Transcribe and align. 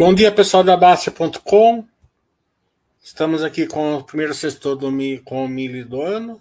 Bom 0.00 0.14
dia, 0.14 0.32
pessoal 0.32 0.64
da 0.64 0.78
Baixa.com. 0.78 1.86
Estamos 3.02 3.44
aqui 3.44 3.66
com 3.66 3.96
o 3.96 4.02
primeiro 4.02 4.32
sexto 4.32 4.74
do, 4.74 4.90
com 5.22 5.44
o 5.44 5.46
milho 5.48 5.86
do 5.86 6.00
ano. 6.00 6.40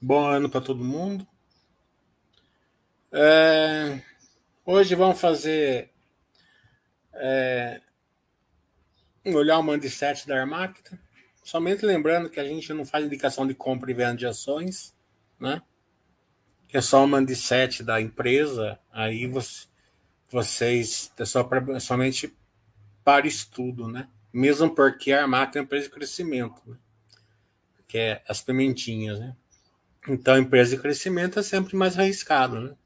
Bom 0.00 0.24
ano 0.24 0.48
para 0.48 0.60
todo 0.60 0.84
mundo. 0.84 1.26
É, 3.10 4.00
hoje 4.64 4.94
vamos 4.94 5.20
fazer 5.20 5.90
é, 7.14 7.80
olhar 9.24 9.58
o 9.58 9.62
Mandicete 9.64 10.28
da 10.28 10.40
Armacta. 10.40 10.96
Somente 11.42 11.84
lembrando 11.84 12.30
que 12.30 12.38
a 12.38 12.44
gente 12.44 12.72
não 12.72 12.84
faz 12.84 13.04
indicação 13.04 13.44
de 13.44 13.54
compra 13.54 13.90
e 13.90 13.94
venda 13.94 14.18
de 14.18 14.26
ações, 14.26 14.94
né? 15.40 15.60
Que 16.68 16.76
é 16.76 16.80
só 16.80 17.02
o 17.02 17.08
Mandicete 17.08 17.82
da 17.82 18.00
empresa. 18.00 18.78
Aí 18.92 19.26
você, 19.26 19.66
vocês 20.30 21.10
é 21.18 21.24
só 21.24 21.42
pra, 21.42 21.80
somente 21.80 22.38
para 23.08 23.26
estudo, 23.26 23.88
né? 23.88 24.06
Mesmo 24.30 24.68
porque 24.68 25.14
a 25.14 25.22
Armac 25.22 25.56
é 25.56 25.62
empresa 25.62 25.86
de 25.86 25.94
crescimento, 25.94 26.60
né? 26.66 26.76
que 27.86 27.96
é 27.96 28.22
as 28.28 28.42
pimentinhas, 28.42 29.18
né? 29.18 29.34
Então, 30.06 30.36
empresa 30.36 30.76
de 30.76 30.82
crescimento 30.82 31.38
é 31.38 31.42
sempre 31.42 31.74
mais 31.74 31.98
arriscado, 31.98 32.60
né? 32.60 32.76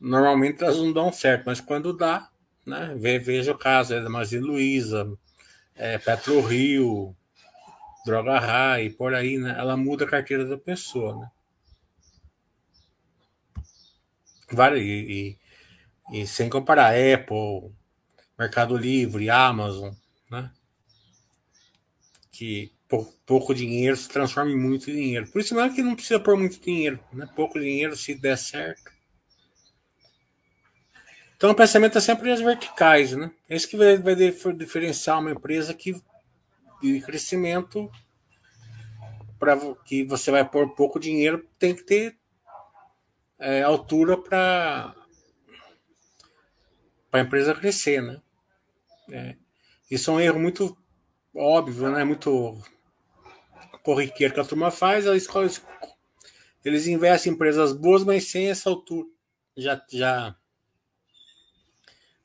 Normalmente 0.00 0.64
elas 0.64 0.78
não 0.78 0.90
dão 0.90 1.12
certo, 1.12 1.44
mas 1.44 1.60
quando 1.60 1.94
dá, 1.94 2.30
né? 2.64 2.94
Veja 2.96 3.52
o 3.52 3.58
caso 3.58 3.92
é 3.92 4.02
da 4.02 4.08
Magazine 4.08 4.42
Luiza, 4.42 5.12
é, 5.76 5.98
Petro 5.98 6.40
Rio, 6.40 7.14
Droga 8.06 8.38
Rai, 8.38 8.88
por 8.88 9.12
aí, 9.12 9.36
né? 9.36 9.54
Ela 9.58 9.76
muda 9.76 10.06
a 10.06 10.08
carteira 10.08 10.46
da 10.46 10.56
pessoa, 10.56 11.20
né? 11.20 11.30
Várias, 14.50 14.80
e, 14.80 15.36
e, 16.10 16.22
e 16.22 16.26
sem 16.26 16.48
comparar 16.48 16.94
Apple, 16.94 17.78
Mercado 18.40 18.74
Livre, 18.74 19.28
Amazon, 19.28 19.92
né? 20.30 20.50
Que 22.32 22.72
pouco 23.26 23.54
dinheiro 23.54 23.94
se 23.94 24.08
transforma 24.08 24.50
em 24.50 24.56
muito 24.56 24.86
dinheiro. 24.86 25.30
Por 25.30 25.42
isso 25.42 25.60
é 25.60 25.68
que 25.68 25.82
não 25.82 25.94
precisa 25.94 26.18
pôr 26.18 26.38
muito 26.38 26.58
dinheiro, 26.58 26.98
né? 27.12 27.28
Pouco 27.36 27.60
dinheiro 27.60 27.94
se 27.94 28.14
der 28.14 28.38
certo. 28.38 28.90
Então 31.36 31.50
o 31.50 31.54
pensamento 31.54 31.98
é 31.98 32.00
sempre 32.00 32.32
as 32.32 32.40
verticais, 32.40 33.12
né? 33.12 33.30
Esse 33.46 33.68
que 33.68 33.76
vai, 33.76 33.98
diferenciar 34.56 35.20
uma 35.20 35.32
empresa 35.32 35.74
que 35.74 36.02
de 36.80 36.98
crescimento 37.02 37.90
para 39.38 39.54
que 39.84 40.02
você 40.04 40.30
vai 40.30 40.48
pôr 40.48 40.74
pouco 40.74 40.98
dinheiro 40.98 41.46
tem 41.58 41.74
que 41.74 41.82
ter 41.82 42.16
é, 43.38 43.60
altura 43.60 44.16
para 44.16 44.94
a 47.12 47.20
empresa 47.20 47.54
crescer, 47.54 48.00
né? 48.00 48.18
É. 49.10 49.36
Isso 49.90 50.10
é 50.10 50.14
um 50.14 50.20
erro 50.20 50.38
muito 50.38 50.76
óbvio, 51.34 51.90
né? 51.90 52.04
Muito 52.04 52.60
corriqueiro 53.82 54.34
que 54.34 54.40
a 54.40 54.44
turma 54.44 54.70
faz. 54.70 55.06
A 55.06 55.14
eles 56.64 56.86
investem 56.86 57.32
em 57.32 57.34
empresas 57.34 57.72
boas, 57.72 58.04
mas 58.04 58.24
sem 58.24 58.48
essa 58.50 58.68
altura. 58.68 59.08
Já, 59.56 59.82
já, 59.90 60.36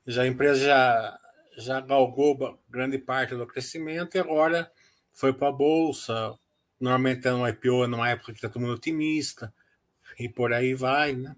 já 0.05 0.21
a 0.23 0.27
empresa 0.27 0.65
já, 0.65 1.19
já 1.57 1.81
galgou 1.81 2.59
grande 2.69 2.97
parte 2.97 3.35
do 3.35 3.47
crescimento 3.47 4.15
e 4.15 4.19
agora 4.19 4.71
foi 5.11 5.33
para 5.33 5.47
a 5.47 5.51
bolsa. 5.51 6.37
Normalmente 6.79 7.27
é 7.27 7.33
um 7.33 7.47
IPO 7.47 7.87
numa 7.87 8.09
época 8.09 8.31
que 8.31 8.37
está 8.37 8.49
todo 8.49 8.61
mundo 8.61 8.73
otimista 8.73 9.53
e 10.19 10.29
por 10.29 10.53
aí 10.53 10.73
vai, 10.73 11.13
né? 11.13 11.35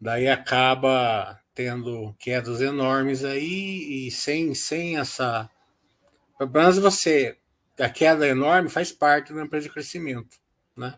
Daí 0.00 0.28
acaba 0.28 1.40
tendo 1.54 2.14
quedas 2.18 2.60
enormes 2.60 3.24
aí 3.24 4.06
e 4.06 4.10
sem, 4.10 4.54
sem 4.54 4.98
essa. 4.98 5.48
Pelo 6.36 6.50
menos 6.50 6.78
você. 6.78 7.38
A 7.78 7.88
queda 7.88 8.26
enorme 8.26 8.68
faz 8.68 8.92
parte 8.92 9.32
da 9.32 9.42
empresa 9.42 9.66
de 9.66 9.72
crescimento, 9.72 10.38
né? 10.76 10.96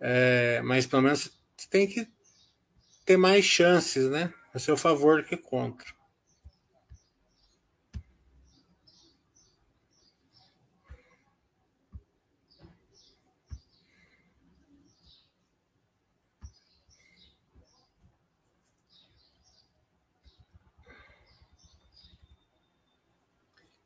É, 0.00 0.60
mas 0.62 0.84
pelo 0.84 1.02
menos 1.02 1.30
você 1.56 1.68
tem 1.68 1.86
que 1.86 2.08
ter 3.04 3.16
mais 3.16 3.44
chances, 3.44 4.10
né? 4.10 4.34
A 4.52 4.58
seu 4.58 4.76
favor 4.76 5.22
do 5.22 5.28
que 5.28 5.36
contra. 5.36 5.93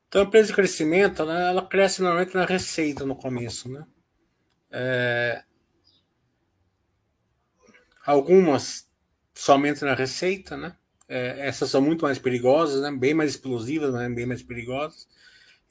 Então, 0.08 0.22
a 0.22 0.24
empresa 0.24 0.48
de 0.48 0.54
crescimento, 0.54 1.24
né, 1.24 1.48
ela 1.50 1.66
cresce 1.66 2.00
normalmente 2.00 2.34
na 2.34 2.46
receita 2.46 3.04
no 3.04 3.14
começo, 3.14 3.70
né? 3.70 3.86
É... 4.70 5.42
Algumas 8.06 8.88
somente 9.34 9.84
na 9.84 9.94
receita, 9.94 10.56
né? 10.56 10.74
É, 11.06 11.46
essas 11.46 11.70
são 11.70 11.80
muito 11.80 12.02
mais 12.02 12.18
perigosas, 12.18 12.82
né? 12.82 12.90
Bem 12.90 13.14
mais 13.14 13.30
explosivas, 13.30 13.94
né? 13.94 14.08
bem 14.08 14.26
mais 14.26 14.42
perigosas. 14.42 15.06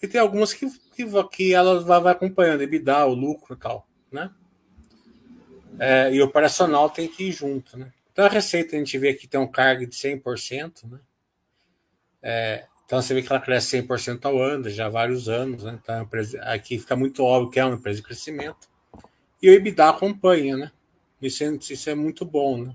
E 0.01 0.07
tem 0.07 0.21
algumas 0.21 0.53
que, 0.53 0.67
que, 0.95 1.05
que 1.31 1.53
elas 1.53 1.83
vai, 1.83 2.11
acompanhando, 2.11 2.61
EBITDA, 2.61 3.05
o 3.05 3.13
lucro 3.13 3.55
e 3.55 3.59
tal, 3.59 3.87
né? 4.11 4.31
É, 5.79 6.13
e 6.13 6.21
o 6.21 6.25
operacional 6.25 6.89
tem 6.89 7.07
que 7.07 7.29
ir 7.29 7.31
junto, 7.31 7.77
né? 7.77 7.91
Então 8.11 8.25
a 8.25 8.29
receita 8.29 8.75
a 8.75 8.79
gente 8.79 8.97
vê 8.97 9.13
que 9.13 9.27
tem 9.27 9.39
um 9.39 9.49
cargo 9.49 9.85
de 9.85 9.95
100%, 9.95 10.89
né? 10.89 10.99
É, 12.21 12.67
então 12.87 13.01
você 13.01 13.13
vê 13.13 13.21
que 13.21 13.29
ela 13.29 13.41
cresce 13.41 13.81
100% 13.81 14.23
ao 14.23 14.41
ano, 14.41 14.69
já 14.69 14.85
há 14.85 14.89
vários 14.89 15.27
anos. 15.27 15.61
Né? 15.61 15.77
Então, 15.83 16.03
empresa, 16.03 16.41
aqui 16.43 16.79
fica 16.79 16.95
muito 16.95 17.21
óbvio 17.21 17.51
que 17.51 17.59
é 17.59 17.65
uma 17.65 17.75
empresa 17.75 17.97
de 17.97 18.03
crescimento. 18.03 18.69
E 19.41 19.49
o 19.49 19.53
EBITDA 19.53 19.89
acompanha, 19.89 20.55
né? 20.55 20.71
Isso 21.21 21.43
é, 21.43 21.47
isso 21.69 21.89
é 21.89 21.93
muito 21.93 22.23
bom, 22.23 22.63
né? 22.63 22.73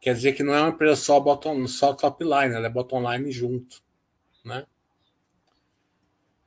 Quer 0.00 0.14
dizer 0.14 0.32
que 0.32 0.42
não 0.42 0.52
é 0.52 0.60
uma 0.60 0.70
empresa 0.70 0.96
só, 0.96 1.20
bottom, 1.20 1.68
só 1.68 1.94
top 1.94 2.24
line, 2.24 2.52
ela 2.52 2.66
é 2.66 2.68
bottom 2.68 3.08
line 3.12 3.30
junto. 3.30 3.80
Né? 4.44 4.66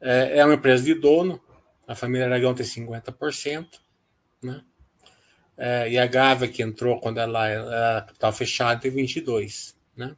É, 0.01 0.39
é 0.39 0.45
uma 0.45 0.55
empresa 0.55 0.83
de 0.83 0.93
dono, 0.93 1.41
a 1.87 1.95
família 1.95 2.25
Aragão 2.25 2.53
tem 2.53 2.65
50%, 2.65 3.79
né? 4.43 4.65
É, 5.57 5.89
e 5.89 5.97
a 5.97 6.07
Gávea, 6.07 6.49
que 6.49 6.61
entrou 6.61 6.99
quando 6.99 7.19
ela 7.19 7.47
era 7.47 8.01
capital 8.01 8.33
fechado, 8.33 8.81
tem 8.81 8.91
22%. 8.91 9.75
Né? 9.95 10.13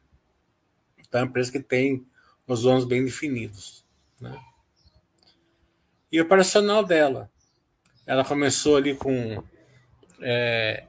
Então 0.98 1.20
é 1.20 1.22
uma 1.22 1.28
empresa 1.28 1.52
que 1.52 1.60
tem 1.60 2.04
os 2.46 2.62
donos 2.62 2.84
bem 2.84 3.04
definidos. 3.04 3.84
Né? 4.20 4.38
E 6.10 6.20
operacional 6.20 6.84
dela, 6.84 7.30
ela 8.06 8.24
começou 8.24 8.76
ali 8.76 8.94
com 8.94 9.42
é, 10.20 10.84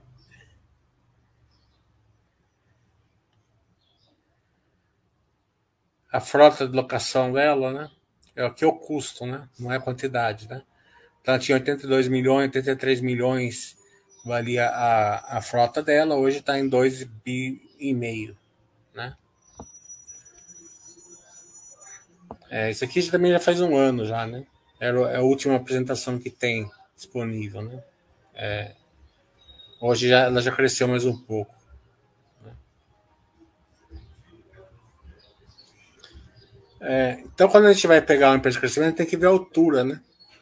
a 6.11 6.19
frota 6.19 6.67
de 6.67 6.75
locação 6.75 7.33
dela, 7.33 7.73
né? 7.73 7.91
É 8.35 8.45
o 8.45 8.53
que 8.53 8.63
é 8.63 8.67
o 8.67 8.73
custo, 8.73 9.25
né? 9.25 9.49
Não 9.57 9.71
é 9.71 9.77
a 9.77 9.81
quantidade, 9.81 10.47
né? 10.47 10.63
Então, 11.21 11.33
ela 11.33 11.43
tinha 11.43 11.57
82 11.57 12.07
milhões, 12.07 12.45
83 12.45 13.01
milhões 13.01 13.75
valia 14.25 14.67
a, 14.67 15.37
a 15.37 15.41
frota 15.41 15.83
dela, 15.83 16.15
hoje 16.15 16.39
está 16.39 16.57
em 16.57 16.69
2,5 16.69 17.09
bi 17.23 17.61
e 17.79 17.93
meio, 17.93 18.35
né? 18.93 19.15
É, 22.55 22.71
isso 22.71 22.85
aqui 22.85 23.03
também 23.11 23.33
já 23.33 23.39
faz 23.41 23.59
um 23.59 23.75
ano 23.75 24.05
já, 24.05 24.25
né? 24.25 24.45
Era 24.79 24.97
é 25.11 25.17
a 25.17 25.21
última 25.21 25.57
apresentação 25.57 26.17
que 26.17 26.29
tem 26.29 26.65
disponível, 26.95 27.61
né? 27.61 27.83
É, 28.33 28.71
hoje 29.81 30.07
já, 30.07 30.19
ela 30.21 30.41
já 30.41 30.53
cresceu 30.53 30.87
mais 30.87 31.03
um 31.03 31.17
pouco. 31.17 31.53
Né? 32.41 32.53
É, 36.79 37.19
então, 37.25 37.49
quando 37.49 37.65
a 37.65 37.73
gente 37.73 37.87
vai 37.87 37.99
pegar 38.01 38.29
uma 38.29 38.37
empresa 38.37 38.55
de 38.55 38.61
crescimento, 38.61 38.95
tem 38.95 39.05
que 39.05 39.17
ver 39.17 39.25
a 39.25 39.31
altura 39.31 39.83
né, 39.83 39.99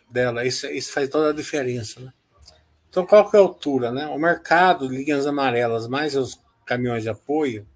dela. 0.07 0.45
Isso, 0.45 0.68
isso 0.68 0.94
faz 0.94 1.09
toda 1.09 1.31
a 1.31 1.33
diferença. 1.33 2.00
Né? 2.00 2.13
Então, 2.92 3.07
qual 3.07 3.27
que 3.27 3.36
é 3.36 3.39
a 3.39 3.42
altura? 3.42 3.92
Né? 3.92 4.06
O 4.06 4.19
mercado, 4.19 4.88
linhas 4.88 5.25
amarelas, 5.25 5.88
mais 5.88 6.16
os 6.16 6.39
caminhões 6.63 7.01
de 7.01 7.09
apoio, 7.09 7.68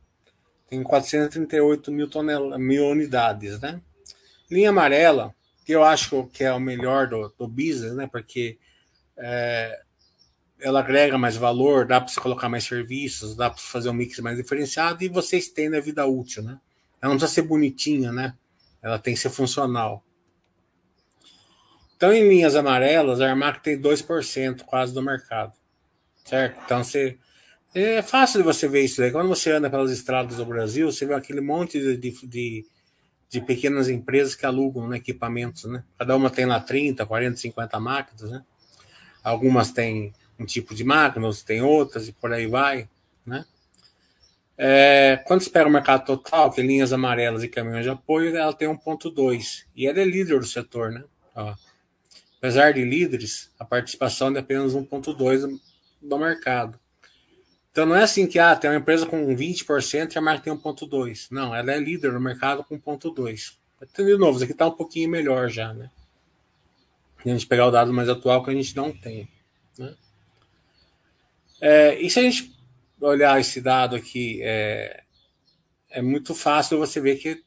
tem 0.69 0.83
438 0.83 1.91
mil, 1.91 2.07
tonel 2.07 2.59
mil 2.59 2.85
unidades. 2.85 3.59
Né? 3.59 3.81
Linha 4.49 4.69
amarela, 4.69 5.33
que 5.65 5.73
eu 5.73 5.83
acho 5.83 6.27
que 6.27 6.43
é 6.43 6.53
o 6.53 6.59
melhor 6.59 7.07
do, 7.07 7.33
do 7.37 7.47
business, 7.47 7.93
né? 7.93 8.07
Porque 8.07 8.57
é, 9.17 9.81
ela 10.59 10.79
agrega 10.79 11.17
mais 11.17 11.35
valor, 11.35 11.85
dá 11.85 11.99
para 11.99 12.09
você 12.09 12.19
colocar 12.19 12.49
mais 12.49 12.63
serviços, 12.63 13.35
dá 13.35 13.49
para 13.49 13.59
fazer 13.59 13.89
um 13.89 13.93
mix 13.93 14.19
mais 14.19 14.37
diferenciado 14.37 15.03
e 15.03 15.09
você 15.09 15.37
estende 15.37 15.75
a 15.75 15.81
vida 15.81 16.05
útil, 16.05 16.43
né? 16.43 16.59
Ela 17.01 17.11
não 17.13 17.19
precisa 17.19 17.41
ser 17.41 17.47
bonitinha, 17.47 18.11
né? 18.11 18.35
Ela 18.81 18.97
tem 18.97 19.13
que 19.13 19.19
ser 19.19 19.29
funcional. 19.29 20.03
Então, 21.95 22.13
em 22.13 22.27
linhas 22.27 22.55
amarelas, 22.55 23.19
a 23.21 23.29
Armac 23.29 23.61
tem 23.61 23.79
2% 23.79 24.61
quase 24.63 24.93
do 24.93 25.01
mercado. 25.01 25.53
Certo? 26.23 26.61
Então, 26.63 26.83
você, 26.83 27.17
é 27.73 28.01
fácil 28.01 28.39
de 28.39 28.43
você 28.43 28.67
ver 28.67 28.85
isso. 28.85 29.01
Né? 29.01 29.09
Quando 29.09 29.27
você 29.27 29.51
anda 29.51 29.69
pelas 29.69 29.91
estradas 29.91 30.37
do 30.37 30.45
Brasil, 30.45 30.91
você 30.91 31.05
vê 31.05 31.13
aquele 31.13 31.41
monte 31.41 31.79
de, 31.79 31.97
de, 31.97 32.27
de 32.27 32.65
de 33.29 33.41
pequenas 33.41 33.89
empresas 33.89 34.35
que 34.35 34.45
alugam 34.45 34.87
né, 34.87 34.97
equipamentos, 34.97 35.65
né? 35.65 35.83
Cada 35.97 36.15
uma 36.15 36.29
tem 36.29 36.45
lá 36.45 36.59
30, 36.59 37.05
40, 37.05 37.37
50 37.37 37.79
máquinas, 37.79 38.31
né? 38.31 38.43
Algumas 39.23 39.71
têm 39.71 40.13
um 40.39 40.45
tipo 40.45 40.73
de 40.73 40.83
máquina, 40.83 41.25
outras 41.25 41.43
têm 41.43 41.61
outras 41.61 42.07
e 42.07 42.13
por 42.13 42.31
aí 42.31 42.47
vai, 42.47 42.87
né? 43.25 43.45
É, 44.57 45.21
quando 45.25 45.41
você 45.41 45.49
pega 45.49 45.69
o 45.69 45.71
mercado 45.71 46.05
total, 46.05 46.51
que 46.51 46.61
é 46.61 46.63
linhas 46.63 46.91
amarelas 46.91 47.43
e 47.43 47.47
caminhões 47.47 47.83
de 47.83 47.91
apoio, 47.91 48.35
ela 48.35 48.53
tem 48.53 48.67
1.2 48.67 49.65
e 49.75 49.85
ela 49.85 49.99
é 49.99 50.05
líder 50.05 50.39
do 50.39 50.45
setor, 50.45 50.91
né? 50.91 51.03
Ó, 51.35 51.53
apesar 52.37 52.73
de 52.73 52.83
líderes, 52.83 53.51
a 53.59 53.65
participação 53.65 54.29
é 54.29 54.31
de 54.31 54.39
apenas 54.39 54.73
1.2 54.73 55.59
do 56.01 56.17
mercado. 56.17 56.79
Então 57.77 57.85
não 57.85 57.95
é 57.95 58.01
assim 58.01 58.25
que 58.25 58.39
ah, 58.39 58.55
tem 58.55 58.71
uma 58.71 58.77
empresa 58.77 59.05
com 59.05 59.35
20% 59.35 60.15
e 60.15 60.17
a 60.17 60.21
marca 60.21 60.45
tem 60.45 60.51
1,2. 60.51 61.27
Não, 61.29 61.53
ela 61.53 61.71
é 61.71 61.79
líder 61.79 62.11
no 62.11 62.19
mercado 62.19 62.63
com 62.63 62.75
1,2. 62.75 63.53
De 63.95 64.17
novo, 64.17 64.37
isso 64.37 64.45
aqui 64.45 64.53
está 64.53 64.65
um 64.65 64.71
pouquinho 64.71 65.07
melhor 65.07 65.47
já, 65.47 65.75
né? 65.75 65.91
a 67.23 67.29
gente 67.29 67.45
pegar 67.45 67.67
o 67.67 67.71
dado 67.71 67.93
mais 67.93 68.09
atual 68.09 68.43
que 68.43 68.49
a 68.49 68.53
gente 68.53 68.75
não 68.75 68.91
tem. 68.91 69.29
Né? 69.77 69.93
É, 71.61 72.01
e 72.01 72.09
se 72.09 72.19
a 72.19 72.23
gente 72.23 72.51
olhar 72.99 73.39
esse 73.39 73.61
dado 73.61 73.95
aqui, 73.95 74.39
é, 74.41 75.03
é 75.91 76.01
muito 76.01 76.33
fácil 76.33 76.79
você 76.79 76.99
ver 76.99 77.17
que 77.17 77.43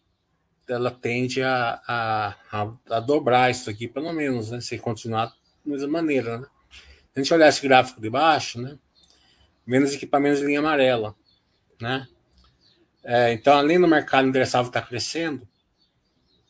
ela 0.68 0.92
tende 0.92 1.42
a, 1.42 1.82
a, 1.88 2.36
a, 2.52 2.72
a 2.90 3.00
dobrar 3.00 3.50
isso 3.50 3.68
aqui, 3.68 3.88
pelo 3.88 4.12
menos, 4.12 4.52
né? 4.52 4.60
Se 4.60 4.78
continuar 4.78 5.26
da 5.26 5.34
mesma 5.64 5.88
maneira, 5.88 6.38
né? 6.38 6.46
Se 6.70 7.18
a 7.18 7.20
gente 7.20 7.34
olhar 7.34 7.48
esse 7.48 7.62
gráfico 7.62 8.00
de 8.00 8.08
baixo, 8.08 8.60
né? 8.60 8.78
Menos 9.70 9.94
equipamentos 9.94 10.40
de 10.40 10.46
linha 10.46 10.58
amarela, 10.58 11.14
né? 11.80 12.08
É, 13.04 13.32
então, 13.32 13.56
além 13.56 13.80
do 13.80 13.86
mercado 13.86 14.26
endereçável 14.26 14.68
estar 14.68 14.80
tá 14.80 14.86
crescendo, 14.88 15.46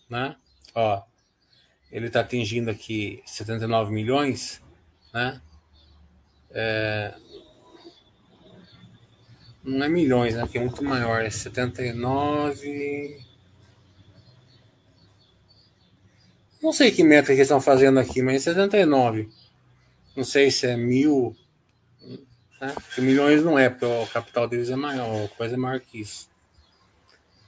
né? 0.08 0.36
Ó, 0.74 1.02
ele 1.92 2.06
está 2.06 2.20
atingindo 2.20 2.70
aqui 2.70 3.22
79 3.26 3.92
milhões, 3.92 4.62
né? 5.12 5.38
É, 6.50 7.14
não 9.62 9.84
é 9.84 9.88
milhões, 9.90 10.34
né? 10.34 10.40
Porque 10.40 10.56
é 10.56 10.62
muito 10.62 10.82
maior, 10.82 11.22
é 11.22 11.28
79. 11.28 13.22
Não 16.62 16.72
sei 16.72 16.90
que 16.90 17.04
meta 17.04 17.26
que 17.26 17.32
eles 17.32 17.42
estão 17.42 17.60
fazendo 17.60 18.00
aqui, 18.00 18.22
mas 18.22 18.36
é 18.36 18.54
79. 18.54 19.28
Não 20.16 20.24
sei 20.24 20.50
se 20.50 20.66
é 20.66 20.74
mil 20.74 21.36
né? 22.60 22.74
Milhões 22.98 23.42
não 23.42 23.58
é, 23.58 23.70
porque 23.70 23.86
o 23.86 24.06
capital 24.06 24.46
deles 24.46 24.68
é 24.68 24.76
maior, 24.76 25.24
a 25.24 25.28
coisa 25.28 25.54
é 25.54 25.58
maior 25.58 25.80
que 25.80 26.00
isso. 26.00 26.28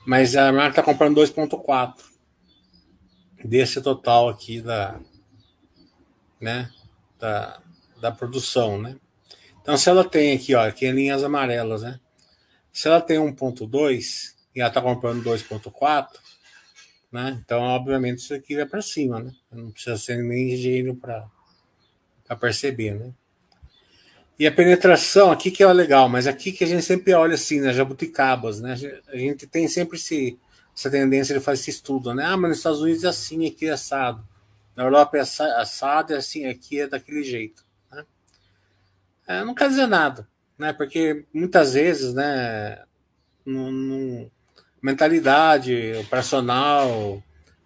Mas 0.07 0.35
a 0.35 0.51
marca 0.51 0.81
está 0.81 0.83
comprando 0.83 1.21
2,4 1.21 1.95
desse 3.45 3.81
total 3.81 4.29
aqui 4.29 4.61
da, 4.61 4.99
né, 6.41 6.71
da, 7.19 7.61
da 8.01 8.11
produção, 8.11 8.81
né? 8.81 8.97
Então, 9.61 9.77
se 9.77 9.89
ela 9.89 10.05
tem 10.05 10.35
aqui, 10.35 10.55
ó, 10.55 10.67
aqui 10.67 10.87
em 10.87 10.93
linhas 10.93 11.23
amarelas, 11.23 11.83
né? 11.83 12.01
Se 12.73 12.89
ela 12.89 13.01
tem 13.01 13.19
1,2 13.19 14.35
e 14.57 14.61
ela 14.61 14.69
está 14.69 14.83
comprando 14.83 15.23
2,4, 15.23 16.09
né? 17.13 17.41
Então, 17.45 17.61
obviamente, 17.61 18.19
isso 18.19 18.35
aqui 18.35 18.57
vai 18.57 18.67
para 18.67 18.83
cima, 18.83 19.21
né? 19.21 19.33
Não 19.53 19.71
precisa 19.71 19.97
ser 19.97 20.17
nem 20.17 20.55
engenheiro 20.55 20.97
para 20.97 21.31
perceber, 22.41 22.95
né? 22.95 23.15
E 24.39 24.47
a 24.47 24.53
penetração 24.53 25.31
aqui 25.31 25.51
que 25.51 25.63
é 25.63 25.73
legal, 25.73 26.09
mas 26.09 26.27
aqui 26.27 26.53
que 26.53 26.65
a 26.65 26.67
gente 26.67 26.83
sempre 26.83 27.13
olha 27.13 27.35
assim, 27.35 27.61
né, 27.61 27.73
jabuticabas, 27.73 28.61
né? 28.61 28.75
A 29.09 29.17
gente 29.17 29.47
tem 29.47 29.69
sempre 29.69 29.97
esse, 29.97 30.39
essa 30.77 30.91
tendência 30.91 31.35
de 31.39 31.45
fazer 31.45 31.61
esse 31.61 31.71
estudo, 31.71 32.15
né? 32.15 32.25
Ah, 32.25 32.37
mas 32.37 32.51
nos 32.51 32.59
Estados 32.59 32.81
Unidos 32.81 33.05
é 33.05 33.09
assim, 33.09 33.47
aqui 33.47 33.67
é 33.67 33.73
assado. 33.73 34.27
Na 34.75 34.85
Europa 34.85 35.19
é 35.19 35.21
assado, 35.21 36.15
é 36.15 36.17
assim, 36.17 36.47
aqui 36.47 36.81
é 36.81 36.87
daquele 36.87 37.23
jeito. 37.23 37.65
Né? 37.91 38.05
É, 39.27 39.45
não 39.45 39.55
quer 39.55 39.69
dizer 39.69 39.87
nada, 39.87 40.27
né? 40.59 40.73
Porque 40.73 41.27
muitas 41.33 41.75
vezes, 41.75 42.15
né, 42.15 42.83
no, 43.45 43.71
no 43.71 44.31
mentalidade 44.81 45.93
operacional, 46.01 47.23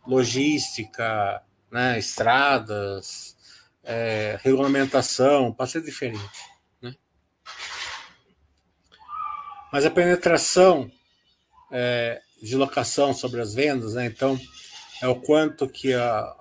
logística, 0.06 1.42
né, 1.70 1.98
estradas, 1.98 3.36
é, 3.84 4.38
regulamentação, 4.42 5.52
pode 5.52 5.70
ser 5.70 5.82
diferente. 5.82 6.55
Mas 9.72 9.84
a 9.84 9.90
penetração 9.90 10.90
é, 11.70 12.20
de 12.42 12.56
locação 12.56 13.12
sobre 13.12 13.40
as 13.40 13.54
vendas, 13.54 13.94
né? 13.94 14.06
então 14.06 14.38
é 15.02 15.08
o 15.08 15.16
quanto 15.16 15.68
que 15.68 15.92
a, 15.94 16.34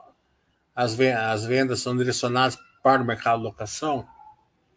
as, 0.76 1.00
as 1.00 1.46
vendas 1.46 1.80
são 1.80 1.96
direcionadas 1.96 2.58
para 2.84 3.02
o 3.02 3.06
mercado 3.06 3.40
de 3.40 3.46
locação, 3.46 4.08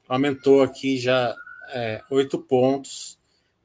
aumentou 0.09 0.63
aqui 0.63 0.99
já 0.99 1.35
é, 1.71 2.03
8 2.11 2.39
pontos 2.39 3.19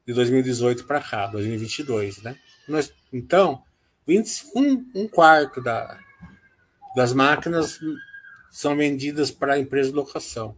de 0.06 0.12
2018 0.12 0.84
para 0.84 1.00
cá, 1.00 1.26
2022. 1.28 2.22
Né? 2.22 2.36
Nós, 2.68 2.92
então, 3.12 3.62
20, 4.06 4.46
um, 4.54 4.90
um 4.94 5.08
quarto 5.08 5.62
da, 5.62 5.98
das 6.94 7.12
máquinas 7.12 7.78
são 8.50 8.76
vendidas 8.76 9.30
para 9.30 9.54
a 9.54 9.58
empresa 9.58 9.90
de 9.90 9.96
locação. 9.96 10.56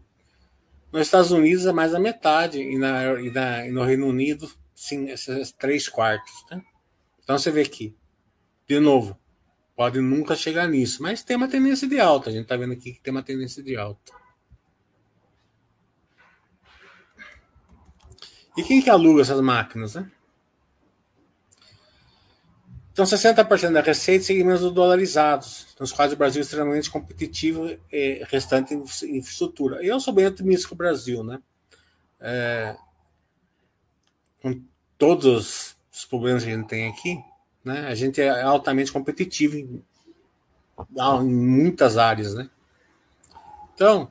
Nos 0.96 1.08
Estados 1.08 1.30
Unidos 1.30 1.66
é 1.66 1.72
mais 1.72 1.92
da 1.92 2.00
metade, 2.00 2.58
e, 2.58 2.78
na, 2.78 3.20
e, 3.20 3.30
na, 3.30 3.66
e 3.66 3.70
no 3.70 3.84
Reino 3.84 4.06
Unido, 4.06 4.50
sim, 4.74 5.10
esses 5.10 5.52
três 5.52 5.90
quartos. 5.90 6.32
Né? 6.50 6.64
Então 7.22 7.38
você 7.38 7.50
vê 7.50 7.60
aqui, 7.60 7.94
de 8.66 8.80
novo, 8.80 9.14
pode 9.76 10.00
nunca 10.00 10.34
chegar 10.34 10.66
nisso, 10.66 11.02
mas 11.02 11.22
tem 11.22 11.36
uma 11.36 11.48
tendência 11.48 11.86
de 11.86 12.00
alta. 12.00 12.30
A 12.30 12.32
gente 12.32 12.44
está 12.44 12.56
vendo 12.56 12.72
aqui 12.72 12.92
que 12.94 13.00
tem 13.02 13.12
uma 13.12 13.22
tendência 13.22 13.62
de 13.62 13.76
alta. 13.76 14.10
E 18.56 18.62
quem 18.62 18.80
que 18.80 18.88
aluga 18.88 19.20
essas 19.20 19.42
máquinas, 19.42 19.96
né? 19.96 20.10
Então, 22.96 23.04
60% 23.04 23.72
da 23.72 23.82
receita 23.82 24.22
em 24.22 24.26
segmentos 24.26 24.72
dolarizados, 24.72 25.66
nos 25.78 25.92
quais 25.92 26.14
o 26.14 26.16
Brasil 26.16 26.40
é 26.40 26.42
extremamente 26.42 26.90
competitivo 26.90 27.68
e 27.92 28.24
restante 28.26 28.72
em 28.72 28.78
infraestrutura. 29.18 29.84
Eu 29.84 30.00
sou 30.00 30.14
bem 30.14 30.24
otimista 30.24 30.66
com 30.66 30.74
o 30.74 30.78
Brasil, 30.78 31.22
né? 31.22 31.38
É, 32.18 32.74
com 34.40 34.62
todos 34.96 35.76
os 35.92 36.06
problemas 36.06 36.42
que 36.42 36.50
a 36.50 36.56
gente 36.56 36.68
tem 36.68 36.88
aqui, 36.88 37.22
né? 37.62 37.86
A 37.86 37.94
gente 37.94 38.18
é 38.18 38.40
altamente 38.40 38.90
competitivo 38.90 39.56
em, 39.58 39.84
em 41.20 41.34
muitas 41.34 41.98
áreas, 41.98 42.34
né? 42.34 42.48
Então, 43.74 44.10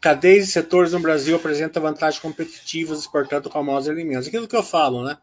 cadeias 0.00 0.46
e 0.46 0.52
setores 0.52 0.92
no 0.92 1.00
Brasil 1.00 1.34
apresentam 1.34 1.82
vantagens 1.82 2.22
competitivas 2.22 3.00
exportando 3.00 3.50
famosos 3.50 3.88
alimentos. 3.88 4.28
Aquilo 4.28 4.46
que 4.46 4.54
eu 4.54 4.62
falo, 4.62 5.02
né? 5.02 5.18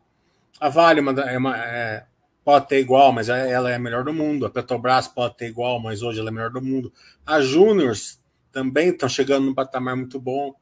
A 0.60 0.69
Vale 0.69 1.00
é 1.00 1.38
uma, 1.38 1.57
é, 1.57 2.05
pode 2.43 2.67
ter 2.67 2.79
igual, 2.79 3.12
mas 3.12 3.29
ela 3.29 3.69
é 3.69 3.75
a 3.75 3.79
melhor 3.79 4.03
do 4.03 4.13
mundo. 4.13 4.45
A 4.45 4.50
Petrobras 4.50 5.07
pode 5.07 5.38
ter 5.38 5.48
igual, 5.48 5.79
mas 5.79 6.01
hoje 6.01 6.19
ela 6.19 6.29
é 6.29 6.31
a 6.31 6.33
melhor 6.33 6.51
do 6.51 6.62
mundo. 6.62 6.91
A 7.25 7.41
Juniors 7.41 8.22
também 8.51 8.89
estão 8.89 9.10
chegando 9.10 9.45
num 9.45 9.53
patamar 9.53 9.95
muito 9.95 10.19
bom. 10.19 10.53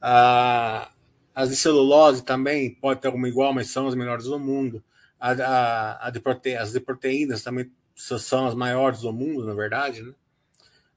A, 0.00 0.90
as 1.34 1.50
de 1.50 1.56
celulose 1.56 2.24
também 2.24 2.74
pode 2.74 3.00
ter 3.00 3.08
alguma 3.08 3.28
igual, 3.28 3.54
mas 3.54 3.70
são 3.70 3.86
as 3.86 3.94
melhores 3.94 4.24
do 4.24 4.38
mundo. 4.38 4.82
A, 5.18 5.32
a, 5.32 6.06
a 6.08 6.10
de 6.10 6.20
prote, 6.20 6.56
as 6.56 6.72
de 6.72 6.80
proteínas 6.80 7.42
também 7.42 7.70
são 7.94 8.46
as 8.46 8.54
maiores 8.54 9.00
do 9.00 9.12
mundo, 9.12 9.46
na 9.46 9.54
verdade. 9.54 10.02
Né? 10.02 10.12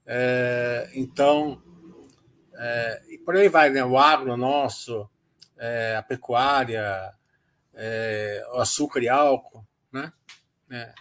É, 0.05 0.89
então, 0.93 1.61
é, 2.55 3.01
e 3.09 3.17
por 3.19 3.35
aí 3.35 3.49
vai, 3.49 3.69
né? 3.69 3.83
O 3.83 3.97
agro 3.97 4.35
nosso, 4.35 5.09
é, 5.57 5.95
a 5.97 6.01
pecuária, 6.01 7.13
é, 7.75 8.43
açúcar 8.53 9.01
e 9.01 9.09
álcool, 9.09 9.65
né? 9.91 10.11
É, 10.71 10.93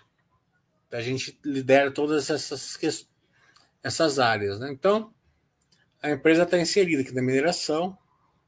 a 0.93 1.00
gente 1.00 1.38
lidera 1.45 1.90
todas 1.90 2.31
essas 2.31 3.09
essas 3.83 4.19
áreas, 4.19 4.59
né? 4.59 4.71
Então, 4.73 5.12
a 6.02 6.11
empresa 6.11 6.45
está 6.45 6.59
inserida 6.59 7.02
aqui 7.02 7.12
na 7.12 7.23
mineração, 7.23 7.97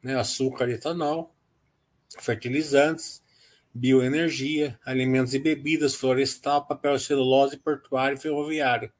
né? 0.02 0.16
Açúcar, 0.18 0.68
etanol, 0.68 1.34
fertilizantes, 2.18 3.22
bioenergia, 3.74 4.78
alimentos 4.84 5.34
e 5.34 5.38
bebidas, 5.38 5.94
florestal, 5.94 6.66
papel 6.66 6.98
celulose, 6.98 7.58
portuário 7.58 8.16
e 8.16 8.20
ferroviário. 8.20 8.90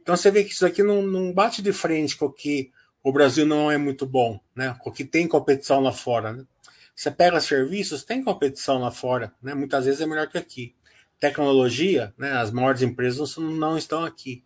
Então 0.00 0.16
você 0.16 0.30
vê 0.30 0.44
que 0.44 0.52
isso 0.52 0.66
aqui 0.66 0.82
não, 0.82 1.00
não 1.00 1.32
bate 1.32 1.62
de 1.62 1.72
frente 1.72 2.16
com 2.16 2.26
o 2.26 2.32
que 2.32 2.70
o 3.02 3.10
Brasil 3.10 3.46
não 3.46 3.70
é 3.70 3.78
muito 3.78 4.06
bom, 4.06 4.38
né? 4.54 4.76
Com 4.80 4.90
o 4.90 4.92
que 4.92 5.04
tem 5.04 5.26
competição 5.26 5.80
lá 5.80 5.92
fora, 5.92 6.32
né? 6.32 6.46
Você 6.94 7.10
pega 7.10 7.40
serviços, 7.40 8.04
tem 8.04 8.22
competição 8.22 8.78
lá 8.78 8.90
fora, 8.90 9.32
né? 9.42 9.54
Muitas 9.54 9.84
vezes 9.84 10.00
é 10.00 10.06
melhor 10.06 10.28
que 10.28 10.38
aqui. 10.38 10.74
Tecnologia, 11.18 12.14
né? 12.16 12.32
As 12.32 12.50
maiores 12.50 12.82
empresas 12.82 13.36
não 13.36 13.76
estão 13.76 14.04
aqui. 14.04 14.44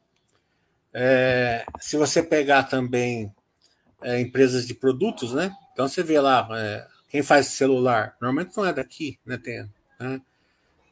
É, 0.92 1.66
se 1.80 1.96
você 1.96 2.22
pegar 2.22 2.64
também 2.64 3.32
é, 4.02 4.20
empresas 4.20 4.66
de 4.66 4.74
produtos, 4.74 5.34
né? 5.34 5.54
Então 5.72 5.86
você 5.86 6.02
vê 6.02 6.18
lá, 6.20 6.48
é, 6.52 6.86
quem 7.08 7.22
faz 7.22 7.48
celular, 7.48 8.16
normalmente 8.20 8.56
não 8.56 8.64
é 8.64 8.72
daqui, 8.72 9.18
né? 9.26 9.36
Tem, 9.36 9.70
né? 10.00 10.20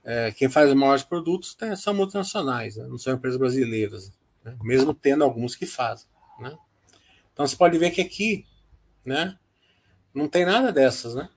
é, 0.06 0.30
quem 0.30 0.48
faz 0.48 0.68
os 0.70 0.76
maiores 0.76 1.02
produtos 1.02 1.56
né, 1.60 1.74
são 1.74 1.92
multinacionais, 1.92 2.76
né, 2.76 2.86
não 2.86 2.96
são 2.96 3.12
empresas 3.12 3.36
brasileiras, 3.36 4.12
né, 4.44 4.56
mesmo 4.62 4.94
tendo 4.94 5.24
alguns 5.24 5.56
que 5.56 5.66
fazem. 5.66 6.06
Né? 6.38 6.56
Então 7.32 7.44
você 7.44 7.56
pode 7.56 7.76
ver 7.76 7.90
que 7.90 8.00
aqui 8.00 8.46
né, 9.04 9.36
não 10.14 10.28
tem 10.28 10.46
nada 10.46 10.70
dessas. 10.72 11.16
Né? 11.16 11.28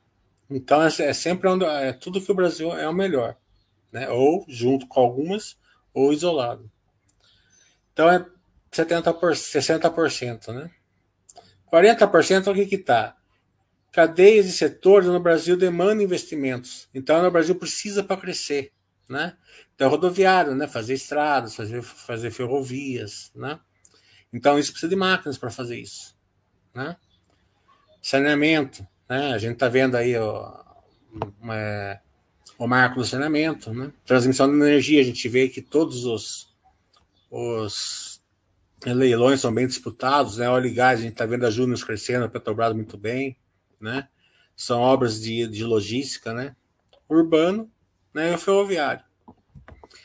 Então 0.49 0.81
é, 0.81 0.87
é 0.87 1.13
sempre 1.13 1.49
é 1.65 1.93
tudo 1.93 2.21
que 2.21 2.31
o 2.31 2.35
Brasil 2.35 2.73
é 2.73 2.87
o 2.87 2.93
melhor, 2.93 3.37
né? 3.91 4.09
ou 4.09 4.45
junto 4.47 4.87
com 4.87 4.99
algumas, 4.99 5.57
ou 5.93 6.11
isolado. 6.11 6.69
Então 7.93 8.09
é 8.09 8.25
70%, 8.71 9.13
60%. 9.13 10.53
Né? 10.53 10.71
40% 11.71 12.47
o 12.47 12.67
que 12.67 12.75
está? 12.75 13.19
cadeias 13.91 14.45
e 14.45 14.51
setores 14.51 15.07
no 15.07 15.19
Brasil 15.19 15.57
demandam 15.57 16.01
investimentos. 16.01 16.87
Então, 16.93 17.25
o 17.25 17.31
Brasil 17.31 17.55
precisa 17.55 18.03
para 18.03 18.19
crescer, 18.19 18.71
né? 19.09 19.35
Então, 19.75 19.89
rodoviário, 19.89 20.55
né? 20.55 20.67
Fazer 20.67 20.93
estradas, 20.93 21.55
fazer, 21.55 21.81
fazer 21.81 22.31
ferrovias, 22.31 23.31
né? 23.35 23.59
Então, 24.31 24.59
isso 24.59 24.71
precisa 24.71 24.89
de 24.89 24.95
máquinas 24.95 25.37
para 25.37 25.49
fazer 25.49 25.79
isso, 25.79 26.15
né? 26.73 26.95
Saneamento, 28.01 28.87
né? 29.09 29.33
A 29.33 29.37
gente 29.37 29.53
está 29.53 29.67
vendo 29.67 29.95
aí 29.95 30.15
ó, 30.15 30.53
uma, 31.41 31.99
o 32.57 32.67
marco 32.67 32.99
do 32.99 33.05
saneamento, 33.05 33.73
né? 33.73 33.91
Transmissão 34.05 34.47
de 34.47 34.55
energia, 34.55 35.01
a 35.01 35.05
gente 35.05 35.27
vê 35.27 35.49
que 35.49 35.61
todos 35.61 36.05
os, 36.05 36.55
os 37.31 38.21
leilões 38.85 39.41
são 39.41 39.53
bem 39.53 39.67
disputados, 39.67 40.37
né? 40.37 40.47
Óleo 40.47 40.67
e 40.67 40.73
gás, 40.73 40.99
a 40.99 41.03
gente 41.03 41.13
está 41.13 41.25
vendo 41.25 41.45
a 41.45 41.51
Júnior 41.51 41.83
crescendo, 41.83 42.25
a 42.25 42.29
Petrobras 42.29 42.73
muito 42.73 42.97
bem, 42.97 43.35
né? 43.81 44.07
São 44.55 44.81
obras 44.81 45.19
de, 45.19 45.47
de 45.47 45.63
logística, 45.63 46.33
né? 46.33 46.55
Urbano, 47.09 47.71
né? 48.13 48.31
E 48.31 48.35
o 48.35 48.37
ferroviário. 48.37 49.03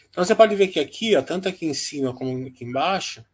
Então 0.09 0.25
você 0.25 0.35
pode 0.35 0.55
ver 0.55 0.69
que 0.69 0.79
aqui, 0.79 1.17
ó, 1.17 1.23
tanto 1.23 1.49
aqui 1.49 1.67
em 1.67 1.75
cima 1.75 2.15
como 2.15 2.47
aqui 2.47 2.65
embaixo, 2.65 3.25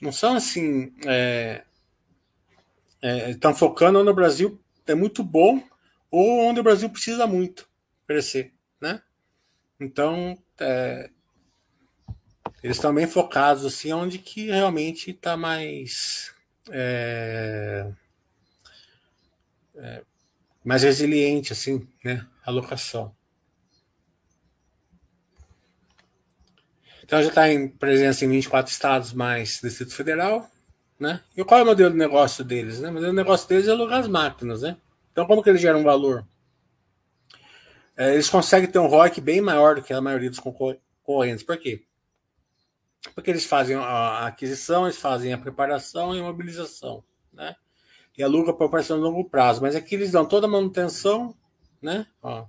não 0.00 0.10
são 0.10 0.34
assim. 0.34 0.92
É, 1.04 1.64
é, 3.02 3.30
estão 3.30 3.54
focando 3.54 4.02
no 4.04 4.14
Brasil 4.14 4.60
é 4.86 4.94
muito 4.94 5.22
bom 5.22 5.62
ou 6.10 6.40
onde 6.40 6.60
o 6.60 6.62
Brasil 6.62 6.90
precisa 6.90 7.26
muito 7.26 7.68
crescer, 8.06 8.52
né? 8.80 9.00
Então, 9.78 10.36
é, 10.58 11.10
eles 12.62 12.76
estão 12.76 12.92
bem 12.92 13.06
focados 13.06 13.64
assim, 13.64 13.92
onde 13.92 14.18
que 14.18 14.46
realmente 14.46 15.12
está 15.12 15.36
mais 15.36 16.34
é, 16.70 17.90
é, 19.76 20.02
mais 20.64 20.82
resiliente, 20.82 21.52
assim, 21.52 21.86
né? 22.04 22.26
A 22.44 22.50
locação. 22.50 23.14
Então 27.02 27.22
já 27.22 27.28
está 27.28 27.48
em 27.52 27.66
presença 27.66 28.24
em 28.24 28.28
24 28.28 28.70
estados 28.70 29.12
mais 29.12 29.60
Distrito 29.60 29.94
Federal, 29.94 30.48
né? 31.00 31.20
E 31.36 31.42
qual 31.42 31.60
é 31.60 31.62
o 31.62 31.66
modelo 31.66 31.90
de 31.90 31.96
negócio 31.96 32.44
deles? 32.44 32.80
Né? 32.80 32.90
O 32.90 32.92
modelo 32.92 33.12
de 33.12 33.16
negócio 33.16 33.48
deles 33.48 33.66
é 33.66 33.70
alugar 33.70 34.00
as 34.00 34.08
máquinas, 34.08 34.62
né? 34.62 34.76
Então 35.10 35.26
como 35.26 35.42
que 35.42 35.48
eles 35.48 35.60
geram 35.60 35.82
valor? 35.82 36.24
É, 37.96 38.12
eles 38.12 38.28
conseguem 38.28 38.70
ter 38.70 38.78
um 38.78 38.86
ROIC 38.86 39.20
bem 39.20 39.40
maior 39.40 39.76
do 39.76 39.82
que 39.82 39.92
a 39.92 40.00
maioria 40.00 40.30
dos 40.30 40.38
concorrentes. 40.38 41.42
Por 41.42 41.56
quê? 41.56 41.84
Porque 43.14 43.30
eles 43.30 43.44
fazem 43.44 43.76
a 43.76 44.26
aquisição, 44.26 44.84
eles 44.84 44.98
fazem 44.98 45.32
a 45.32 45.38
preparação 45.38 46.14
e 46.14 46.20
a 46.20 46.22
mobilização, 46.22 47.02
né? 47.32 47.56
e 48.20 48.22
aluga 48.22 48.52
por 48.52 48.70
parcela 48.70 48.98
de 48.98 49.04
longo 49.04 49.24
prazo. 49.24 49.62
Mas 49.62 49.74
aqui 49.74 49.94
eles 49.94 50.12
dão 50.12 50.26
toda 50.26 50.46
a 50.46 50.50
manutenção, 50.50 51.34
né? 51.80 52.06
Ó. 52.22 52.44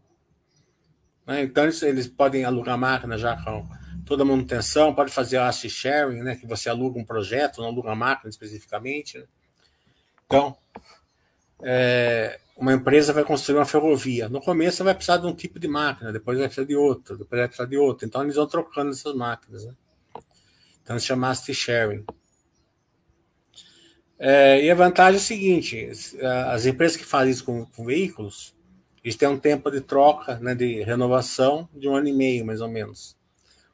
Né? 1.26 1.44
Então 1.44 1.64
eles, 1.64 1.82
eles 1.82 2.08
podem 2.08 2.44
alugar 2.44 2.78
máquina 2.78 3.18
já 3.18 3.42
com 3.42 3.66
toda 4.12 4.24
a 4.24 4.26
manutenção, 4.26 4.94
pode 4.94 5.10
fazer 5.10 5.38
asset 5.38 5.70
sharing, 5.70 6.22
né? 6.22 6.36
Que 6.36 6.46
você 6.46 6.68
aluga 6.68 7.00
um 7.00 7.06
projeto, 7.06 7.62
não 7.62 7.68
aluga 7.68 7.92
a 7.92 7.96
máquina 7.96 8.30
especificamente. 8.30 9.18
Né? 9.18 9.24
Então, 10.26 10.58
é, 11.64 12.38
uma 12.58 12.74
empresa 12.74 13.14
vai 13.14 13.24
construir 13.24 13.58
uma 13.58 13.66
ferrovia. 13.66 14.28
No 14.28 14.42
começo 14.42 14.84
vai 14.84 14.94
precisar 14.94 15.16
de 15.16 15.28
um 15.28 15.34
tipo 15.34 15.58
de 15.58 15.68
máquina, 15.70 16.12
depois 16.12 16.38
vai 16.38 16.48
precisar 16.48 16.68
de 16.68 16.76
outra, 16.76 17.16
depois 17.16 17.40
vai 17.40 17.48
precisar 17.48 17.70
de 17.70 17.78
outra. 17.78 18.06
Então 18.06 18.22
eles 18.22 18.36
vão 18.36 18.46
trocando 18.46 18.92
essas 18.92 19.16
máquinas. 19.16 19.64
Né? 19.64 19.74
Então 20.84 21.00
se 21.00 21.06
chama 21.06 21.30
asset 21.30 21.54
sharing. 21.54 22.04
É, 24.20 24.62
e 24.62 24.70
a 24.70 24.76
vantagem 24.76 25.20
é 25.20 25.22
a 25.22 25.24
seguinte: 25.24 25.90
as 26.50 26.66
empresas 26.66 26.98
que 26.98 27.06
fazem 27.06 27.32
isso 27.32 27.46
com, 27.46 27.66
com 27.66 27.86
veículos, 27.86 28.54
eles 29.02 29.16
têm 29.16 29.30
um 29.30 29.40
tempo 29.40 29.72
de 29.72 29.80
troca, 29.80 30.38
né, 30.40 30.54
de 30.54 30.84
renovação 30.84 31.70
de 31.74 31.88
um 31.88 31.96
ano 31.96 32.10
e 32.10 32.14
meio, 32.14 32.46
mais 32.46 32.60
ou 32.60 32.68
menos. 32.68 33.21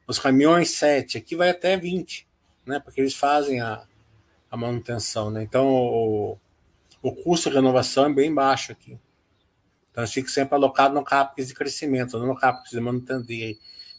Os 0.08 0.18
caminhões 0.18 0.70
7, 0.70 1.18
aqui 1.18 1.36
vai 1.36 1.50
até 1.50 1.76
20, 1.76 2.26
né, 2.64 2.80
porque 2.80 2.98
eles 2.98 3.14
fazem 3.14 3.60
a, 3.60 3.84
a 4.50 4.56
manutenção. 4.56 5.30
Né? 5.30 5.42
Então, 5.42 5.68
o, 5.68 6.38
o 7.02 7.12
custo 7.12 7.50
de 7.50 7.56
renovação 7.56 8.06
é 8.06 8.12
bem 8.12 8.34
baixo 8.34 8.72
aqui. 8.72 8.98
Então, 9.92 10.06
fica 10.06 10.30
sempre 10.30 10.54
alocado 10.54 10.94
no 10.94 11.04
CAPEX 11.04 11.48
de 11.48 11.54
crescimento, 11.54 12.18
não 12.18 12.26
no 12.26 12.34
CAPEX 12.34 12.70
de 12.70 12.80
manutenção 12.80 13.22
de, 13.22 13.58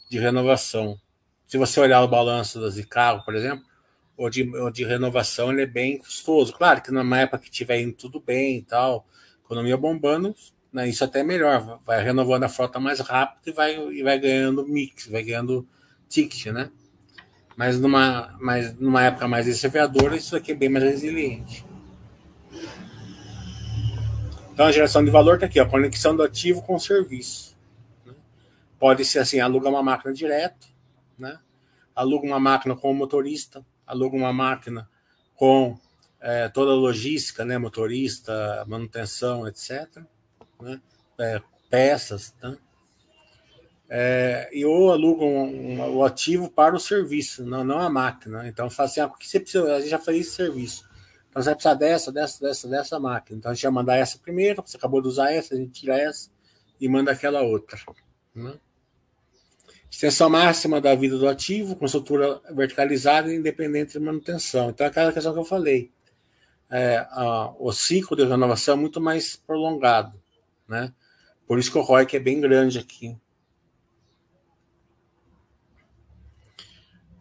de 0.09 0.17
renovação. 0.17 0.99
Se 1.45 1.59
você 1.59 1.79
olhar 1.79 2.01
o 2.01 2.07
balanço 2.07 2.59
das 2.59 2.75
Icaro, 2.77 3.23
por 3.23 3.35
exemplo, 3.35 3.63
ou 4.17 4.31
de, 4.31 4.49
ou 4.57 4.71
de 4.71 4.83
renovação, 4.83 5.51
ele 5.51 5.61
é 5.61 5.67
bem 5.67 5.99
custoso. 5.99 6.53
Claro 6.53 6.81
que 6.81 6.91
numa 6.91 7.19
época 7.19 7.43
que 7.43 7.51
tiver 7.51 7.81
indo 7.81 7.93
tudo 7.93 8.19
bem 8.19 8.57
e 8.57 8.61
tal, 8.63 9.05
economia 9.45 9.77
bombando, 9.77 10.35
né, 10.73 10.89
isso 10.89 11.03
até 11.03 11.19
é 11.19 11.23
melhor, 11.23 11.79
vai 11.85 12.03
renovando 12.03 12.43
a 12.43 12.49
frota 12.49 12.79
mais 12.79 12.99
rápido 12.99 13.47
e 13.47 13.51
vai, 13.51 13.75
e 13.75 14.01
vai 14.01 14.17
ganhando 14.19 14.67
mix, 14.67 15.07
vai 15.07 15.23
ganhando 15.23 15.67
ticket, 16.09 16.47
né? 16.47 16.69
Mas 17.55 17.79
numa, 17.79 18.35
mas 18.39 18.75
numa 18.77 19.03
época 19.03 19.27
mais 19.27 19.45
desafiadora, 19.45 20.15
isso 20.15 20.35
aqui 20.35 20.51
é 20.51 20.55
bem 20.55 20.69
mais 20.69 20.83
resiliente. 20.83 21.65
Então 24.51 24.65
a 24.65 24.71
geração 24.71 25.05
de 25.05 25.11
valor 25.11 25.35
está 25.35 25.45
aqui, 25.45 25.59
a 25.59 25.65
conexão 25.65 26.15
do 26.15 26.23
ativo 26.23 26.61
com 26.61 26.75
o 26.75 26.79
serviço. 26.79 27.55
Né? 28.05 28.13
Pode 28.77 29.05
ser 29.05 29.19
assim, 29.19 29.39
aluga 29.39 29.69
uma 29.69 29.83
máquina 29.83 30.13
direto, 30.13 30.67
né? 31.17 31.39
aluga 31.95 32.25
uma 32.25 32.39
máquina 32.39 32.75
com 32.75 32.91
o 32.91 32.93
motorista, 32.93 33.65
aluga 33.85 34.15
uma 34.15 34.33
máquina 34.33 34.89
com 35.35 35.77
é, 36.19 36.49
toda 36.49 36.71
a 36.71 36.75
logística, 36.75 37.45
né, 37.45 37.57
motorista, 37.57 38.65
manutenção, 38.67 39.47
etc., 39.47 40.01
né, 40.61 40.81
é, 41.17 41.41
peças, 41.69 42.35
né, 42.41 42.57
é, 43.89 44.47
e 44.53 44.63
ou 44.63 44.91
alugam 44.91 45.27
um, 45.27 45.81
um, 45.81 45.95
o 45.95 46.05
ativo 46.05 46.49
para 46.49 46.75
o 46.75 46.79
serviço, 46.79 47.43
não, 47.43 47.63
não 47.63 47.79
a 47.79 47.89
máquina. 47.89 48.47
Então, 48.47 48.69
fala 48.69 48.87
assim, 48.87 48.99
ah, 48.99 49.09
que 49.09 49.27
você 49.27 49.39
precisa, 49.39 49.75
a 49.75 49.79
gente 49.79 49.89
já 49.89 49.97
fez 49.97 50.27
esse 50.27 50.35
serviço. 50.35 50.87
Então, 51.29 51.41
você 51.41 51.49
vai 51.49 51.55
precisar 51.55 51.73
dessa, 51.73 52.11
dessa, 52.11 52.39
dessa, 52.39 52.67
dessa 52.67 52.99
máquina. 52.99 53.39
Então, 53.39 53.51
a 53.51 53.53
gente 53.55 53.63
vai 53.63 53.71
mandar 53.71 53.97
essa 53.97 54.19
primeiro, 54.19 54.61
você 54.63 54.77
acabou 54.77 55.01
de 55.01 55.07
usar 55.07 55.31
essa, 55.31 55.55
a 55.55 55.57
gente 55.57 55.71
tira 55.71 55.97
essa 55.97 56.29
e 56.79 56.87
manda 56.87 57.11
aquela 57.11 57.41
outra. 57.41 57.79
Né? 58.33 58.53
extensão 59.91 60.29
máxima 60.29 60.79
da 60.79 60.93
vida 60.93 61.17
do 61.17 61.27
ativo, 61.27 61.75
com 61.75 61.85
estrutura 61.85 62.39
verticalizada 62.51 63.33
e 63.33 63.35
independente 63.35 63.93
de 63.93 63.99
manutenção. 63.99 64.69
Então, 64.69 64.85
é 64.85 64.89
aquela 64.89 65.11
questão 65.11 65.33
que 65.33 65.39
eu 65.39 65.45
falei. 65.45 65.91
É, 66.69 67.07
a, 67.09 67.51
o 67.57 67.71
ciclo 67.71 68.15
de 68.15 68.23
renovação 68.23 68.75
é 68.75 68.77
muito 68.77 69.01
mais 69.01 69.35
prolongado. 69.35 70.21
Né? 70.67 70.93
Por 71.47 71.57
isso 71.57 71.71
que 71.71 71.77
o 71.79 71.81
ROIC 71.81 72.15
é 72.15 72.19
bem 72.19 72.39
grande 72.39 72.77
aqui. 72.77 73.17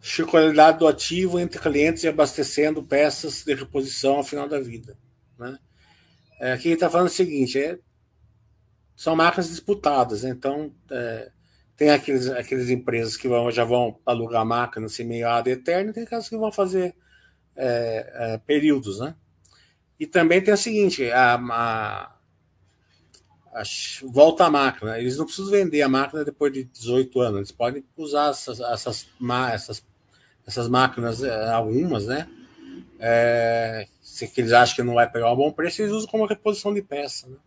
Circularidade 0.01 0.79
do 0.79 0.87
ativo 0.87 1.39
entre 1.39 1.59
clientes 1.59 2.03
e 2.03 2.07
abastecendo 2.07 2.81
peças 2.81 3.43
de 3.43 3.53
reposição 3.53 4.15
ao 4.15 4.23
final 4.23 4.47
da 4.47 4.59
vida. 4.59 4.97
Né? 5.37 5.57
É, 6.39 6.53
aqui 6.53 6.69
está 6.69 6.89
falando 6.89 7.07
o 7.07 7.11
seguinte: 7.11 7.59
é, 7.59 7.77
são 8.95 9.15
máquinas 9.15 9.49
disputadas, 9.49 10.23
né? 10.23 10.29
então 10.29 10.73
é, 10.89 11.31
tem 11.79 11.89
aqueles, 11.89 12.27
aqueles 12.27 12.69
empresas 12.69 13.15
que 13.15 13.27
vão, 13.27 13.49
já 13.49 13.63
vão 13.63 13.97
alugar 14.05 14.45
máquina 14.45 14.85
assim, 14.87 15.05
meio 15.05 15.29
ad 15.29 15.49
eterno, 15.49 15.93
tem 15.93 16.03
aquelas 16.03 16.27
que 16.27 16.37
vão 16.37 16.51
fazer 16.51 16.93
é, 17.55 18.11
é, 18.13 18.37
períodos, 18.39 18.99
né? 18.99 19.15
E 19.97 20.05
também 20.05 20.41
tem 20.41 20.53
o 20.53 20.57
seguinte, 20.57 21.09
a, 21.11 21.35
a, 21.35 22.15
a, 23.53 23.63
volta 24.03 24.45
à 24.45 24.49
máquina, 24.49 24.99
eles 24.99 25.17
não 25.17 25.25
precisam 25.25 25.51
vender 25.51 25.81
a 25.81 25.89
máquina 25.89 26.25
depois 26.25 26.51
de 26.51 26.65
18 26.65 27.21
anos, 27.21 27.37
eles 27.37 27.51
podem 27.51 27.83
usar 27.95 28.29
essas, 28.29 28.59
essas, 28.59 29.07
essas, 29.53 29.85
essas 30.49 30.67
máquinas, 30.67 31.23
é, 31.23 31.51
algumas, 31.51 32.07
né? 32.07 32.27
É, 32.97 33.87
se 34.01 34.29
eles 34.35 34.51
acham 34.51 34.77
que 34.77 34.83
não 34.83 34.95
vai 34.95 35.09
pegar 35.09 35.31
um 35.31 35.35
bom 35.35 35.51
preço, 35.51 35.81
eles 35.81 35.93
usam 35.93 36.09
como 36.09 36.25
reposição 36.25 36.73
de 36.73 36.81
peça, 36.81 37.27
né? 37.27 37.37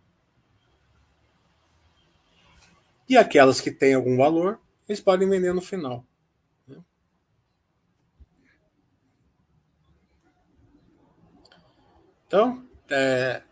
E 3.07 3.17
aquelas 3.17 3.59
que 3.59 3.69
têm 3.69 3.93
algum 3.93 4.15
valor, 4.15 4.57
eles 4.87 5.01
podem 5.01 5.29
vender 5.29 5.53
no 5.53 5.61
final. 5.61 6.05
Né? 6.65 6.77
Então, 12.25 12.65
é, 12.89 13.43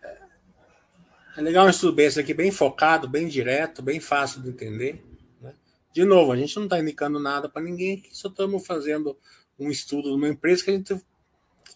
é 1.36 1.42
legal 1.42 1.66
um 1.66 1.70
estudo 1.70 2.00
esse 2.00 2.22
aqui, 2.22 2.34
bem 2.34 2.52
focado, 2.52 3.08
bem 3.08 3.28
direto, 3.28 3.82
bem 3.82 4.00
fácil 4.00 4.42
de 4.42 4.50
entender. 4.50 5.06
Né? 5.42 5.54
De 5.92 6.06
novo, 6.06 6.32
a 6.32 6.38
gente 6.38 6.56
não 6.56 6.64
está 6.64 6.80
indicando 6.80 7.20
nada 7.20 7.50
para 7.50 7.62
ninguém, 7.62 8.02
só 8.14 8.30
estamos 8.30 8.66
fazendo 8.66 9.20
um 9.60 9.70
estudo 9.70 10.10
de 10.10 10.16
uma 10.16 10.30
empresa 10.30 10.64
que 10.64 10.72
a 10.72 10.74
gente 10.74 11.02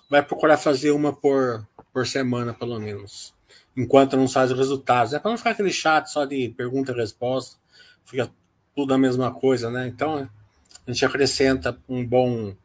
vai 0.10 0.24
procurar 0.24 0.58
fazer 0.58 0.92
uma 0.92 1.14
por, 1.14 1.68
por 1.94 2.08
semana, 2.08 2.54
pelo 2.54 2.80
menos, 2.80 3.34
enquanto 3.76 4.18
não 4.18 4.28
sai 4.28 4.46
os 4.46 4.58
resultados. 4.58 5.14
É 5.14 5.20
para 5.20 5.32
não 5.32 5.38
ficar 5.38 5.52
aquele 5.52 5.72
chat 5.72 6.08
só 6.08 6.26
de 6.26 6.50
pergunta 6.50 6.92
e 6.92 6.96
resposta, 6.96 7.58
fica 8.06 8.32
tudo 8.76 8.94
a 8.94 8.98
mesma 8.98 9.34
coisa, 9.34 9.70
né? 9.70 9.88
Então, 9.88 10.30
a 10.86 10.92
gente 10.92 11.06
acrescenta 11.06 11.78
um 11.88 12.06
bom 12.06 12.56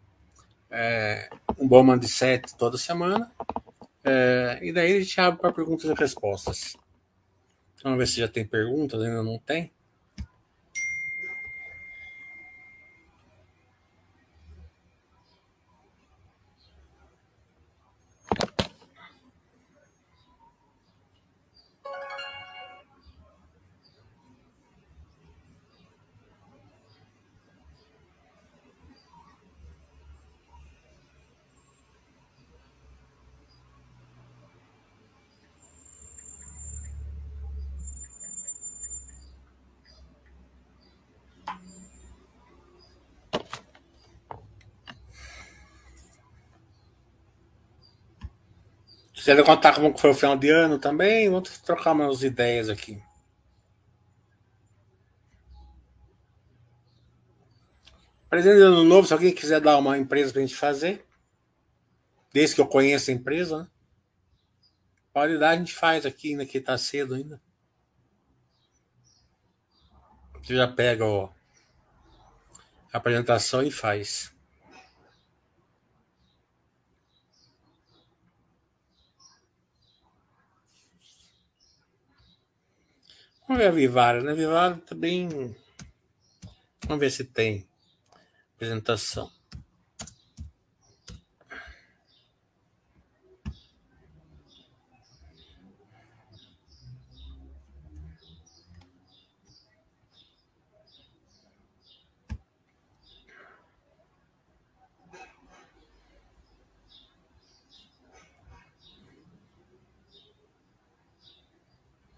é, 0.70 1.28
um 1.58 1.66
bom 1.66 1.82
mindset 1.82 2.54
toda 2.56 2.78
semana. 2.78 3.30
É, 4.04 4.58
e 4.62 4.72
daí 4.72 4.96
a 4.96 5.00
gente 5.00 5.20
abre 5.20 5.40
para 5.40 5.52
perguntas 5.52 5.90
e 5.90 5.94
respostas. 5.94 6.76
Vamos 7.82 7.98
ver 7.98 8.06
se 8.06 8.20
já 8.20 8.28
tem 8.28 8.46
perguntas, 8.46 9.02
ainda 9.02 9.22
não 9.22 9.38
tem. 9.38 9.72
Quiser 49.20 49.44
contar 49.44 49.74
como 49.74 49.98
foi 49.98 50.11
o 50.11 50.14
final 50.14 50.35
de 50.35 50.48
ano 50.48 50.78
também, 50.78 51.28
vamos 51.28 51.59
trocar 51.59 51.92
umas 51.92 52.22
ideias 52.22 52.70
aqui. 52.70 53.02
Presente 58.30 58.56
de 58.56 58.62
ano 58.62 58.83
novo, 58.83 59.06
se 59.06 59.12
alguém 59.12 59.35
quiser 59.35 59.61
dar 59.61 59.76
uma 59.76 59.98
empresa 59.98 60.33
para 60.33 60.40
a 60.40 60.46
gente 60.46 60.56
fazer, 60.56 61.04
desde 62.33 62.54
que 62.54 62.62
eu 62.62 62.66
conheça 62.66 63.11
a 63.11 63.14
empresa, 63.14 63.59
né? 63.59 63.68
Pode 65.12 65.37
dar, 65.37 65.50
a 65.50 65.56
gente 65.56 65.74
faz 65.74 66.06
aqui, 66.06 66.30
ainda 66.30 66.46
que 66.46 66.56
está 66.56 66.78
cedo 66.78 67.14
ainda. 67.14 67.38
Você 70.42 70.56
já 70.56 70.66
pega 70.66 71.04
ó, 71.04 71.28
a 72.90 72.96
apresentação 72.96 73.62
e 73.62 73.70
faz. 73.70 74.33
Vamos 83.50 83.64
ver 83.64 83.68
a 83.68 83.72
Vivara, 83.72 84.22
né? 84.22 84.32
Vivara 84.32 84.76
também. 84.86 85.28
Vamos 86.86 87.00
ver 87.00 87.10
se 87.10 87.24
tem 87.24 87.66
apresentação. 88.54 89.28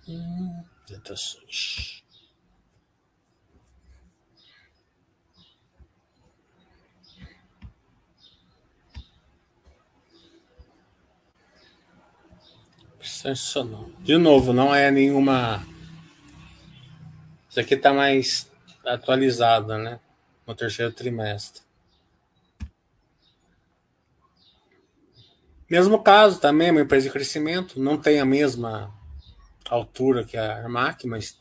Hum 0.07 0.72
apresentações. 0.83 2.03
Sensacional. 13.01 13.89
De 14.01 14.17
novo, 14.17 14.53
não 14.53 14.75
é 14.75 14.91
nenhuma. 14.91 15.65
Isso 17.49 17.61
aqui 17.61 17.75
está 17.75 17.93
mais 17.93 18.51
atualizada, 18.85 19.79
né? 19.79 20.01
No 20.47 20.55
terceiro 20.55 20.93
trimestre. 20.93 21.63
Mesmo 25.71 26.03
caso 26.03 26.41
também, 26.41 26.71
uma 26.71 26.81
empresa 26.81 27.07
de 27.07 27.13
crescimento, 27.13 27.81
não 27.81 27.97
tem 27.97 28.21
a 28.21 28.25
mesma 28.25 28.93
altura 29.69 30.25
que 30.25 30.37
a 30.37 30.59
Armac, 30.59 31.07
mas, 31.07 31.39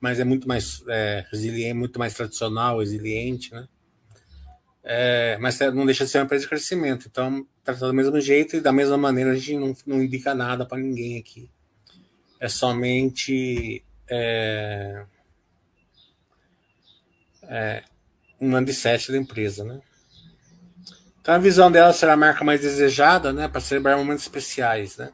mas 0.00 0.20
é 0.20 0.24
muito 0.24 0.46
mais 0.46 0.82
é, 0.88 1.24
resiliente, 1.30 1.74
muito 1.74 1.98
mais 1.98 2.14
tradicional, 2.14 2.78
resiliente, 2.78 3.52
né? 3.52 3.68
É, 4.90 5.36
mas 5.38 5.58
não 5.60 5.84
deixa 5.84 6.04
de 6.04 6.10
ser 6.10 6.18
uma 6.18 6.24
empresa 6.24 6.44
de 6.44 6.48
crescimento. 6.48 7.06
Então, 7.10 7.46
trata 7.62 7.86
do 7.86 7.92
mesmo 7.92 8.18
jeito 8.20 8.56
e 8.56 8.60
da 8.60 8.72
mesma 8.72 8.96
maneira 8.96 9.32
a 9.32 9.34
gente 9.34 9.56
não, 9.56 9.76
não 9.86 10.02
indica 10.02 10.34
nada 10.34 10.64
para 10.64 10.78
ninguém 10.78 11.18
aqui. 11.18 11.50
É 12.40 12.48
somente 12.48 13.84
é, 14.08 15.04
é, 17.42 17.82
um 18.40 18.50
mindset 18.50 19.12
da 19.12 19.18
empresa, 19.18 19.64
né? 19.64 19.80
Então, 21.20 21.34
a 21.34 21.38
visão 21.38 21.70
dela 21.70 21.92
será 21.92 22.14
a 22.14 22.16
marca 22.16 22.42
mais 22.42 22.62
desejada, 22.62 23.32
né? 23.32 23.48
Para 23.48 23.60
celebrar 23.60 23.98
momentos 23.98 24.24
especiais, 24.24 24.96
né? 24.96 25.12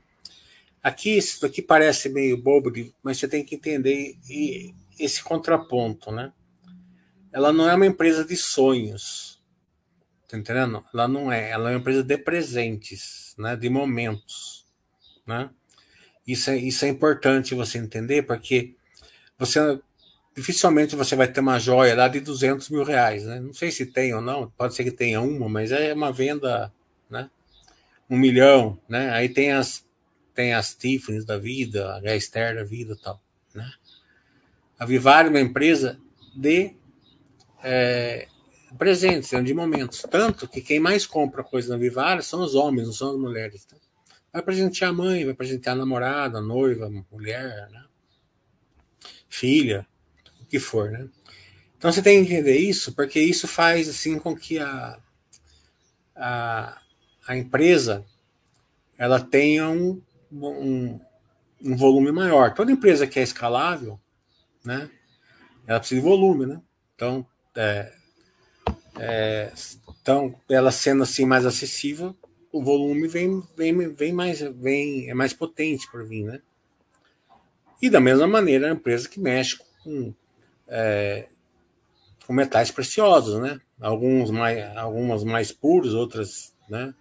Aqui, 0.85 1.16
isso 1.16 1.47
aqui 1.47 1.62
parece 1.62 2.11
meio 2.11 2.37
bobo, 2.37 2.70
mas 3.03 3.16
você 3.16 3.27
tem 3.27 3.42
que 3.42 3.55
entender 3.55 4.18
esse 5.01 5.25
contraponto, 5.25 6.12
né? 6.12 6.31
Ela 7.33 7.55
não 7.55 7.66
é 7.66 7.75
uma 7.75 7.87
empresa 7.87 8.23
de 8.23 8.37
sonhos, 8.37 9.42
tá 10.29 10.37
entendendo? 10.37 10.85
Ela 10.92 11.09
não 11.09 11.33
é, 11.33 11.51
ela 11.51 11.70
é 11.70 11.73
uma 11.73 11.81
empresa 11.81 12.03
de 12.03 12.18
presentes, 12.18 13.35
né? 13.38 13.57
De 13.57 13.70
momentos, 13.70 14.66
né? 15.27 15.49
Isso 16.27 16.51
é, 16.51 16.59
isso 16.59 16.85
é 16.85 16.88
importante 16.88 17.55
você 17.55 17.79
entender, 17.79 18.25
porque 18.25 18.75
você 19.38 19.81
dificilmente 20.37 20.97
você 20.97 21.16
vai 21.16 21.29
ter 21.29 21.40
uma 21.40 21.59
joia 21.59 21.94
lá 21.94 22.09
de 22.09 22.20
200 22.20 22.68
mil 22.68 22.85
reais, 22.85 23.25
né? 23.25 23.40
Não 23.40 23.55
sei 23.55 23.70
se 23.70 23.87
tem 23.87 24.12
ou 24.12 24.20
não, 24.20 24.51
pode 24.51 24.75
ser 24.75 24.85
que 24.85 24.90
tenha 24.90 25.23
uma, 25.23 25.49
mas 25.49 25.73
é 25.73 25.94
uma 25.94 26.12
venda, 26.12 26.70
né? 27.09 27.31
Um 28.11 28.18
milhão, 28.18 28.79
né? 28.87 29.11
Aí 29.12 29.31
tem 29.31 29.53
as 29.53 29.84
tem 30.35 30.53
as 30.53 30.75
Tiffany's 30.75 31.25
da 31.25 31.38
vida, 31.38 32.01
a 32.05 32.16
Esther 32.16 32.57
da 32.57 32.64
vida 32.64 32.97
tal. 33.01 33.23
Né? 33.55 33.70
A 34.79 34.85
Vivar 34.85 35.27
é 35.27 35.29
uma 35.29 35.40
empresa 35.40 35.99
de 36.35 36.75
é, 37.62 38.27
presentes, 38.77 39.31
né, 39.33 39.40
de 39.40 39.55
momentos. 39.55 40.05
Tanto 40.11 40.49
que 40.49 40.61
quem 40.61 40.81
mais 40.81 41.07
compra 41.07 41.44
coisa 41.44 41.70
na 41.70 41.79
Vivar 41.79 42.23
são 42.23 42.42
os 42.42 42.55
homens, 42.55 42.87
não 42.87 42.92
são 42.92 43.11
as 43.12 43.18
mulheres. 43.18 43.64
Tá? 43.64 43.77
Vai 44.33 44.42
presentear 44.42 44.90
a 44.90 44.94
mãe, 44.94 45.25
vai 45.25 45.35
presentear 45.35 45.77
a 45.77 45.79
namorada, 45.79 46.38
a 46.38 46.42
noiva, 46.42 46.87
a 46.87 47.14
mulher, 47.14 47.68
né? 47.70 47.85
filha, 49.29 49.87
o 50.40 50.47
que 50.47 50.59
for. 50.59 50.90
Né? 50.90 51.09
Então 51.77 51.92
você 51.92 52.03
tem 52.03 52.25
que 52.25 52.33
entender 52.33 52.57
isso, 52.57 52.92
porque 52.92 53.20
isso 53.20 53.47
faz 53.47 53.88
assim 53.88 54.18
com 54.18 54.35
que 54.35 54.59
a, 54.59 54.99
a, 56.16 56.79
a 57.27 57.37
empresa 57.37 58.05
ela 58.97 59.20
tenha 59.20 59.68
um, 59.68 60.01
um, 60.35 61.01
um 61.62 61.77
volume 61.77 62.12
maior. 62.12 62.55
Toda 62.55 62.73
empresa 62.73 63.07
que 63.07 63.18
é 63.18 63.23
escalável, 63.23 63.99
né, 64.64 64.90
ela 65.66 65.79
precisa 65.79 66.01
de 66.01 66.07
volume, 66.07 66.47
né? 66.47 66.61
Então, 66.94 67.27
é, 67.57 67.92
é, 68.99 69.53
então 70.01 70.35
ela 70.49 70.70
sendo 70.70 71.03
assim 71.03 71.25
mais 71.25 71.47
acessível, 71.47 72.14
o 72.53 72.62
volume 72.62 73.09
vem, 73.09 73.42
vem, 73.57 73.88
vem 73.88 74.12
mais, 74.12 74.40
vem, 74.40 75.11
é 75.11 75.14
mais 75.14 75.33
potente 75.33 75.90
por 75.90 76.07
vir, 76.07 76.25
né? 76.25 76.40
E 77.83 77.90
da 77.90 78.01
mesma 78.01 78.27
maneira, 78.27 78.68
a 78.68 78.73
empresa 78.73 79.09
que 79.09 79.18
mexe 79.18 79.59
com, 79.83 80.14
é, 80.68 81.27
com 82.27 82.33
metais 82.33 82.70
preciosos, 82.70 83.40
né? 83.40 83.61
Alguns 83.81 84.31
mais, 84.31 84.77
algumas 84.77 85.25
mais 85.25 85.51
puros, 85.51 85.94
outras, 85.94 86.55
né? 86.68 86.94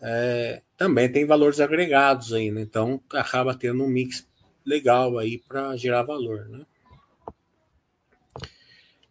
É, 0.00 0.62
também 0.76 1.10
tem 1.10 1.24
valores 1.24 1.60
agregados 1.60 2.32
aí, 2.32 2.50
né? 2.50 2.60
Então 2.60 3.00
acaba 3.12 3.54
tendo 3.54 3.82
um 3.82 3.88
mix 3.88 4.26
legal 4.64 5.18
aí 5.18 5.38
para 5.38 5.76
gerar 5.76 6.02
valor, 6.02 6.48
né? 6.48 6.64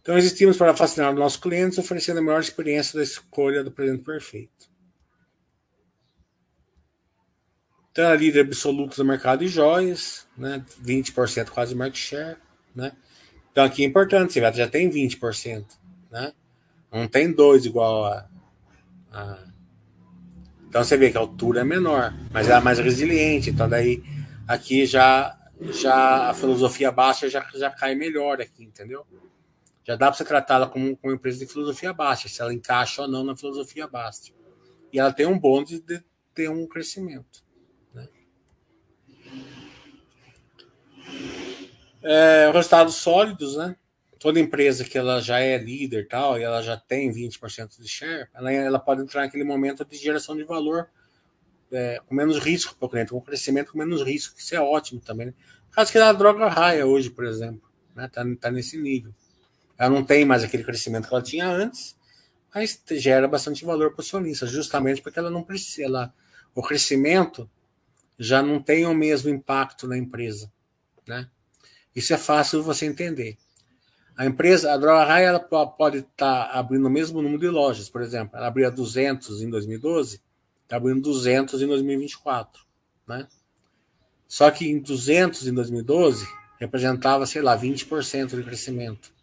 Então 0.02 0.18
existimos 0.18 0.56
para 0.56 0.76
fascinar 0.76 1.12
os 1.12 1.20
nossos 1.20 1.40
clientes, 1.40 1.80
oferecendo 1.80 2.20
a 2.20 2.22
melhor 2.22 2.40
experiência 2.40 2.98
da 2.98 3.04
escolha 3.04 3.64
do 3.64 3.72
presente 3.72 4.04
perfeito. 4.04 4.70
Então, 7.92 8.12
a 8.12 8.16
líder 8.16 8.42
absoluta 8.42 8.98
do 8.98 9.06
mercado 9.06 9.40
de 9.40 9.48
joias, 9.48 10.28
né? 10.38 10.64
20% 10.84 11.50
quase 11.50 11.74
market 11.74 11.98
share, 11.98 12.38
né? 12.76 12.92
Então 13.52 13.64
aqui 13.64 13.84
é 13.84 13.88
importante, 13.88 14.34
você 14.34 14.42
já 14.54 14.68
tem 14.68 14.90
20%, 14.90 15.66
né? 16.12 16.34
Não 16.92 17.08
tem 17.08 17.32
dois 17.32 17.66
igual 17.66 18.04
a, 18.06 18.30
a, 19.14 19.44
Então 20.76 20.84
você 20.84 20.98
vê 20.98 21.10
que 21.10 21.16
a 21.16 21.22
altura 21.22 21.62
é 21.62 21.64
menor, 21.64 22.14
mas 22.34 22.50
ela 22.50 22.60
é 22.60 22.62
mais 22.62 22.80
resiliente. 22.80 23.50
Então 23.50 23.70
daí 23.70 24.04
aqui 24.46 24.86
já 24.86 25.34
já 25.72 26.30
a 26.30 26.34
filosofia 26.34 26.92
baixa 26.92 27.30
já, 27.30 27.48
já 27.56 27.72
cai 27.72 27.96
melhor 27.96 28.42
aqui, 28.42 28.66
entendeu? 28.66 29.08
Já 29.86 29.96
dá 29.96 30.08
para 30.08 30.18
você 30.18 30.26
tratá-la 30.26 30.68
como, 30.68 30.98
como 30.98 31.14
empresa 31.14 31.40
de 31.40 31.46
filosofia 31.50 31.94
baixa, 31.94 32.28
se 32.28 32.42
ela 32.42 32.54
encaixa 32.54 33.04
ou 33.04 33.08
não 33.08 33.24
na 33.24 33.38
filosofia 33.38 33.88
baixa. 33.88 34.34
E 34.92 35.00
ela 35.00 35.14
tem 35.14 35.26
um 35.26 35.40
bônus 35.40 35.80
de 35.80 36.04
ter 36.34 36.50
um 36.50 36.68
crescimento. 36.68 37.42
Né? 37.94 38.10
É, 42.04 42.52
resultados 42.52 42.96
sólidos, 42.96 43.56
né? 43.56 43.78
Toda 44.26 44.40
empresa 44.40 44.84
que 44.84 44.98
ela 44.98 45.22
já 45.22 45.40
é 45.40 45.56
líder 45.56 46.08
tal, 46.08 46.40
e 46.40 46.42
ela 46.42 46.60
já 46.60 46.76
tem 46.76 47.12
20% 47.12 47.80
de 47.80 47.88
share, 47.88 48.28
ela, 48.34 48.52
ela 48.52 48.80
pode 48.80 49.04
entrar 49.04 49.22
naquele 49.22 49.44
momento 49.44 49.86
de 49.86 49.96
geração 49.96 50.36
de 50.36 50.44
valor 50.44 50.90
é, 51.72 52.02
com 52.08 52.16
menos 52.16 52.40
risco 52.40 52.76
para 52.76 52.88
o 52.88 52.90
cliente, 52.90 53.12
com 53.12 53.22
crescimento 53.22 53.72
com 53.72 53.78
menos 53.78 54.02
risco, 54.02 54.34
que 54.34 54.42
isso 54.42 54.56
é 54.56 54.60
ótimo 54.60 55.00
também. 55.00 55.28
Né? 55.28 55.34
Caso 55.70 55.92
que 55.92 56.00
a 56.00 56.12
droga 56.12 56.48
raia 56.48 56.88
hoje, 56.88 57.12
por 57.12 57.24
exemplo, 57.24 57.70
né? 57.96 58.10
tá, 58.12 58.26
tá 58.42 58.50
nesse 58.50 58.80
nível. 58.80 59.14
Ela 59.78 59.92
não 59.92 60.04
tem 60.04 60.26
mais 60.26 60.44
aquele 60.44 60.64
crescimento 60.64 61.08
que 61.08 61.14
ela 61.14 61.22
tinha 61.22 61.48
antes, 61.48 61.96
mas 62.52 62.82
gera 62.94 63.28
bastante 63.28 63.64
valor 63.64 63.92
para 63.92 64.00
o 64.00 64.02
acionista, 64.02 64.48
justamente 64.48 65.04
porque 65.04 65.20
ela 65.20 65.30
não 65.30 65.44
precisa, 65.44 65.86
ela, 65.86 66.14
o 66.56 66.64
crescimento 66.64 67.48
já 68.18 68.42
não 68.42 68.60
tem 68.60 68.88
o 68.88 68.94
mesmo 68.96 69.30
impacto 69.30 69.88
na 69.88 69.96
empresa, 69.96 70.52
né? 71.08 71.30
Isso 71.96 72.12
é 72.12 72.18
fácil 72.18 72.64
você 72.64 72.88
entender. 72.88 73.38
A 74.18 74.26
empresa, 74.26 74.72
a 74.72 74.78
Droga 74.78 75.04
Raia, 75.04 75.28
ela 75.28 75.40
pode 75.40 75.98
estar 75.98 76.48
tá 76.48 76.52
abrindo 76.54 76.88
o 76.88 76.90
mesmo 76.90 77.22
número 77.22 77.42
de 77.42 77.50
lojas, 77.50 77.90
por 77.90 78.02
exemplo, 78.02 78.38
ela 78.38 78.48
abria 78.48 78.72
200 78.72 79.42
em 79.42 79.50
2012, 79.50 80.22
está 80.64 80.78
abrindo 80.78 81.02
200 81.02 81.62
em 81.62 81.68
2024, 81.68 82.64
né? 83.06 83.28
Só 84.28 84.50
que 84.50 84.70
em 84.70 84.80
200 84.80 85.48
em 85.48 85.54
2012 85.54 86.26
representava, 86.60 87.26
sei 87.26 87.42
lá, 87.42 87.58
20% 87.58 88.36
de 88.36 88.44
crescimento. 88.44 89.14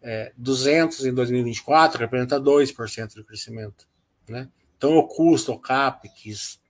É, 0.00 0.32
200 0.36 1.04
em 1.04 1.12
2024 1.12 2.00
representa 2.00 2.40
2% 2.40 3.14
de 3.14 3.24
crescimento, 3.24 3.88
né? 4.28 4.48
Então 4.76 4.96
o 4.96 5.06
custo, 5.06 5.52
o 5.52 5.58
CAPEX, 5.58 6.60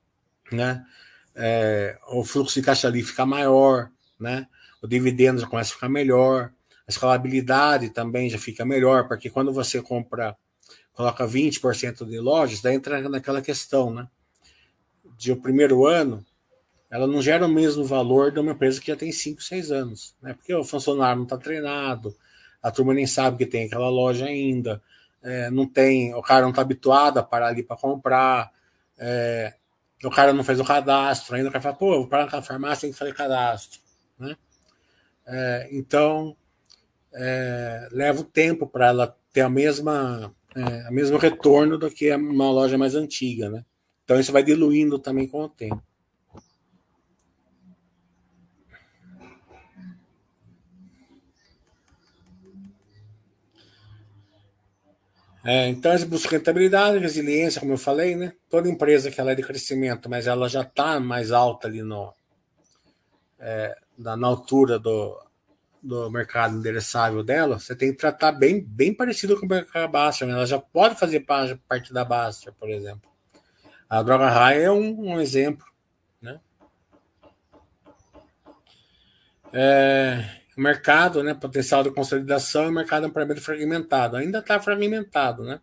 né? 0.51 0.85
É, 1.35 1.99
o 2.09 2.25
fluxo 2.25 2.59
de 2.59 2.67
caixa 2.67 2.89
ali 2.89 3.03
fica 3.03 3.25
maior, 3.25 3.91
né? 4.19 4.49
O 4.83 4.89
dividendo 4.89 5.41
já 5.41 5.47
começa 5.47 5.71
a 5.71 5.75
ficar 5.75 5.89
melhor, 5.89 6.51
a 6.91 6.93
escalabilidade 6.93 7.91
também 7.91 8.29
já 8.29 8.37
fica 8.37 8.65
melhor, 8.65 9.07
porque 9.07 9.31
quando 9.31 9.53
você 9.53 9.81
compra 9.81 10.37
coloca 10.93 11.25
20% 11.25 12.05
de 12.05 12.19
lojas, 12.19 12.61
daí 12.61 12.75
entra 12.75 13.09
naquela 13.09 13.41
questão, 13.41 13.95
né? 13.95 14.09
De 15.17 15.31
o 15.31 15.41
primeiro 15.41 15.87
ano, 15.87 16.25
ela 16.91 17.07
não 17.07 17.23
gera 17.23 17.47
o 17.47 17.49
mesmo 17.49 17.85
valor 17.85 18.33
de 18.33 18.41
uma 18.41 18.53
empresa 18.53 18.81
que 18.81 18.89
já 18.89 18.97
tem 18.97 19.13
5, 19.13 19.41
6 19.41 19.71
anos, 19.71 20.17
né? 20.21 20.35
Porque 20.35 20.53
o 20.53 20.65
funcionário 20.65 21.19
não 21.19 21.25
está 21.25 21.39
treinado, 21.39 22.15
a 22.61 22.71
turma 22.73 22.93
nem 22.93 23.07
sabe 23.07 23.39
que 23.39 23.47
tem 23.47 23.67
aquela 23.67 23.89
loja 23.89 24.27
ainda, 24.27 24.83
é, 25.23 25.49
não 25.49 25.67
tem, 25.67 26.13
o 26.15 26.23
cara 26.23 26.43
não 26.43 26.51
está 26.51 26.63
habituado 26.63 27.19
a 27.19 27.23
parar 27.23 27.47
ali 27.47 27.63
para 27.63 27.77
comprar, 27.77 28.51
é, 28.99 29.55
o 30.05 30.11
cara 30.11 30.33
não 30.33 30.43
fez 30.43 30.59
o 30.59 30.65
cadastro 30.65 31.37
ainda, 31.37 31.49
o 31.49 31.53
cara 31.53 31.63
fala, 31.63 31.77
pô, 31.77 31.99
vou 32.01 32.09
parar 32.09 32.25
naquela 32.25 32.43
farmácia, 32.43 32.83
tem 32.83 32.93
que 32.93 32.99
fazer 32.99 33.15
cadastro, 33.15 33.79
né? 34.19 34.37
É, 35.27 35.69
então, 35.71 36.37
é, 37.13 37.89
leva 37.93 38.21
o 38.21 38.25
tempo 38.25 38.67
para 38.67 38.89
ela 38.89 39.17
ter 39.33 39.43
a 39.43 39.51
mesma 39.51 40.35
é, 40.55 40.89
o 40.89 40.93
mesmo 40.93 41.17
retorno 41.17 41.79
do 41.79 41.91
que 41.91 42.15
uma 42.15 42.51
loja 42.51 42.77
mais 42.77 42.95
antiga, 42.95 43.49
né? 43.49 43.65
Então 44.05 44.19
isso 44.19 44.33
vai 44.33 44.43
diluindo 44.43 44.99
também 44.99 45.27
com 45.29 45.43
o 45.43 45.49
tempo. 45.49 45.83
É, 55.43 55.69
então, 55.69 55.93
eles 55.93 56.05
buscam 56.05 56.37
rentabilidade, 56.37 56.99
resiliência, 56.99 57.61
como 57.61 57.73
eu 57.73 57.79
falei, 57.79 58.15
né? 58.15 58.35
Toda 58.51 58.69
empresa 58.69 59.11
que 59.11 59.19
ela 59.21 59.33
é 59.33 59.35
de 59.35 59.43
crescimento, 59.43 60.09
mas 60.09 60.27
ela 60.27 60.49
já 60.49 60.61
está 60.63 61.01
mais 61.01 61.33
alta 61.33 61.67
ali 61.67 61.83
no, 61.83 62.13
é, 63.39 63.75
na, 63.97 64.17
na, 64.19 64.27
altura 64.27 64.79
do, 64.79 65.19
do 65.83 66.11
mercado 66.11 66.57
endereçável 66.57 67.23
dela, 67.23 67.59
você 67.59 67.75
tem 67.75 67.91
que 67.91 67.99
tratar 67.99 68.33
bem, 68.33 68.63
bem 68.63 68.95
parecido 68.95 69.39
com 69.39 69.47
a 69.75 69.87
Baster. 69.87 70.27
Né? 70.27 70.35
Ela 70.35 70.47
já 70.47 70.59
pode 70.59 70.99
fazer 70.99 71.21
parte 71.21 71.93
da 71.93 72.05
Baster, 72.05 72.53
por 72.53 72.69
exemplo. 72.69 73.09
A 73.89 74.03
droga 74.03 74.29
raia 74.29 74.65
é 74.65 74.71
um, 74.71 75.13
um 75.13 75.21
exemplo. 75.21 75.65
Né? 76.21 76.39
É, 79.53 80.41
o 80.57 80.61
mercado, 80.61 81.23
né, 81.23 81.35
potencial 81.35 81.83
de 81.83 81.91
consolidação 81.91 82.69
e 82.69 82.73
mercado 82.73 83.07
ampliamente 83.07 83.41
fragmentado. 83.41 84.17
Ainda 84.17 84.39
está 84.39 84.61
fragmentado, 84.61 85.43
né? 85.43 85.61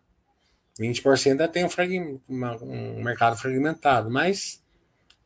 20% 0.78 1.30
ainda 1.30 1.48
tem 1.48 1.64
um, 1.64 2.20
uma, 2.28 2.56
um 2.62 3.02
mercado 3.02 3.36
fragmentado, 3.36 4.10
mas 4.10 4.62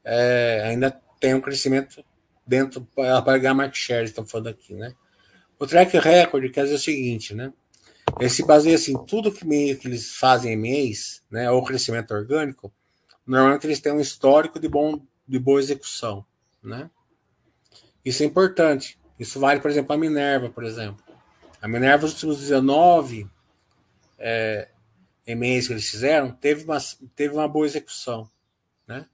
é, 0.04 0.62
ainda 0.64 0.90
tem 1.20 1.34
um 1.34 1.40
crescimento 1.40 2.04
dentro 2.46 2.86
para 2.94 3.38
ganhar 3.38 3.54
market 3.54 3.76
share, 3.76 4.04
estão 4.04 4.26
falando 4.26 4.48
aqui, 4.48 4.74
né? 4.74 4.94
O 5.58 5.66
track 5.66 5.96
record 5.98 6.50
quer 6.50 6.64
dizer 6.64 6.74
o 6.74 6.78
seguinte, 6.78 7.34
né? 7.34 7.52
Ele 8.18 8.28
se 8.28 8.44
baseia 8.44 8.74
assim, 8.74 8.94
tudo 9.06 9.32
que, 9.32 9.46
meio 9.46 9.78
que 9.78 9.88
eles 9.88 10.16
fazem 10.16 10.52
em 10.52 10.56
mês, 10.56 11.22
né, 11.30 11.50
ou 11.50 11.64
crescimento 11.64 12.12
orgânico, 12.12 12.72
normalmente 13.26 13.66
eles 13.66 13.80
têm 13.80 13.92
um 13.92 14.00
histórico 14.00 14.58
de 14.58 14.68
bom 14.68 15.00
de 15.26 15.38
boa 15.38 15.60
execução, 15.60 16.26
né? 16.62 16.90
Isso 18.04 18.22
é 18.22 18.26
importante. 18.26 18.98
Isso 19.18 19.38
vale, 19.38 19.60
por 19.60 19.70
exemplo, 19.70 19.94
a 19.94 19.98
Minerva, 19.98 20.50
por 20.50 20.64
exemplo. 20.64 21.02
A 21.60 21.68
Minerva, 21.68 22.04
os 22.04 22.12
últimos 22.12 22.40
19 22.40 23.30
é, 24.18 24.68
e-mails 25.26 25.68
que 25.68 25.72
eles 25.72 25.88
fizeram, 25.88 26.32
teve 26.32 26.64
uma, 26.64 26.78
teve 27.14 27.32
uma 27.32 27.46
boa 27.46 27.64
execução. 27.64 28.28
Né? 28.86 29.06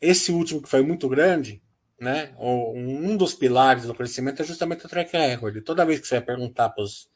Esse 0.00 0.32
último, 0.32 0.62
que 0.62 0.68
foi 0.68 0.82
muito 0.82 1.08
grande, 1.08 1.62
né? 2.02 2.34
um 2.36 3.16
dos 3.16 3.32
pilares 3.32 3.84
do 3.84 3.94
crescimento 3.94 4.42
é 4.42 4.44
justamente 4.44 4.84
o 4.84 4.88
track 4.88 5.16
record. 5.16 5.62
Toda 5.62 5.86
vez 5.86 6.00
que 6.00 6.08
você 6.08 6.16
vai 6.16 6.26
perguntar 6.26 6.70
pros, 6.70 7.08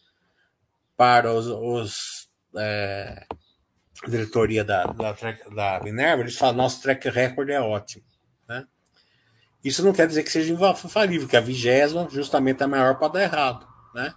para 0.96 1.33
os, 1.33 1.49
os 1.49 2.29
é, 2.57 3.27
diretoria 4.07 4.64
da, 4.64 4.85
da, 4.85 5.12
da 5.53 5.81
Minerva, 5.83 6.22
eles 6.22 6.37
falam: 6.37 6.59
nosso 6.59 6.81
track 6.83 7.09
record 7.09 7.51
é 7.51 7.61
ótimo. 7.61 8.05
Né? 8.49 8.64
Isso 9.64 9.85
não 9.85 9.92
quer 9.92 10.07
dizer 10.07 10.22
que 10.22 10.31
seja 10.31 10.55
infalível, 10.55 11.27
que 11.27 11.37
a 11.37 11.40
vigésima 11.40 12.09
justamente 12.09 12.61
é 12.61 12.64
a 12.64 12.68
maior 12.68 12.96
para 12.96 13.09
dar 13.09 13.22
errado, 13.25 13.66
né? 13.92 14.14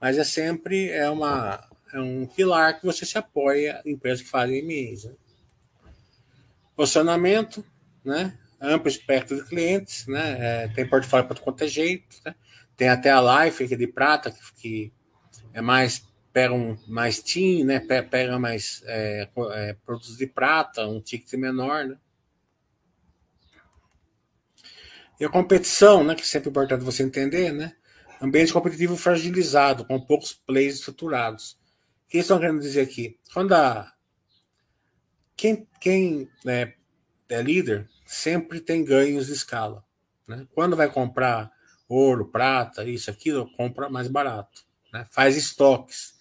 Mas 0.00 0.16
é 0.16 0.22
sempre 0.22 0.90
é 0.90 1.10
uma 1.10 1.68
é 1.92 1.98
um 1.98 2.24
pilar 2.24 2.78
que 2.78 2.86
você 2.86 3.04
se 3.04 3.18
apoia 3.18 3.82
em 3.84 3.94
empresas 3.94 4.22
que 4.22 4.30
fazem 4.30 4.64
MEIs. 4.64 5.06
Né? 5.06 5.14
Posicionamento, 6.76 7.64
né? 8.04 8.38
Amplo 8.60 8.88
espectro 8.88 9.36
de 9.36 9.44
clientes, 9.48 10.06
né? 10.06 10.64
É, 10.64 10.68
tem 10.68 10.88
portfólio 10.88 11.26
para 11.26 11.40
quanto 11.40 11.64
é 11.64 11.68
jeito, 11.68 12.16
né? 12.24 12.34
Tem 12.76 12.88
até 12.88 13.10
a 13.10 13.44
Life 13.44 13.66
que 13.68 13.74
é 13.74 13.76
de 13.76 13.86
prata, 13.86 14.30
que, 14.30 14.40
que 14.56 14.92
é 15.52 15.60
mais 15.60 16.02
pega 16.32 16.52
um 16.52 16.76
mais 16.88 17.20
team, 17.20 17.64
né? 17.64 17.78
Pega 17.80 18.38
mais 18.38 18.82
é, 18.86 19.28
é, 19.52 19.76
produtos 19.86 20.16
de 20.16 20.26
prata, 20.26 20.86
um 20.86 21.00
ticket 21.00 21.32
menor, 21.34 21.84
né? 21.86 21.96
E 25.18 25.24
a 25.24 25.28
competição, 25.28 26.02
né, 26.02 26.16
que 26.16 26.22
é 26.22 26.24
sempre 26.24 26.50
importante 26.50 26.82
você 26.82 27.04
entender, 27.04 27.52
né? 27.52 27.76
Ambiente 28.20 28.52
competitivo 28.52 28.96
fragilizado, 28.96 29.84
com 29.84 30.00
poucos 30.00 30.32
players 30.32 30.76
estruturados. 30.76 31.52
O 32.06 32.08
que 32.08 32.18
estão 32.18 32.40
querendo 32.40 32.60
dizer 32.60 32.80
aqui? 32.80 33.16
Quando 33.32 33.52
a... 33.52 33.92
Quem, 35.36 35.68
quem 35.80 36.28
é, 36.46 36.74
é 37.28 37.42
líder 37.42 37.88
sempre 38.04 38.60
tem 38.60 38.84
ganhos 38.84 39.26
de 39.26 39.32
escala. 39.32 39.84
Né? 40.26 40.46
Quando 40.54 40.76
vai 40.76 40.90
comprar 40.90 41.50
ouro, 41.88 42.26
prata, 42.26 42.84
isso, 42.84 43.10
aquilo, 43.10 43.50
compra 43.56 43.88
mais 43.88 44.08
barato. 44.08 44.64
Né? 44.92 45.06
Faz 45.10 45.36
estoques. 45.36 46.14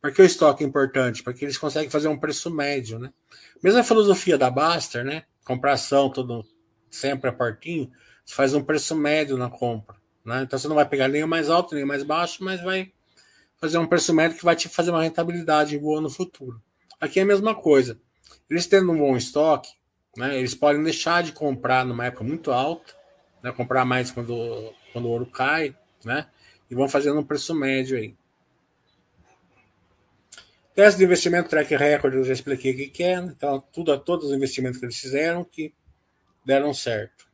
Por 0.00 0.12
que 0.12 0.22
o 0.22 0.24
estoque 0.24 0.64
é 0.64 0.66
importante? 0.66 1.22
Porque 1.22 1.44
eles 1.44 1.58
conseguem 1.58 1.90
fazer 1.90 2.08
um 2.08 2.18
preço 2.18 2.50
médio. 2.50 2.98
Né? 2.98 3.12
Mesma 3.62 3.84
filosofia 3.84 4.38
da 4.38 4.50
Baster, 4.50 5.04
né? 5.04 5.24
comprar 5.44 5.72
ação 5.72 6.10
todo, 6.10 6.44
sempre 6.90 7.28
a 7.28 7.32
partinho, 7.32 7.90
você 8.24 8.34
faz 8.34 8.54
um 8.54 8.62
preço 8.62 8.94
médio 8.94 9.36
na 9.36 9.50
compra. 9.50 9.96
Né? 10.24 10.42
Então 10.42 10.58
você 10.58 10.68
não 10.68 10.76
vai 10.76 10.88
pegar 10.88 11.08
nem 11.08 11.24
o 11.24 11.28
mais 11.28 11.50
alto, 11.50 11.74
nem 11.74 11.84
o 11.84 11.86
mais 11.86 12.02
baixo, 12.02 12.44
mas 12.44 12.62
vai 12.62 12.92
fazer 13.60 13.78
um 13.78 13.86
preço 13.86 14.14
médio 14.14 14.38
que 14.38 14.44
vai 14.44 14.56
te 14.56 14.68
fazer 14.68 14.90
uma 14.90 15.02
rentabilidade 15.02 15.76
boa 15.78 16.00
no 16.00 16.08
futuro. 16.08 16.62
Aqui 17.00 17.18
é 17.18 17.22
a 17.22 17.26
mesma 17.26 17.54
coisa. 17.54 18.00
Eles 18.48 18.66
tendo 18.66 18.92
um 18.92 18.98
bom 18.98 19.16
estoque, 19.16 19.70
né, 20.16 20.38
eles 20.38 20.54
podem 20.54 20.82
deixar 20.82 21.22
de 21.22 21.32
comprar 21.32 21.84
numa 21.84 22.06
época 22.06 22.24
muito 22.24 22.50
alta, 22.50 22.94
né, 23.42 23.52
comprar 23.52 23.84
mais 23.84 24.10
quando, 24.10 24.72
quando 24.92 25.06
o 25.06 25.10
ouro 25.10 25.26
cai, 25.26 25.74
né, 26.04 26.28
e 26.70 26.74
vão 26.74 26.88
fazendo 26.88 27.18
um 27.20 27.24
preço 27.24 27.54
médio 27.54 27.96
aí. 27.96 28.14
Teste 30.74 30.98
de 30.98 31.04
investimento 31.04 31.48
track 31.48 31.74
record, 31.76 32.14
eu 32.14 32.24
já 32.24 32.32
expliquei 32.32 32.72
o 32.72 32.90
que 32.90 33.02
é, 33.02 33.20
né? 33.20 33.34
então 33.36 33.60
tudo, 33.72 33.98
todos 33.98 34.28
os 34.28 34.32
investimentos 34.32 34.78
que 34.78 34.86
eles 34.86 34.98
fizeram 34.98 35.44
que 35.44 35.74
deram 36.44 36.72
certo. 36.72 37.28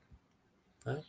Né? 0.85 1.03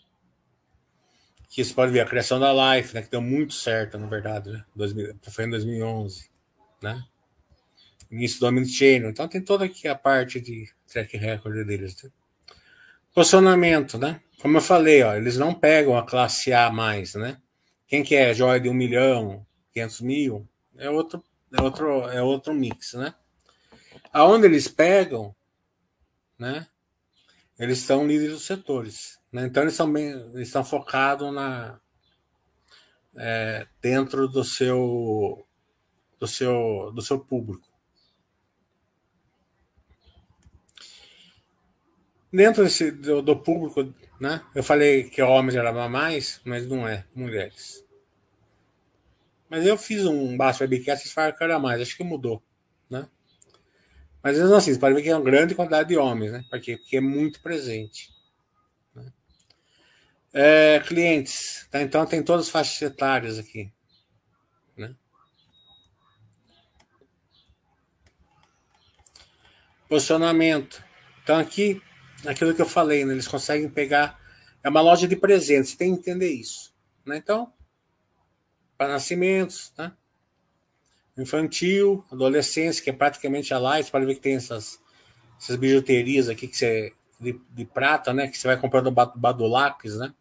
Que 1.49 1.63
você 1.63 1.73
pode 1.73 1.91
ver 1.91 2.01
a 2.01 2.06
criação 2.06 2.39
da 2.39 2.75
Life, 2.75 2.93
né, 2.93 3.01
que 3.01 3.10
deu 3.10 3.21
muito 3.21 3.53
certo, 3.53 3.97
na 3.97 4.08
verdade, 4.08 4.51
né? 4.51 4.63
2000, 4.75 5.15
foi 5.23 5.45
em 5.45 5.49
2011, 5.49 6.30
né? 6.82 7.03
Início 8.12 8.39
do 8.39 8.47
Omnichannel. 8.47 9.10
Então 9.10 9.27
tem 9.27 9.41
toda 9.41 9.65
aqui 9.65 9.88
a 9.88 9.95
parte 9.95 10.39
de 10.39 10.69
track 10.88 11.17
record 11.17 11.65
deles. 11.65 12.02
Né? 12.04 12.10
Posicionamento, 13.13 13.97
né? 13.97 14.21
Como 14.41 14.58
eu 14.58 14.62
falei, 14.62 15.02
ó, 15.04 15.15
eles 15.15 15.38
não 15.38 15.54
pegam 15.54 15.97
a 15.97 16.06
classe 16.06 16.54
A 16.54 16.69
mais, 16.71 17.15
né? 17.15 17.38
Quem 17.88 18.04
que 18.04 18.15
é 18.15 18.34
joia 18.34 18.60
de 18.60 18.69
um 18.69 18.73
milhão, 18.73 19.45
500 19.73 20.02
mil, 20.02 20.47
é 20.78 20.89
outro, 20.89 21.23
é 21.52 21.62
outro, 21.62 22.10
é 22.10 22.21
outro 22.21 22.54
mix, 22.54 22.93
né? 22.93 23.15
Aonde 24.12 24.45
eles 24.45 24.67
pegam, 24.67 25.36
né? 26.38 26.67
Eles 27.58 27.80
são 27.80 28.06
líderes 28.06 28.34
dos 28.34 28.45
setores, 28.45 29.19
né? 29.32 29.45
Então 29.45 29.63
eles 29.63 29.73
são 29.73 29.91
bem, 29.91 30.10
eles 30.10 30.47
estão 30.47 30.63
focados 30.63 31.34
na 31.34 31.80
é, 33.15 33.65
dentro 33.82 34.28
do 34.28 34.43
seu 34.43 35.47
do 36.19 36.28
seu 36.28 36.91
do 36.93 37.02
seu 37.02 37.19
público. 37.19 37.66
Dentro 42.38 42.63
desse, 42.63 42.91
do, 42.91 43.19
do, 43.19 43.36
público, 43.36 43.91
né? 44.19 44.45
Eu 44.54 44.62
falei 44.62 45.06
que 45.10 45.23
homens 45.23 45.56
era 45.56 45.73
mais, 45.89 46.39
mas 46.45 46.67
não 46.67 46.88
é, 46.88 47.04
mulheres. 47.15 47.84
Mas 49.50 49.65
eu 49.65 49.76
fiz 49.76 50.06
um 50.06 50.38
baixo 50.38 50.62
webcast 50.62 51.08
e 51.08 51.12
falaram 51.12 51.36
que 51.36 51.43
era 51.43 51.58
mais, 51.58 51.82
acho 51.82 51.97
que 51.97 52.04
mudou, 52.04 52.43
né? 52.88 53.10
Mas 54.21 54.38
mesmo 54.38 54.54
assim, 54.54 54.78
pode 54.78 54.93
ver 54.93 55.02
que 55.02 55.10
é 55.10 55.15
uma 55.15 55.26
grande 55.26 55.56
quantidade 55.56 55.89
de 55.89 55.97
homens, 55.97 56.32
né? 56.32 56.45
Por 56.47 56.62
quê? 56.62 56.78
Porque 56.78 56.97
é 56.97 57.02
muito 57.02 57.41
presente. 57.41 58.12
Né? 58.93 59.12
É, 60.32 60.80
clientes, 60.86 61.67
tá? 61.71 61.82
Então 61.82 62.06
tem 62.06 62.21
todas 62.21 62.45
as 62.45 62.52
faixas 62.52 62.80
etárias 62.84 63.39
aqui. 63.39 63.73
Né? 64.78 64.95
Posicionamento. 69.89 70.86
Então 71.23 71.39
aqui 71.39 71.82
aquilo 72.25 72.53
que 72.53 72.62
eu 72.62 72.65
falei, 72.65 73.06
né? 73.06 73.13
eles 73.13 73.27
conseguem 73.27 73.69
pegar. 73.69 74.19
É 74.63 74.69
uma 74.69 74.82
loja 74.82 75.08
de 75.08 75.15
presentes, 75.15 75.75
tem 75.75 75.93
que 75.93 75.99
entender 75.99 76.30
isso. 76.30 76.73
Né? 77.06 77.17
Então, 77.17 77.51
para 78.77 78.89
nascimentos, 78.89 79.73
né? 79.77 79.91
infantil, 81.17 82.06
adolescência, 82.12 82.84
que 82.84 82.89
é 82.89 82.93
praticamente 82.93 83.53
a 83.53 83.60
você 83.60 83.89
pode 83.89 84.06
ver 84.06 84.15
que 84.15 84.21
tem 84.21 84.36
essas, 84.36 84.80
essas 85.39 85.56
bijuterias 85.56 86.30
aqui 86.30 86.47
que 86.47 86.56
você, 86.56 86.93
de, 87.19 87.39
de 87.51 87.65
prata, 87.65 88.13
né? 88.13 88.27
Que 88.27 88.38
você 88.38 88.47
vai 88.47 88.58
comprando 88.58 88.91
badulaques, 88.91 89.97
né? 89.97 90.13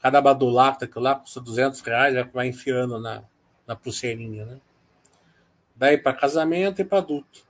Cada 0.00 0.20
badulac 0.20 0.78
daquilo 0.78 1.04
lá 1.04 1.16
custa 1.16 1.40
200 1.40 1.80
reais, 1.80 2.14
vai 2.32 2.48
enfiando 2.48 3.00
na, 3.00 3.24
na 3.66 3.74
pulseirinha, 3.74 4.44
né? 4.44 4.60
Daí 5.74 5.98
para 5.98 6.14
casamento 6.14 6.80
e 6.80 6.84
para 6.84 6.98
adulto. 6.98 7.44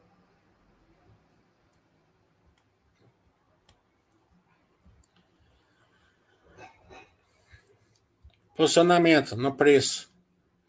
Posicionamento 8.56 9.36
no 9.36 9.54
preço, 9.54 10.10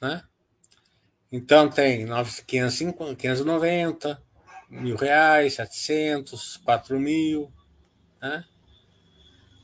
né? 0.01 0.23
Então 1.31 1.69
tem 1.69 2.05
590, 3.17 4.21
mil 4.69 4.95
reais, 4.95 5.53
700, 5.53 6.57
4 6.57 6.99
mil, 6.99 7.51
né? 8.21 8.45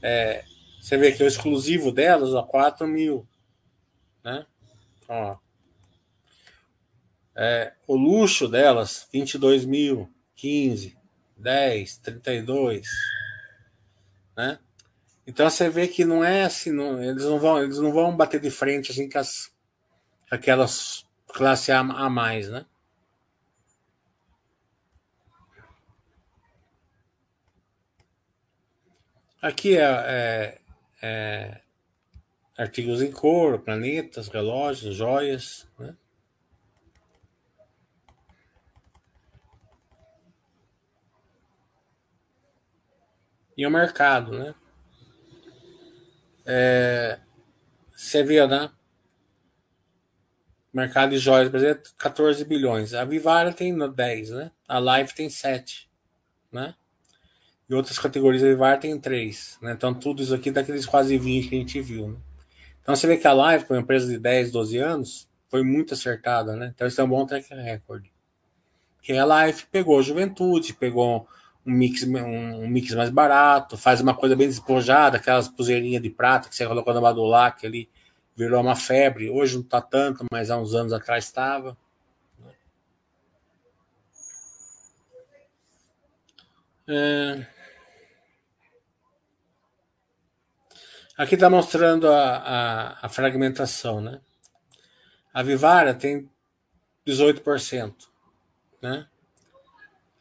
É, 0.01 0.43
você 0.81 0.97
vê 0.97 1.11
que 1.11 1.23
o 1.23 1.27
exclusivo 1.27 1.91
delas, 1.91 2.33
ó, 2.33 2.43
4 2.43 2.87
mil, 2.87 3.27
né? 4.23 4.45
Ó. 5.07 5.37
É, 7.35 7.73
o 7.87 7.95
luxo 7.95 8.47
delas, 8.47 9.07
22 9.11 9.65
mil, 9.65 10.09
15, 10.35 10.97
10, 11.37 11.97
32, 11.97 12.87
né? 14.35 14.59
Então 15.25 15.49
você 15.49 15.69
vê 15.69 15.87
que 15.87 16.03
não 16.03 16.23
é 16.23 16.43
assim, 16.43 16.71
não, 16.71 17.01
eles 17.01 17.23
não 17.23 17.39
vão, 17.39 17.63
eles 17.63 17.79
não 17.79 17.91
vão 17.93 18.15
bater 18.15 18.39
de 18.41 18.51
frente 18.51 18.91
assim 18.91 19.09
com 19.09 19.19
as 19.19 19.53
aquelas 20.29 21.05
classe 21.27 21.71
A, 21.71 21.79
a 21.79 22.09
mais, 22.09 22.49
né? 22.49 22.65
Aqui 29.41 29.77
é, 29.77 29.81
é, 29.81 30.61
é, 31.01 31.61
artigos 32.57 33.01
em 33.01 33.11
couro, 33.11 33.59
planetas, 33.59 34.29
relógios, 34.29 34.95
joias, 34.95 35.67
né? 35.77 35.95
E 43.57 43.67
o 43.67 43.71
mercado, 43.71 44.31
né? 44.37 44.55
É, 46.45 47.19
você 47.95 48.23
viu, 48.23 48.47
né? 48.47 48.69
Mercado 50.73 51.11
de 51.11 51.17
joias 51.17 51.49
brasileiro, 51.49 51.81
14 51.97 52.43
bilhões. 52.45 52.93
A 52.93 53.05
Vivara 53.05 53.53
tem 53.53 53.77
10, 53.77 54.29
né? 54.31 54.51
A 54.67 54.79
Live 54.79 55.13
tem 55.13 55.29
7, 55.29 55.89
né? 56.51 56.73
E 57.69 57.73
outras 57.73 57.97
categorias 57.99 58.41
da 58.41 58.49
Vivara 58.49 58.77
tem 58.77 58.99
3, 58.99 59.59
né? 59.61 59.73
Então 59.73 59.93
tudo 59.93 60.23
isso 60.23 60.33
aqui 60.33 60.51
daqueles 60.51 60.85
quase 60.85 61.17
20 61.17 61.49
que 61.49 61.55
a 61.55 61.59
gente 61.59 61.81
viu, 61.81 62.09
né? 62.09 62.17
Então 62.81 62.95
você 62.95 63.07
vê 63.07 63.17
que 63.17 63.27
a 63.27 63.63
com 63.63 63.73
uma 63.73 63.81
empresa 63.81 64.07
de 64.07 64.19
10, 64.19 64.51
12 64.51 64.77
anos, 64.77 65.29
foi 65.47 65.63
muito 65.63 65.93
acertada, 65.93 66.55
né? 66.55 66.71
Então 66.73 66.87
isso 66.87 66.99
é 66.99 67.03
um 67.03 67.09
bom 67.09 67.25
track 67.25 67.53
record. 67.53 68.05
Que 69.01 69.13
a 69.13 69.23
Live 69.23 69.65
pegou 69.71 69.99
a 69.99 70.01
juventude, 70.01 70.73
pegou 70.73 71.27
um 71.65 71.71
mix, 71.71 72.03
um, 72.03 72.67
mix 72.67 72.93
mais 72.93 73.09
barato, 73.09 73.77
faz 73.77 74.01
uma 74.01 74.15
coisa 74.15 74.35
bem 74.35 74.47
despojada, 74.47 75.17
aquelas 75.17 75.47
pulseirinhas 75.47 76.01
de 76.01 76.09
prata 76.09 76.49
que 76.49 76.55
você 76.55 76.65
colocou 76.67 76.93
na 76.93 77.01
Badulac 77.01 77.65
ali, 77.65 77.89
virou 78.35 78.61
uma 78.61 78.75
febre. 78.75 79.29
Hoje 79.29 79.55
não 79.55 79.63
está 79.63 79.81
tanto, 79.81 80.25
mas 80.31 80.49
há 80.49 80.57
uns 80.57 80.73
anos 80.73 80.91
atrás 80.91 81.25
estava. 81.25 81.77
É... 86.87 87.45
Aqui 91.17 91.35
está 91.35 91.49
mostrando 91.49 92.07
a, 92.09 92.37
a, 92.37 93.05
a, 93.05 93.09
fragmentação, 93.09 94.01
né? 94.01 94.19
A 95.33 95.43
Vivara 95.43 95.93
tem 95.93 96.29
18%, 97.07 97.93
né? 98.81 99.07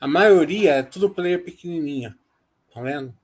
A 0.02 0.08
maioria 0.08 0.72
é 0.72 0.82
tudo 0.82 1.08
player 1.08 1.44
pequenininha. 1.44 2.18
Tá 2.74 2.82
vendo? 2.82 3.14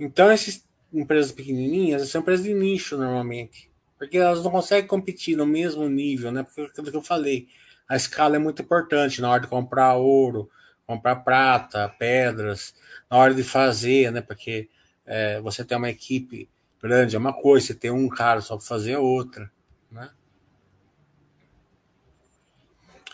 Então, 0.00 0.30
essas 0.30 0.66
empresas 0.90 1.30
pequenininhas 1.32 2.08
são 2.08 2.22
empresas 2.22 2.46
de 2.46 2.54
nicho 2.54 2.96
normalmente. 2.96 3.70
Porque 3.98 4.16
elas 4.16 4.42
não 4.42 4.50
conseguem 4.50 4.88
competir 4.88 5.36
no 5.36 5.44
mesmo 5.44 5.86
nível, 5.86 6.32
né? 6.32 6.44
Porque 6.44 6.62
aquilo 6.62 6.90
que 6.90 6.96
eu 6.96 7.02
falei, 7.02 7.46
a 7.86 7.94
escala 7.94 8.36
é 8.36 8.38
muito 8.38 8.62
importante 8.62 9.20
na 9.20 9.28
hora 9.28 9.42
de 9.42 9.48
comprar 9.48 9.96
ouro, 9.96 10.50
comprar 10.86 11.16
prata, 11.16 11.94
pedras, 11.98 12.74
na 13.10 13.18
hora 13.18 13.34
de 13.34 13.44
fazer, 13.44 14.10
né? 14.10 14.22
Porque 14.22 14.66
é, 15.04 15.42
você 15.42 15.62
tem 15.62 15.76
uma 15.76 15.90
equipe 15.90 16.48
grande 16.80 17.16
é 17.16 17.18
uma 17.18 17.34
coisa, 17.34 17.66
você 17.66 17.74
tem 17.74 17.90
um 17.90 18.08
cara 18.08 18.40
só 18.40 18.56
para 18.56 18.64
fazer 18.64 18.92
é 18.92 18.98
outra, 18.98 19.52
né? 19.90 20.10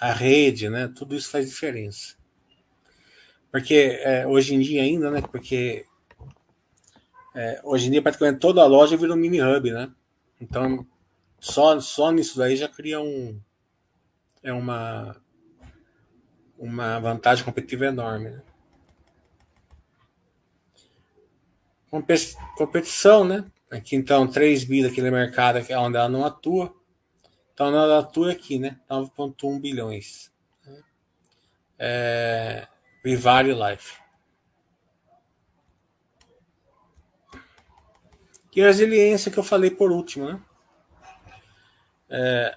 A 0.01 0.13
rede, 0.13 0.69
né? 0.69 0.89
Tudo 0.95 1.15
isso 1.15 1.31
faz 1.31 1.49
diferença. 1.49 2.17
Porque 3.51 3.99
é, 4.03 4.27
hoje 4.27 4.55
em 4.55 4.61
dia 4.61 4.83
ainda, 4.83 5.11
né? 5.11 5.21
Porque 5.21 5.85
é, 7.35 7.61
hoje 7.65 7.89
em 7.89 7.91
dia 7.91 8.03
praticamente 8.03 8.41
toda 8.41 8.63
a 8.63 8.67
loja 8.67 8.97
vira 8.97 9.13
um 9.13 9.17
mini 9.17 9.41
hub, 9.41 9.71
né? 9.71 9.91
Então 10.41 10.87
só 11.41 11.81
só 11.81 12.11
nisso 12.11 12.39
daí 12.39 12.57
já 12.57 12.69
cria 12.69 13.01
um 13.01 13.41
é 14.43 14.53
uma 14.53 15.17
uma 16.59 16.99
vantagem 16.99 17.45
competitiva 17.45 17.87
enorme. 17.87 18.31
Né? 18.31 18.43
Competição, 22.57 23.25
né? 23.25 23.45
Aqui 23.71 23.97
então 23.97 24.27
3 24.27 24.65
bi 24.65 24.83
daquele 24.83 25.11
mercado 25.11 25.65
que 25.65 25.73
é 25.73 25.79
onde 25.79 25.97
ela 25.97 26.09
não 26.09 26.25
atua. 26.25 26.75
Então, 27.59 27.73
na 27.73 27.99
atua 27.99 28.31
aqui, 28.31 28.57
né? 28.57 28.79
9,1 28.89 29.61
bilhões. 29.61 30.31
É, 31.77 32.69
Life. 33.05 33.97
E 38.55 38.63
a 38.63 38.67
resiliência 38.67 39.33
que 39.33 39.39
eu 39.39 39.43
falei 39.43 39.73
por 39.73 39.91
último, 39.91 40.29
né? 40.29 40.41
É, 42.09 42.57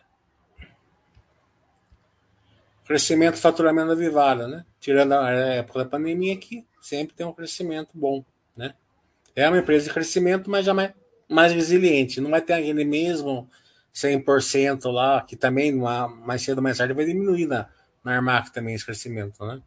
crescimento 2.85 3.37
faturamento 3.37 3.87
da 3.87 3.95
Vivara, 3.95 4.47
né? 4.47 4.63
Tirando 4.79 5.13
a 5.13 5.31
época 5.31 5.79
da 5.79 5.89
pandemia 5.89 6.35
aqui, 6.35 6.63
sempre 6.79 7.15
tem 7.15 7.25
um 7.25 7.33
crescimento 7.33 7.89
bom, 7.95 8.23
né? 8.55 8.75
É 9.35 9.49
uma 9.49 9.57
empresa 9.57 9.87
de 9.87 9.93
crescimento, 9.93 10.47
mas 10.47 10.63
já 10.63 10.75
mais, 10.75 10.93
mais 11.27 11.53
resiliente. 11.53 12.21
Não 12.21 12.29
vai 12.29 12.41
ter 12.41 12.53
aquele 12.53 12.85
mesmo 12.85 13.49
100% 13.93 14.91
lá, 14.91 15.21
que 15.21 15.35
também 15.35 15.73
mais 15.73 16.41
cedo 16.41 16.57
ou 16.57 16.63
mais 16.63 16.77
tarde 16.77 16.93
vai 16.93 17.05
diminuir 17.05 17.45
na, 17.45 17.67
na 18.03 18.15
Armac 18.15 18.51
também 18.51 18.73
esse 18.73 18.85
crescimento, 18.85 19.45
né? 19.45 19.61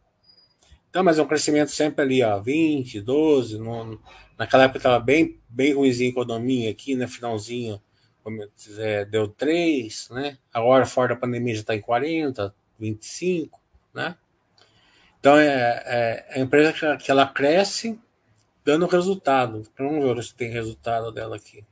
Então, 0.89 1.03
mas 1.03 1.19
é 1.19 1.21
um 1.21 1.27
crescimento 1.27 1.71
sempre 1.71 2.03
ali, 2.03 2.23
ó, 2.23 2.39
20, 2.39 3.01
12. 3.01 3.57
No, 3.57 3.99
naquela 4.37 4.63
época 4.63 4.77
estava 4.77 4.99
bem, 4.99 5.41
bem 5.49 5.73
ruimzinho 5.73 6.09
a 6.09 6.11
economia 6.11 6.71
aqui, 6.71 6.95
né? 6.95 7.05
Finalzinho, 7.05 7.81
é, 8.77 9.03
deu 9.05 9.27
3, 9.27 10.09
né? 10.11 10.37
Agora, 10.53 10.85
fora 10.85 11.13
da 11.13 11.19
pandemia, 11.19 11.53
já 11.53 11.61
está 11.61 11.75
em 11.75 11.81
40, 11.81 12.55
25, 12.79 13.61
né? 13.93 14.15
Então, 15.19 15.37
é, 15.37 15.83
é, 15.85 16.25
é 16.29 16.39
a 16.39 16.39
empresa 16.39 16.71
que, 16.71 17.05
que 17.05 17.11
ela 17.11 17.27
cresce 17.27 17.99
dando 18.63 18.87
resultado. 18.87 19.63
Vamos 19.77 20.03
ver 20.03 20.23
se 20.23 20.33
tem 20.33 20.49
resultado 20.49 21.11
dela 21.11 21.35
aqui. 21.35 21.65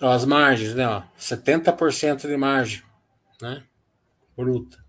As 0.00 0.24
margens, 0.24 0.74
né? 0.74 0.86
Ó, 0.86 1.02
70% 1.18 2.26
de 2.26 2.36
margem 2.36 2.86
né? 3.40 3.64
Bruta. 4.36 4.84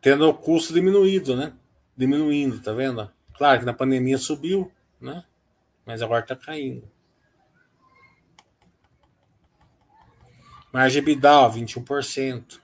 Tendo 0.00 0.28
o 0.28 0.34
custo 0.34 0.72
diminuído, 0.72 1.36
né? 1.36 1.52
Diminuindo, 1.96 2.60
tá 2.62 2.72
vendo? 2.72 3.10
Claro 3.34 3.60
que 3.60 3.66
na 3.66 3.74
pandemia 3.74 4.16
subiu, 4.16 4.72
né? 4.98 5.24
Mas 5.84 6.00
agora 6.00 6.24
tá 6.24 6.34
caindo. 6.34 6.90
Margem 10.72 11.02
EBITDA, 11.02 11.50
21%. 11.50 12.60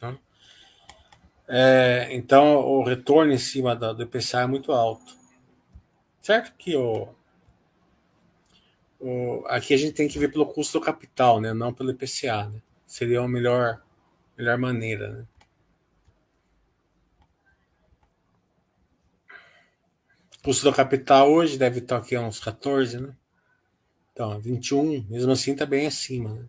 Tá? 0.00 0.18
É, 1.52 2.06
então, 2.12 2.58
o 2.58 2.84
retorno 2.84 3.32
em 3.32 3.38
cima 3.38 3.74
do 3.74 4.00
IPCA 4.04 4.42
é 4.42 4.46
muito 4.46 4.70
alto. 4.70 5.16
Certo 6.20 6.54
que 6.56 6.76
o, 6.76 7.08
o, 9.00 9.44
aqui 9.48 9.74
a 9.74 9.76
gente 9.76 9.94
tem 9.94 10.06
que 10.06 10.16
ver 10.16 10.30
pelo 10.30 10.46
custo 10.46 10.78
do 10.78 10.84
capital, 10.84 11.40
né? 11.40 11.52
Não 11.52 11.74
pelo 11.74 11.90
IPCA, 11.90 12.48
né? 12.48 12.62
Seria 12.86 13.20
a 13.20 13.26
melhor, 13.26 13.82
melhor 14.38 14.58
maneira, 14.58 15.10
né? 15.10 15.26
O 20.38 20.42
custo 20.44 20.70
do 20.70 20.72
capital 20.72 21.32
hoje 21.32 21.58
deve 21.58 21.80
estar 21.80 21.96
aqui 21.96 22.16
uns 22.16 22.38
14, 22.38 23.00
né? 23.00 23.12
Então, 24.12 24.38
21, 24.38 25.04
mesmo 25.08 25.32
assim 25.32 25.52
está 25.52 25.66
bem 25.66 25.88
acima, 25.88 26.32
né? 26.32 26.48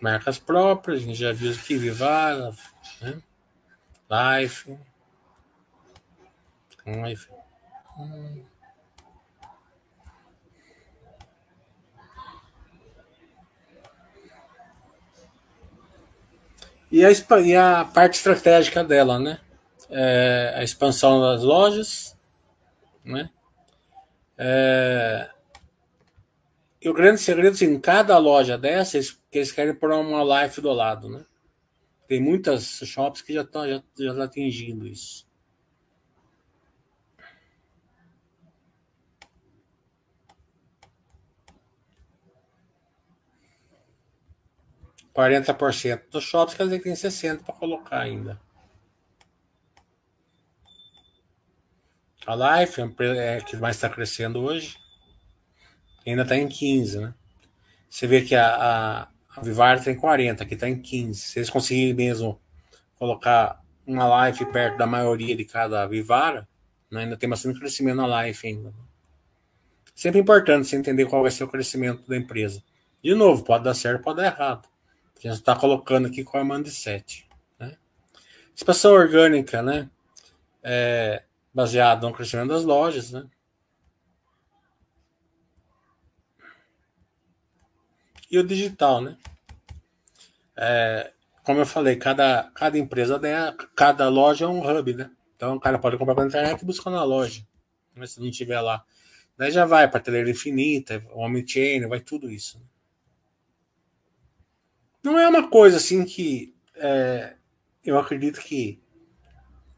Marcas 0.00 0.38
próprias, 0.38 1.02
a 1.02 1.06
gente 1.06 1.18
já 1.18 1.32
viu 1.32 1.52
aqui, 1.52 1.76
Vivara, 1.76 2.52
né? 3.00 3.22
Life. 4.10 4.78
Life. 6.86 7.28
Hum. 7.98 8.44
E 16.90 17.04
a, 17.04 17.10
e 17.40 17.56
a 17.56 17.84
parte 17.84 18.14
estratégica 18.14 18.82
dela, 18.82 19.18
né? 19.18 19.38
É 19.88 20.54
a 20.56 20.64
expansão 20.64 21.20
das 21.20 21.42
lojas, 21.42 22.16
né? 23.04 23.30
É, 24.36 25.30
e 26.82 26.88
o 26.88 26.94
grande 26.94 27.20
segredo, 27.20 27.54
assim, 27.54 27.66
em 27.66 27.80
cada 27.80 28.16
loja 28.16 28.56
dessas, 28.56 29.10
que 29.30 29.38
eles 29.38 29.52
querem 29.52 29.74
pôr 29.74 29.92
uma 29.92 30.42
life 30.42 30.60
do 30.60 30.72
lado, 30.72 31.08
né? 31.10 31.24
Tem 32.08 32.20
muitas 32.20 32.80
shops 32.84 33.20
que 33.22 33.32
já 33.34 33.42
estão 33.42 33.68
já, 33.68 33.82
já 33.98 34.14
tá 34.14 34.24
atingindo 34.24 34.86
isso. 34.86 35.28
Quarenta 45.12 45.52
por 45.52 45.74
cento 45.74 46.08
dos 46.10 46.24
shops 46.24 46.54
quer 46.54 46.64
dizer 46.64 46.78
que 46.78 46.84
tem 46.84 46.96
60 46.96 47.44
para 47.44 47.54
colocar 47.54 48.00
ainda. 48.00 48.40
A 52.26 52.60
Life 52.60 52.80
é 52.80 53.36
a 53.36 53.44
que 53.44 53.56
mais 53.56 53.76
está 53.76 53.90
crescendo 53.90 54.40
hoje. 54.40 54.79
Ainda 56.06 56.22
está 56.22 56.36
em 56.36 56.48
15, 56.48 57.00
né? 57.00 57.14
Você 57.88 58.06
vê 58.06 58.22
que 58.22 58.34
a, 58.34 58.46
a, 58.46 59.08
a 59.36 59.40
Vivara 59.42 59.80
tem 59.80 59.96
40, 59.96 60.42
aqui 60.42 60.54
está 60.54 60.68
em 60.68 60.80
15. 60.80 61.20
Se 61.20 61.38
eles 61.38 61.50
conseguirem 61.50 61.94
mesmo 61.94 62.40
colocar 62.94 63.60
uma 63.86 64.28
life 64.28 64.44
perto 64.46 64.78
da 64.78 64.86
maioria 64.86 65.34
de 65.34 65.44
cada 65.44 65.86
Vivara, 65.86 66.48
né, 66.90 67.02
ainda 67.02 67.16
tem 67.16 67.28
bastante 67.28 67.58
crescimento 67.58 67.96
na 67.96 68.24
life 68.24 68.46
ainda. 68.46 68.72
Sempre 69.94 70.20
importante 70.20 70.66
você 70.66 70.76
entender 70.76 71.06
qual 71.06 71.22
vai 71.22 71.30
ser 71.30 71.44
o 71.44 71.48
crescimento 71.48 72.08
da 72.08 72.16
empresa. 72.16 72.62
De 73.02 73.14
novo, 73.14 73.44
pode 73.44 73.64
dar 73.64 73.74
certo, 73.74 74.02
pode 74.02 74.18
dar 74.18 74.26
errado. 74.26 74.68
A 75.18 75.20
gente 75.20 75.34
está 75.34 75.54
colocando 75.54 76.06
aqui 76.06 76.24
qual 76.24 76.42
é 76.42 76.46
o 76.46 76.48
mindset. 76.48 77.28
Né? 77.58 77.76
Expansão 78.54 78.92
orgânica, 78.92 79.62
né? 79.62 79.90
É, 80.62 81.22
baseado 81.52 82.06
no 82.06 82.14
crescimento 82.14 82.48
das 82.48 82.64
lojas, 82.64 83.10
né? 83.10 83.26
E 88.30 88.38
o 88.38 88.44
digital, 88.44 89.00
né? 89.00 89.16
É, 90.56 91.12
como 91.42 91.60
eu 91.60 91.66
falei, 91.66 91.96
cada, 91.96 92.50
cada 92.54 92.78
empresa, 92.78 93.18
né, 93.18 93.54
cada 93.74 94.08
loja 94.08 94.44
é 94.44 94.48
um 94.48 94.60
hub, 94.60 94.94
né? 94.94 95.10
Então 95.34 95.56
o 95.56 95.60
cara 95.60 95.78
pode 95.78 95.96
comprar 95.96 96.14
pela 96.14 96.26
internet 96.26 96.60
e 96.60 96.64
buscar 96.66 96.90
na 96.90 97.02
loja. 97.02 97.42
Né, 97.96 98.06
se 98.06 98.20
não 98.20 98.30
tiver 98.30 98.60
lá. 98.60 98.84
Daí 99.36 99.50
já 99.50 99.64
vai 99.64 99.90
prateleira 99.90 100.30
infinita, 100.30 101.02
Omnichannel, 101.12 101.88
vai 101.88 102.00
tudo 102.00 102.30
isso. 102.30 102.58
Né? 102.58 102.64
Não 105.02 105.18
é 105.18 105.26
uma 105.26 105.48
coisa 105.48 105.78
assim 105.78 106.04
que 106.04 106.54
é, 106.76 107.34
eu 107.82 107.98
acredito 107.98 108.40
que 108.40 108.80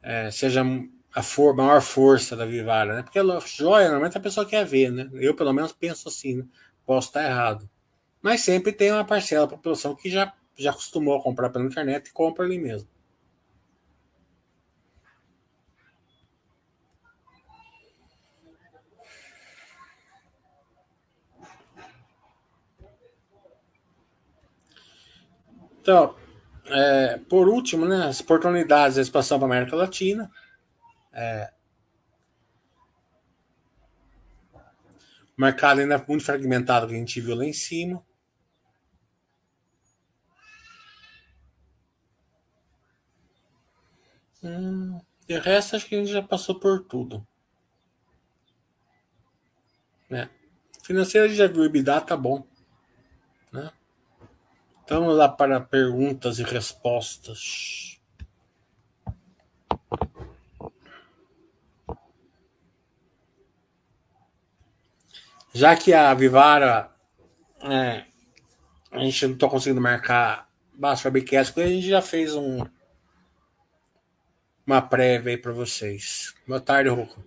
é, 0.03 0.31
seja 0.31 0.63
a 1.15 1.23
for, 1.23 1.55
maior 1.55 1.81
força 1.81 2.35
da 2.35 2.45
Vivara, 2.45 2.97
né? 2.97 3.03
Porque 3.03 3.21
joia, 3.47 3.85
normalmente 3.85 4.19
a 4.19 4.21
pessoa 4.21 4.45
quer 4.45 4.65
ver, 4.67 4.91
né? 4.91 5.09
Eu, 5.15 5.35
pelo 5.35 5.53
menos, 5.53 5.73
penso 5.73 6.09
assim, 6.09 6.39
né? 6.39 6.45
Posso 6.85 7.09
estar 7.09 7.25
errado. 7.25 7.71
Mas 8.23 8.43
sempre 8.43 8.73
tem 8.73 8.93
uma 8.93 9.05
parcela 9.05 9.47
da 9.47 9.57
população 9.57 9.97
que 9.97 10.09
já, 10.09 10.33
já 10.57 10.71
acostumou 10.71 11.19
a 11.19 11.23
comprar 11.23 11.51
pela 11.51 11.65
internet 11.65 12.07
e 12.07 12.13
compra 12.13 12.45
ali 12.45 12.59
mesmo. 12.59 12.89
Então, 25.81 26.15
é, 26.67 27.19
por 27.29 27.49
último, 27.49 27.87
né, 27.87 28.07
as 28.07 28.21
oportunidades 28.21 28.95
de 28.95 29.01
expansão 29.01 29.37
para 29.41 29.49
a 29.49 29.51
América 29.51 29.75
Latina. 29.75 30.31
É, 31.13 31.53
o 35.37 35.41
mercado 35.41 35.81
ainda 35.81 35.97
é 35.97 36.05
muito 36.07 36.25
fragmentado 36.25 36.87
que 36.87 36.95
a 36.95 36.99
gente 36.99 37.21
viu 37.21 37.35
lá 37.35 37.45
em 37.45 37.53
cima. 37.53 38.01
Hum, 44.43 45.01
de 45.27 45.39
resto, 45.39 45.77
acho 45.77 45.87
que 45.87 45.95
a 45.95 45.99
gente 45.99 46.11
já 46.11 46.23
passou 46.23 46.59
por 46.59 46.85
tudo. 46.85 47.27
Né? 50.11 50.29
Financeiro 50.83 51.27
a 51.27 51.29
gente 51.29 51.39
já 51.39 51.47
viu, 51.47 51.65
EBITDA 51.65 52.01
tá 52.01 52.17
bom. 52.17 52.45
Né? 53.53 53.71
Então, 54.85 55.01
vamos 55.01 55.17
lá 55.17 55.29
para 55.29 55.61
perguntas 55.61 56.39
e 56.39 56.43
respostas. 56.43 58.01
Já 65.55 65.77
que 65.77 65.93
a 65.93 66.13
Vivara 66.15 66.91
é, 67.61 68.05
a 68.91 68.99
gente 68.99 69.27
não 69.27 69.35
está 69.35 69.49
conseguindo 69.49 69.81
marcar 69.81 70.49
Baixo 70.75 71.07
Webcast, 71.07 71.59
a 71.61 71.67
gente 71.67 71.87
já 71.87 72.03
fez 72.03 72.35
um, 72.35 72.67
uma 74.73 74.81
prévia 74.81 75.33
aí 75.33 75.37
para 75.37 75.53
vocês. 75.53 76.35
Boa 76.49 76.61
tarde, 76.61 76.89
Ruco. 76.89 77.23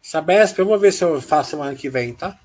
Sabesp, 0.00 0.56
eu 0.56 0.66
vou 0.66 0.78
ver 0.78 0.92
se 0.92 1.02
eu 1.02 1.20
faço 1.20 1.50
semana 1.50 1.74
que 1.74 1.90
vem, 1.90 2.14
tá? 2.14 2.38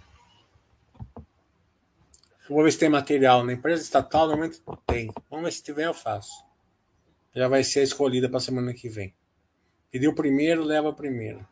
Eu 1.15 2.55
vou 2.55 2.63
ver 2.63 2.71
se 2.71 2.79
tem 2.79 2.89
material 2.89 3.43
na 3.43 3.53
empresa 3.53 3.83
estatal, 3.83 4.27
normalmente 4.27 4.59
tem. 4.87 5.11
Vamos 5.29 5.45
ver 5.45 5.51
se 5.51 5.63
tiver, 5.63 5.85
eu 5.85 5.93
faço. 5.93 6.43
Já 7.35 7.47
vai 7.47 7.63
ser 7.63 7.83
escolhida 7.83 8.27
para 8.27 8.39
semana 8.39 8.73
que 8.73 8.89
vem. 8.89 9.13
Pediu 9.91 10.15
primeiro, 10.15 10.63
leva 10.63 10.91
primeiro. 10.91 11.47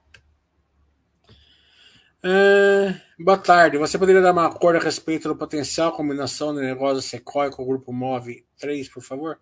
Uh, 2.25 2.99
boa 3.19 3.37
tarde. 3.37 3.77
Você 3.77 3.99
poderia 3.99 4.21
dar 4.21 4.31
uma 4.31 4.51
cor 4.51 4.75
a 4.75 4.79
respeito 4.79 5.27
do 5.27 5.35
potencial 5.35 5.91
combinação 5.91 6.53
de 6.55 6.61
negócio 6.61 7.01
Sequoia 7.01 7.51
com 7.51 7.61
o 7.61 7.67
grupo 7.67 7.93
Move 7.93 8.43
3, 8.57 8.89
por 8.89 9.03
favor? 9.03 9.39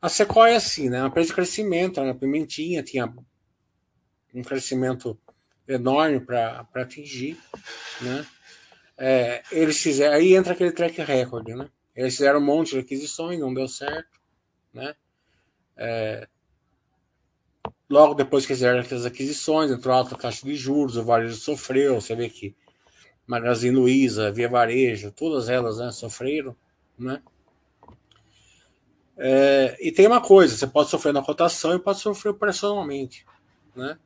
A 0.00 0.08
Sequoia 0.08 0.52
é 0.52 0.56
assim, 0.56 0.88
né? 0.88 1.00
Uma 1.00 1.08
empresa 1.08 1.28
de 1.28 1.34
crescimento, 1.34 2.00
a 2.00 2.14
Pimentinha 2.14 2.82
tinha 2.82 3.12
um 4.34 4.42
crescimento 4.42 5.18
enorme 5.66 6.20
para 6.20 6.66
atingir, 6.74 7.36
né? 8.00 8.26
É, 8.96 9.42
eles 9.52 9.78
fizeram, 9.78 10.14
aí 10.14 10.34
entra 10.34 10.52
aquele 10.52 10.72
track 10.72 11.00
record, 11.02 11.48
né? 11.48 11.68
Eles 11.94 12.14
fizeram 12.16 12.40
um 12.40 12.44
monte 12.44 12.70
de 12.70 12.78
aquisições, 12.78 13.38
não 13.38 13.52
deu 13.52 13.68
certo, 13.68 14.20
né? 14.72 14.94
É, 15.76 16.28
Logo 17.90 18.12
depois 18.12 18.44
que 18.44 18.52
fizeram 18.52 18.80
as 18.80 19.06
aquisições, 19.06 19.70
entrou 19.70 19.94
alta 19.94 20.14
taxa 20.14 20.44
de 20.44 20.54
juros, 20.54 20.96
o 20.96 21.04
varejo 21.04 21.34
sofreu. 21.36 21.98
Você 21.98 22.14
vê 22.14 22.28
que 22.28 22.54
Magazine 23.26 23.74
Luiza, 23.74 24.30
Via 24.30 24.48
Varejo, 24.48 25.10
todas 25.10 25.48
elas 25.48 25.78
né, 25.78 25.90
sofreram. 25.90 26.54
Né? 26.98 27.22
É, 29.18 29.76
e 29.80 29.90
tem 29.90 30.06
uma 30.06 30.20
coisa: 30.20 30.56
você 30.56 30.66
pode 30.66 30.90
sofrer 30.90 31.12
na 31.12 31.22
cotação 31.22 31.74
e 31.74 31.78
pode 31.78 31.98
sofrer 31.98 32.30
operacionalmente. 32.30 33.26
Né? 33.74 33.98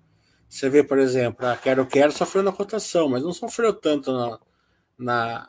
Você 0.48 0.68
vê, 0.70 0.82
por 0.82 0.98
exemplo, 0.98 1.46
a 1.46 1.56
Quero 1.56 1.86
Quero 1.86 2.12
sofreu 2.12 2.42
na 2.42 2.52
cotação, 2.52 3.08
mas 3.08 3.22
não 3.22 3.32
sofreu 3.32 3.74
tanto 3.74 4.12
na, 4.12 4.40
na, 4.98 5.48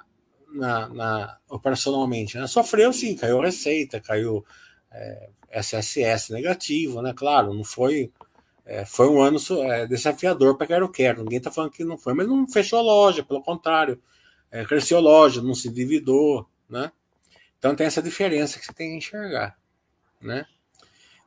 na, 0.54 0.90
na 0.90 1.38
operacionalmente. 1.50 2.38
Né? 2.38 2.46
Sofreu 2.48 2.92
sim, 2.92 3.16
caiu 3.16 3.40
receita, 3.40 4.00
caiu 4.02 4.46
é, 4.92 5.30
SSS 5.52 6.32
negativo, 6.34 7.02
né? 7.02 7.14
Claro, 7.16 7.54
não 7.54 7.64
foi 7.64 8.12
é, 8.66 8.86
foi 8.86 9.10
um 9.10 9.22
ano 9.22 9.38
é, 9.64 9.88
desafiador 9.88 10.58
para 10.58 10.68
Quero 10.68 10.90
Quero. 10.90 11.24
Ninguém 11.24 11.38
está 11.38 11.52
falando 11.52 11.72
que 11.72 11.84
não 11.84 11.98
foi, 11.98 12.14
mas 12.14 12.28
não 12.28 12.48
fechou 12.48 12.82
loja, 12.82 13.24
pelo 13.24 13.42
contrário, 13.42 14.02
é, 14.52 14.64
cresceu 14.66 15.00
loja, 15.00 15.42
não 15.42 15.54
se 15.54 15.70
dividou, 15.70 16.48
né? 16.70 16.92
Então 17.64 17.78
tem 17.78 17.88
essa 17.88 18.04
diferença 18.04 18.60
que 18.60 18.66
você 18.66 18.74
tem 18.74 18.90
que 18.90 18.98
enxergar, 18.98 19.58
né? 20.22 20.46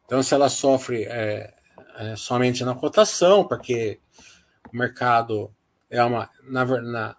Então 0.04 0.22
se 0.22 0.34
ela 0.34 0.50
sofre 0.50 1.04
é, 1.04 1.54
é, 1.96 2.14
somente 2.14 2.62
na 2.62 2.74
cotação, 2.74 3.48
porque 3.48 3.98
o 4.70 4.76
mercado 4.76 5.50
é 5.88 6.04
uma 6.04 6.28
na, 6.42 6.64
na 6.82 7.16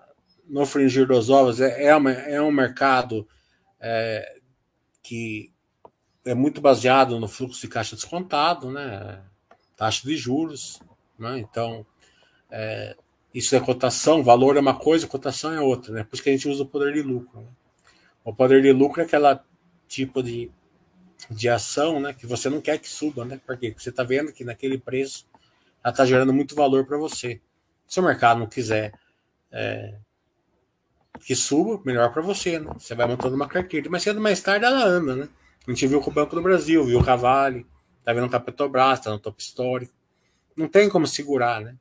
no 0.48 0.68
fringir 0.68 1.08
dos 1.08 1.32
ovos 1.32 1.60
é, 1.60 1.86
é, 1.86 1.96
uma, 1.96 2.12
é 2.12 2.40
um 2.40 2.52
mercado 2.52 3.28
é, 3.80 4.38
que 5.02 5.52
é 6.24 6.36
muito 6.36 6.62
baseado 6.62 7.20
no 7.20 7.28
fluxo 7.28 7.60
de 7.60 7.68
caixa 7.70 7.96
descontado, 7.96 8.70
né? 8.70 9.24
taxa 9.76 10.08
de 10.08 10.16
juros. 10.16 10.80
Né? 11.18 11.40
Então, 11.40 11.84
é, 12.52 12.96
isso 13.34 13.56
é 13.56 13.60
cotação, 13.60 14.24
valor 14.24 14.58
é 14.58 14.60
uma 14.60 14.78
coisa, 14.78 15.08
cotação 15.08 15.52
é 15.52 15.60
outra. 15.60 15.92
Né? 15.92 16.04
Por 16.04 16.14
isso 16.14 16.24
que 16.24 16.30
a 16.30 16.34
gente 16.34 16.48
usa 16.48 16.62
o 16.62 16.68
poder 16.68 16.94
de 16.94 17.02
lucro. 17.02 17.42
Né? 17.42 17.48
O 18.28 18.36
poder 18.36 18.62
de 18.62 18.74
lucro 18.74 19.02
é 19.02 19.06
aquela 19.06 19.42
tipo 19.88 20.22
de, 20.22 20.52
de 21.32 21.48
ação 21.48 21.98
né, 22.02 22.12
que 22.12 22.28
você 22.28 22.50
não 22.50 22.60
quer 22.60 22.78
que 22.78 22.90
suba, 22.90 23.24
né? 23.24 23.40
Porque 23.48 23.74
você 23.78 23.88
está 23.88 24.04
vendo 24.04 24.34
que 24.34 24.44
naquele 24.44 24.78
preço 24.78 25.26
ela 25.82 25.94
está 25.94 26.06
gerando 26.06 26.34
muito 26.34 26.54
valor 26.54 26.86
para 26.86 26.98
você. 26.98 27.40
Se 27.88 28.02
o 28.02 28.04
mercado 28.04 28.42
não 28.42 28.48
quiser 28.48 28.94
é, 29.50 29.96
que 31.22 31.34
suba, 31.38 31.82
melhor 31.86 32.12
para 32.12 32.22
você, 32.22 32.60
né? 32.60 32.70
Você 32.78 32.94
vai 32.94 33.08
montando 33.08 33.34
uma 33.34 33.48
carteira. 33.48 33.90
Mas 33.90 34.04
cedo 34.04 34.20
mais 34.20 34.42
tarde 34.42 34.66
ela 34.66 34.84
anda, 34.84 35.16
né? 35.16 35.30
A 35.66 35.72
gente 35.72 35.88
viu 35.88 36.02
com 36.02 36.12
o 36.12 36.14
Banco 36.14 36.36
do 36.36 36.42
Brasil, 36.42 36.84
viu 36.84 37.00
o 37.00 37.06
Cavalli, 37.06 37.66
Tá 38.04 38.12
vendo 38.12 38.30
com 38.30 38.36
a 38.36 38.40
tá 38.98 39.12
no 39.12 39.20
top 39.20 39.42
histórico. 39.42 39.94
Não 40.54 40.68
tem 40.68 40.90
como 40.90 41.08
segurar, 41.08 41.62
né? 41.62 41.78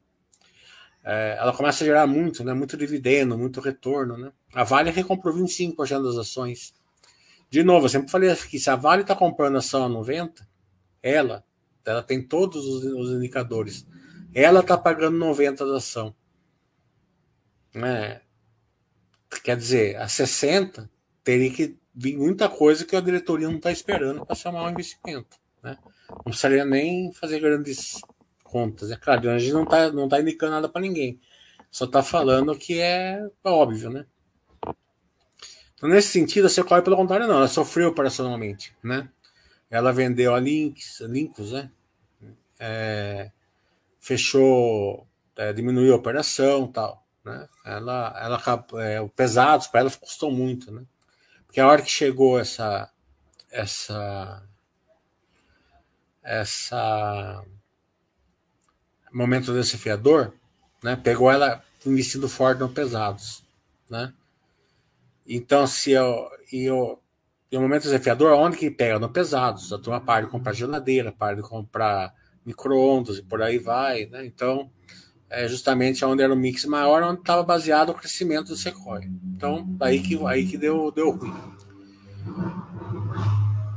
É, 1.08 1.36
ela 1.38 1.52
começa 1.52 1.84
a 1.84 1.86
gerar 1.86 2.04
muito, 2.08 2.42
né? 2.42 2.52
Muito 2.52 2.76
dividendo, 2.76 3.38
muito 3.38 3.60
retorno, 3.60 4.18
né? 4.18 4.32
A 4.52 4.64
Vale 4.64 4.90
recomprou 4.90 5.32
25% 5.32 6.02
das 6.02 6.16
ações. 6.16 6.74
De 7.48 7.62
novo, 7.62 7.86
eu 7.86 7.88
sempre 7.88 8.10
falei 8.10 8.34
que 8.34 8.58
se 8.58 8.68
a 8.68 8.74
Vale 8.74 9.02
está 9.02 9.14
comprando 9.14 9.56
ação 9.56 9.84
a 9.84 9.88
90, 9.88 10.44
ela, 11.00 11.44
ela 11.84 12.02
tem 12.02 12.20
todos 12.20 12.66
os, 12.66 12.82
os 12.82 13.10
indicadores. 13.12 13.86
Ela 14.34 14.60
está 14.60 14.76
pagando 14.76 15.16
90 15.16 15.64
da 15.64 15.76
ação. 15.76 16.12
É, 17.76 18.20
quer 19.44 19.56
dizer, 19.56 19.96
a 19.98 20.08
60 20.08 20.90
teria 21.22 21.52
que 21.52 21.76
vir 21.94 22.18
muita 22.18 22.48
coisa 22.48 22.84
que 22.84 22.96
a 22.96 23.00
diretoria 23.00 23.48
não 23.48 23.58
está 23.58 23.70
esperando 23.70 24.26
para 24.26 24.34
chamar 24.34 24.64
um 24.64 24.70
investimento. 24.70 25.38
Né? 25.62 25.78
Não 26.10 26.24
precisaria 26.24 26.64
nem 26.64 27.12
fazer 27.12 27.38
grandes 27.38 28.00
contas. 28.56 28.90
É 28.90 28.96
claro, 28.96 29.30
a 29.30 29.38
gente 29.38 29.52
não 29.52 29.64
está 29.64 29.92
não 29.92 30.08
tá 30.08 30.18
indicando 30.18 30.52
nada 30.52 30.68
para 30.68 30.80
ninguém. 30.80 31.20
Só 31.70 31.84
está 31.84 32.02
falando 32.02 32.56
que 32.56 32.80
é 32.80 33.28
óbvio, 33.44 33.90
né? 33.90 34.06
Então, 35.74 35.90
nesse 35.90 36.08
sentido, 36.08 36.46
a 36.46 36.48
Sequoia, 36.48 36.80
pelo 36.80 36.96
contrário, 36.96 37.26
não. 37.26 37.36
Ela 37.36 37.48
sofreu 37.48 37.90
operacionalmente, 37.90 38.74
né? 38.82 39.10
Ela 39.70 39.92
vendeu 39.92 40.34
a 40.34 40.40
Links, 40.40 41.00
Linkus, 41.00 41.52
né? 41.52 41.70
É, 42.58 43.30
fechou, 44.00 45.06
é, 45.36 45.52
diminuiu 45.52 45.92
a 45.92 45.96
operação 45.98 46.66
tal, 46.66 47.06
né? 47.22 47.46
Ela, 47.62 48.18
ela, 48.18 48.42
é, 48.82 49.00
o 49.02 49.08
pesados 49.10 49.66
para 49.66 49.80
ela 49.80 49.90
custou 49.90 50.30
muito, 50.30 50.72
né? 50.72 50.82
Porque 51.46 51.60
a 51.60 51.68
hora 51.68 51.82
que 51.82 51.90
chegou 51.90 52.40
essa, 52.40 52.90
essa 53.50 54.42
essa 56.26 57.44
momento 59.12 59.52
desafiador, 59.52 60.32
né? 60.82 60.96
Pegou 60.96 61.30
ela 61.30 61.62
investindo 61.84 62.28
forte 62.28 62.58
no 62.58 62.68
pesados, 62.68 63.44
né? 63.88 64.12
Então, 65.26 65.66
se 65.66 65.92
eu, 65.92 66.28
eu 66.52 67.00
em 67.50 67.58
um 67.58 67.62
momento 67.62 67.82
desafiador, 67.82 68.32
onde 68.32 68.56
que 68.56 68.70
pega? 68.70 68.98
No 68.98 69.08
pesados. 69.08 69.72
A 69.72 69.78
turma 69.78 70.00
para 70.00 70.24
de 70.24 70.30
comprar 70.30 70.52
geladeira, 70.52 71.12
para 71.12 71.36
de 71.36 71.42
comprar 71.42 72.12
micro-ondas 72.44 73.18
e 73.18 73.22
por 73.22 73.42
aí 73.42 73.58
vai, 73.58 74.06
né? 74.06 74.26
Então, 74.26 74.70
é 75.28 75.48
justamente 75.48 76.04
onde 76.04 76.22
era 76.22 76.32
o 76.32 76.36
mix 76.36 76.64
maior, 76.64 77.02
onde 77.02 77.20
estava 77.20 77.42
baseado 77.42 77.90
o 77.90 77.94
crescimento 77.94 78.48
do 78.48 78.56
Sequoia. 78.56 79.08
Então, 79.34 79.66
aí 79.80 80.00
que, 80.00 80.18
aí 80.26 80.46
que 80.46 80.56
deu, 80.56 80.90
deu 80.92 81.10
ruim. 81.10 81.34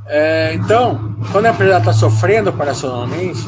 É, 0.06 0.54
então, 0.54 1.16
quando 1.30 1.46
a 1.46 1.50
empresa 1.50 1.78
está 1.78 1.92
sofrendo 1.92 2.50
operacionalmente, 2.50 3.40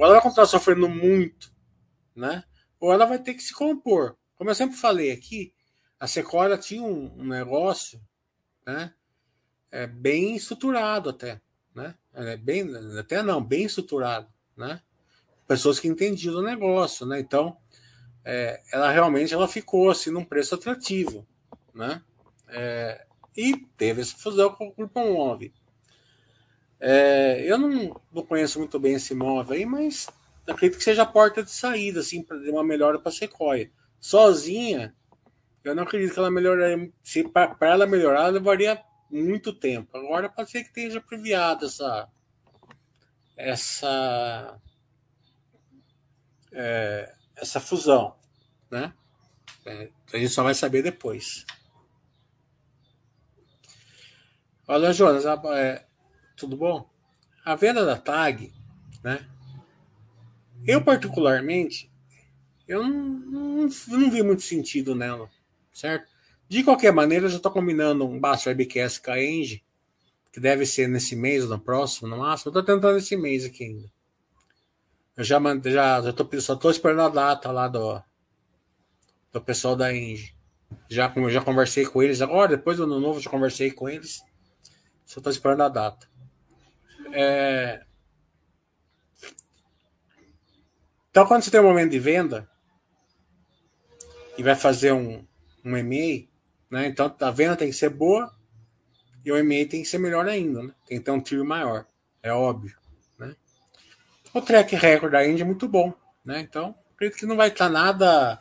ou 0.00 0.06
ela 0.06 0.14
vai 0.14 0.22
continuar 0.22 0.46
sofrendo 0.46 0.88
muito, 0.88 1.52
né? 2.16 2.42
Ou 2.80 2.90
ela 2.90 3.04
vai 3.04 3.18
ter 3.18 3.34
que 3.34 3.42
se 3.42 3.52
compor. 3.52 4.16
Como 4.34 4.48
eu 4.48 4.54
sempre 4.54 4.74
falei 4.74 5.10
aqui, 5.10 5.52
a 5.98 6.06
Sequoia 6.06 6.56
tinha 6.56 6.82
um, 6.82 7.20
um 7.20 7.24
negócio, 7.26 8.00
né? 8.66 8.94
É 9.70 9.86
bem 9.86 10.34
estruturado 10.34 11.10
até, 11.10 11.42
né? 11.74 11.94
É 12.14 12.34
bem, 12.38 12.64
até 12.98 13.22
não, 13.22 13.44
bem 13.44 13.64
estruturado, 13.64 14.26
né? 14.56 14.80
Pessoas 15.46 15.78
que 15.78 15.86
entendiam 15.86 16.32
do 16.32 16.42
negócio, 16.42 17.04
né? 17.04 17.20
Então, 17.20 17.58
é, 18.24 18.58
ela 18.72 18.90
realmente 18.90 19.34
ela 19.34 19.46
ficou 19.46 19.90
assim 19.90 20.10
num 20.10 20.24
preço 20.24 20.54
atrativo, 20.54 21.28
né? 21.74 22.02
É, 22.48 23.06
e 23.36 23.54
teve 23.76 24.00
essa 24.00 24.16
fusão 24.16 24.50
com 24.54 24.68
o 24.68 24.74
Grupo 24.74 24.98
Move. 24.98 25.52
É, 26.80 27.42
eu 27.44 27.58
não, 27.58 28.00
não 28.10 28.24
conheço 28.24 28.58
muito 28.58 28.78
bem 28.80 28.94
esse 28.94 29.12
imóvel 29.12 29.54
aí, 29.54 29.66
mas 29.66 30.08
acredito 30.46 30.78
que 30.78 30.84
seja 30.84 31.02
a 31.02 31.06
porta 31.06 31.42
de 31.42 31.50
saída, 31.50 32.00
assim, 32.00 32.22
para 32.22 32.36
uma 32.50 32.64
melhora 32.64 32.98
para 32.98 33.10
a 33.10 33.12
Sequoia. 33.12 33.70
Sozinha, 34.00 34.94
eu 35.62 35.74
não 35.74 35.82
acredito 35.82 36.14
que 36.14 36.18
ela 36.18 36.30
melhoraria. 36.30 36.90
Se 37.02 37.22
para 37.28 37.56
ela 37.60 37.86
melhorar, 37.86 38.28
levaria 38.28 38.82
muito 39.10 39.52
tempo. 39.52 39.96
Agora 39.96 40.28
pode 40.28 40.50
ser 40.50 40.62
que 40.62 40.68
esteja 40.68 41.00
previada 41.00 41.66
essa 41.66 42.08
essa 43.36 44.60
é, 46.52 47.14
essa 47.36 47.60
fusão, 47.60 48.16
né? 48.70 48.92
É, 49.66 49.90
a 50.12 50.18
gente 50.18 50.30
só 50.30 50.42
vai 50.42 50.54
saber 50.54 50.82
depois. 50.82 51.44
Olha, 54.66 54.92
Jonas, 54.92 55.24
é, 55.26 55.84
tudo 56.40 56.56
bom? 56.56 56.88
A 57.44 57.54
venda 57.54 57.84
da 57.84 57.96
tag, 57.96 58.52
né? 59.04 59.26
Eu 60.66 60.82
particularmente, 60.82 61.90
eu 62.66 62.82
não, 62.82 62.90
não, 62.90 63.68
não 63.88 64.10
vi 64.10 64.22
muito 64.22 64.42
sentido 64.42 64.94
nela, 64.94 65.30
certo? 65.72 66.10
De 66.48 66.64
qualquer 66.64 66.92
maneira, 66.92 67.26
eu 67.26 67.30
já 67.30 67.36
estou 67.36 67.52
combinando 67.52 68.04
um 68.04 68.18
baixo 68.18 68.48
webcast 68.48 69.00
com 69.00 69.12
a 69.12 69.22
Engie, 69.22 69.62
que 70.32 70.40
deve 70.40 70.66
ser 70.66 70.88
nesse 70.88 71.14
mês 71.14 71.44
ou 71.44 71.50
no 71.50 71.60
próximo, 71.60 72.08
no 72.08 72.18
máximo. 72.18 72.50
Eu 72.50 72.54
tô 72.54 72.62
tentando 72.62 72.98
esse 72.98 73.16
mês 73.16 73.44
aqui 73.44 73.64
ainda. 73.64 73.90
Eu 75.16 75.24
já 75.24 75.38
mandei, 75.38 75.72
já, 75.72 76.00
já 76.02 76.12
tô, 76.12 76.40
só 76.40 76.56
tô 76.56 76.70
esperando 76.70 77.02
a 77.02 77.08
data 77.08 77.52
lá 77.52 77.68
do, 77.68 78.02
do 79.32 79.40
pessoal 79.40 79.76
da 79.76 79.94
Engie. 79.94 80.34
Já, 80.88 81.12
já 81.28 81.40
conversei 81.40 81.84
com 81.84 82.02
eles 82.02 82.20
agora, 82.20 82.56
depois 82.56 82.76
do 82.76 82.84
ano 82.84 82.98
novo, 82.98 83.20
já 83.20 83.30
conversei 83.30 83.70
com 83.70 83.88
eles. 83.88 84.22
Só 85.04 85.20
tô 85.20 85.30
esperando 85.30 85.62
a 85.62 85.68
data. 85.68 86.09
É... 87.12 87.84
Então, 91.10 91.26
quando 91.26 91.42
você 91.42 91.50
tem 91.50 91.60
um 91.60 91.64
momento 91.64 91.90
de 91.90 91.98
venda 91.98 92.48
e 94.38 94.42
vai 94.42 94.54
fazer 94.54 94.92
um, 94.92 95.26
um 95.64 95.76
EMEI, 95.76 96.30
né? 96.70 96.86
Então, 96.86 97.14
a 97.20 97.30
venda 97.30 97.56
tem 97.56 97.68
que 97.68 97.76
ser 97.76 97.90
boa 97.90 98.32
e 99.24 99.32
o 99.32 99.36
EMEI 99.36 99.66
tem 99.66 99.82
que 99.82 99.88
ser 99.88 99.98
melhor 99.98 100.28
ainda, 100.28 100.62
né? 100.62 100.74
Tem 100.86 100.98
que 100.98 101.04
ter 101.04 101.10
um 101.10 101.20
tiro 101.20 101.44
maior, 101.44 101.86
é 102.22 102.32
óbvio, 102.32 102.76
né? 103.18 103.34
O 104.32 104.40
track 104.40 104.76
record 104.76 105.12
da 105.12 105.26
Indy 105.26 105.42
é 105.42 105.44
muito 105.44 105.68
bom, 105.68 105.92
né? 106.24 106.40
Então, 106.40 106.74
acredito 106.94 107.18
que 107.18 107.26
não 107.26 107.36
vai 107.36 107.48
estar 107.48 107.68
nada 107.68 108.40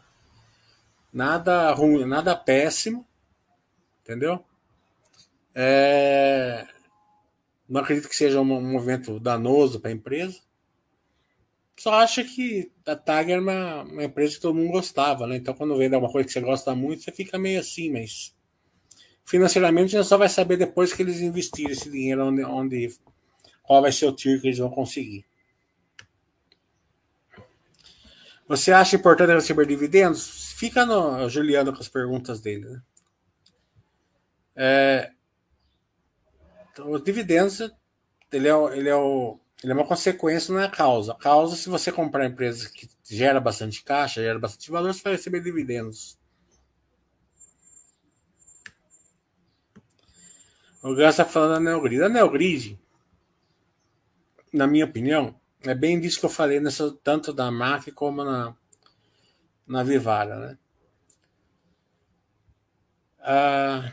nada 1.11 1.71
ruim, 1.71 2.05
nada 2.05 2.35
péssimo, 2.35 3.05
entendeu? 4.03 4.45
É... 5.55 6.67
Não 7.69 7.81
acredito 7.81 8.09
que 8.09 8.15
seja 8.15 8.41
um 8.41 8.45
movimento 8.45 9.19
danoso 9.19 9.79
para 9.79 9.91
a 9.91 9.93
empresa. 9.93 10.39
Só 11.77 11.93
acho 11.93 12.25
que 12.25 12.71
a 12.85 12.95
Tag 12.95 13.31
era 13.31 13.41
uma, 13.41 13.83
uma, 13.83 14.03
empresa 14.03 14.35
que 14.35 14.41
todo 14.41 14.55
mundo 14.55 14.71
gostava, 14.71 15.27
né? 15.27 15.37
Então, 15.37 15.53
quando 15.53 15.77
vende 15.77 15.95
uma 15.95 16.11
coisa 16.11 16.27
que 16.27 16.33
você 16.33 16.41
gosta 16.41 16.75
muito, 16.75 17.03
você 17.03 17.11
fica 17.11 17.37
meio 17.37 17.59
assim, 17.59 17.89
mas 17.91 18.35
financeiramente 19.23 19.95
a 19.95 20.01
gente 20.01 20.09
só 20.09 20.17
vai 20.17 20.27
saber 20.27 20.57
depois 20.57 20.91
que 20.91 21.03
eles 21.03 21.21
investirem 21.21 21.71
esse 21.71 21.89
dinheiro 21.89 22.25
onde, 22.25 22.43
onde 22.43 22.97
qual 23.61 23.81
vai 23.81 23.91
ser 23.91 24.07
o 24.07 24.11
tiro 24.11 24.41
que 24.41 24.47
eles 24.47 24.57
vão 24.57 24.69
conseguir. 24.69 25.23
Você 28.47 28.71
acha 28.71 28.95
importante 28.95 29.31
receber 29.31 29.67
dividendos? 29.67 30.53
Fica 30.53 30.83
no 30.85 31.29
Juliano 31.29 31.71
com 31.71 31.79
as 31.79 31.87
perguntas 31.87 32.41
dele. 32.41 32.65
Né? 32.65 32.81
É, 34.55 35.11
então, 36.79 36.91
os 36.91 37.03
dividendos 37.03 37.59
ele 38.31 38.47
é, 38.47 38.77
ele, 38.77 38.89
é 38.89 38.95
o, 38.95 39.37
ele 39.61 39.73
é 39.73 39.75
uma 39.75 39.85
consequência, 39.85 40.53
não 40.53 40.61
é 40.61 40.65
a 40.65 40.71
causa. 40.71 41.11
A 41.11 41.15
causa, 41.15 41.55
se 41.55 41.67
você 41.67 41.91
comprar 41.91 42.25
empresas 42.25 42.67
que 42.67 42.89
gera 43.03 43.39
bastante 43.39 43.83
caixa, 43.83 44.21
gera 44.21 44.39
bastante 44.39 44.71
valor, 44.71 44.93
você 44.93 45.03
vai 45.03 45.13
receber 45.13 45.41
dividendos. 45.41 46.17
O 50.81 50.95
Gus 50.95 50.99
está 50.99 51.25
falando 51.25 51.55
da 51.55 51.59
Neogrid. 51.59 52.01
A 52.01 52.07
Neogrid, 52.07 52.79
na 54.53 54.65
minha 54.65 54.85
opinião, 54.85 55.37
é 55.63 55.75
bem 55.75 55.99
disso 55.99 56.19
que 56.19 56.25
eu 56.25 56.29
falei, 56.29 56.61
nessa, 56.61 56.97
tanto 57.03 57.33
da 57.33 57.51
MAC 57.51 57.91
como 57.91 58.23
na, 58.23 58.55
na 59.67 59.83
Vivara. 59.83 60.37
Né? 60.37 60.57
Ah, 63.19 63.91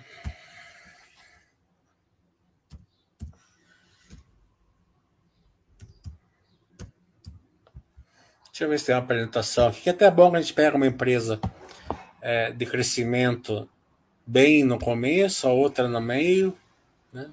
Deixa 8.57 8.65
eu 8.65 8.71
ver 8.71 8.79
se 8.79 8.87
tem 8.87 8.95
uma 8.95 9.03
apresentação 9.03 9.69
aqui, 9.69 9.83
que 9.83 9.91
é 9.91 9.93
até 9.93 10.11
bom 10.11 10.31
que 10.31 10.39
a 10.39 10.41
gente 10.41 10.55
pega 10.55 10.79
uma 10.79 10.87
empresa 10.87 11.39
é, 12.23 12.51
de 12.53 12.65
crescimento 12.65 13.69
bem 14.27 14.65
no 14.65 14.79
começo, 14.79 15.47
a 15.47 15.53
outra 15.53 15.87
no 15.87 16.01
meio, 16.01 16.57
né? 17.13 17.31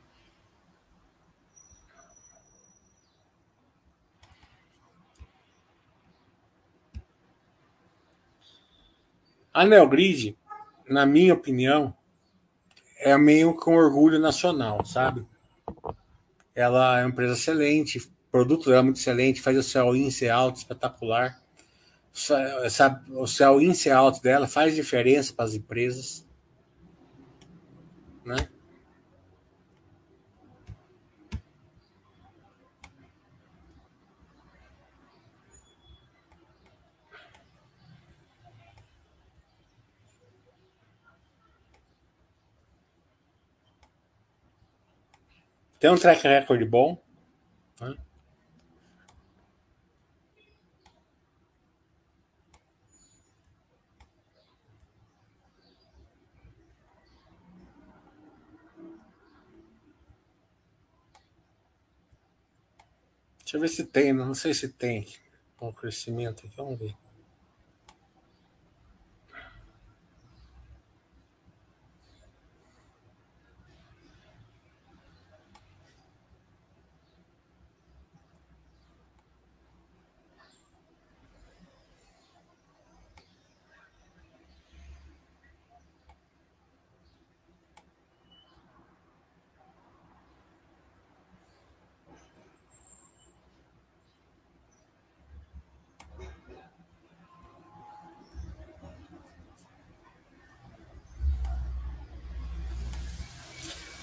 A 9.53 9.63
Neogrid, 9.63 10.37
na 10.89 11.05
minha 11.05 11.33
opinião, 11.33 11.95
é 12.99 13.17
meio 13.17 13.53
com 13.53 13.77
orgulho 13.77 14.19
nacional, 14.19 14.85
sabe? 14.85 15.25
Ela 16.53 16.99
é 16.99 17.03
uma 17.05 17.11
empresa 17.11 17.31
excelente, 17.35 18.11
produto 18.33 18.65
dela 18.65 18.79
é 18.79 18.81
muito 18.81 18.99
excelente, 18.99 19.43
faz 19.43 19.55
o 19.55 19.61
céu 19.61 19.95
in 19.95 20.09
ser 20.09 20.29
alto, 20.29 20.55
espetacular. 20.55 21.39
O 23.11 23.27
céu 23.27 23.61
in 23.61 23.75
ser 23.75 23.91
alto 23.91 24.23
dela 24.23 24.47
faz 24.47 24.73
diferença 24.73 25.31
para 25.31 25.45
as 25.45 25.53
empresas. 25.53 26.27
Né? 28.25 28.49
Tem 45.79 45.91
um 45.91 45.97
track 45.97 46.27
record 46.27 46.65
bom. 46.65 47.02
Deixa 63.53 63.57
eu 63.57 63.69
ver 63.69 63.75
se 63.75 63.85
tem, 63.85 64.11
não 64.11 64.33
sei 64.33 64.51
se 64.51 64.67
tem 64.67 65.05
um 65.61 65.71
crescimento 65.71 66.43
aqui, 66.43 66.57
vamos 66.57 66.79
ver. 66.79 66.95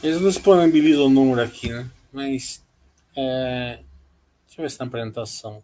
Eles 0.02 0.20
não 0.20 0.28
disponibilizam 0.28 1.06
o 1.06 1.10
número 1.10 1.42
aqui, 1.42 1.68
né? 1.68 1.88
Mas. 2.12 2.62
É... 3.14 3.80
Deixa 4.46 4.60
eu 4.60 4.62
ver 4.62 4.70
se 4.70 4.80
na 4.80 4.86
apresentação 4.86 5.62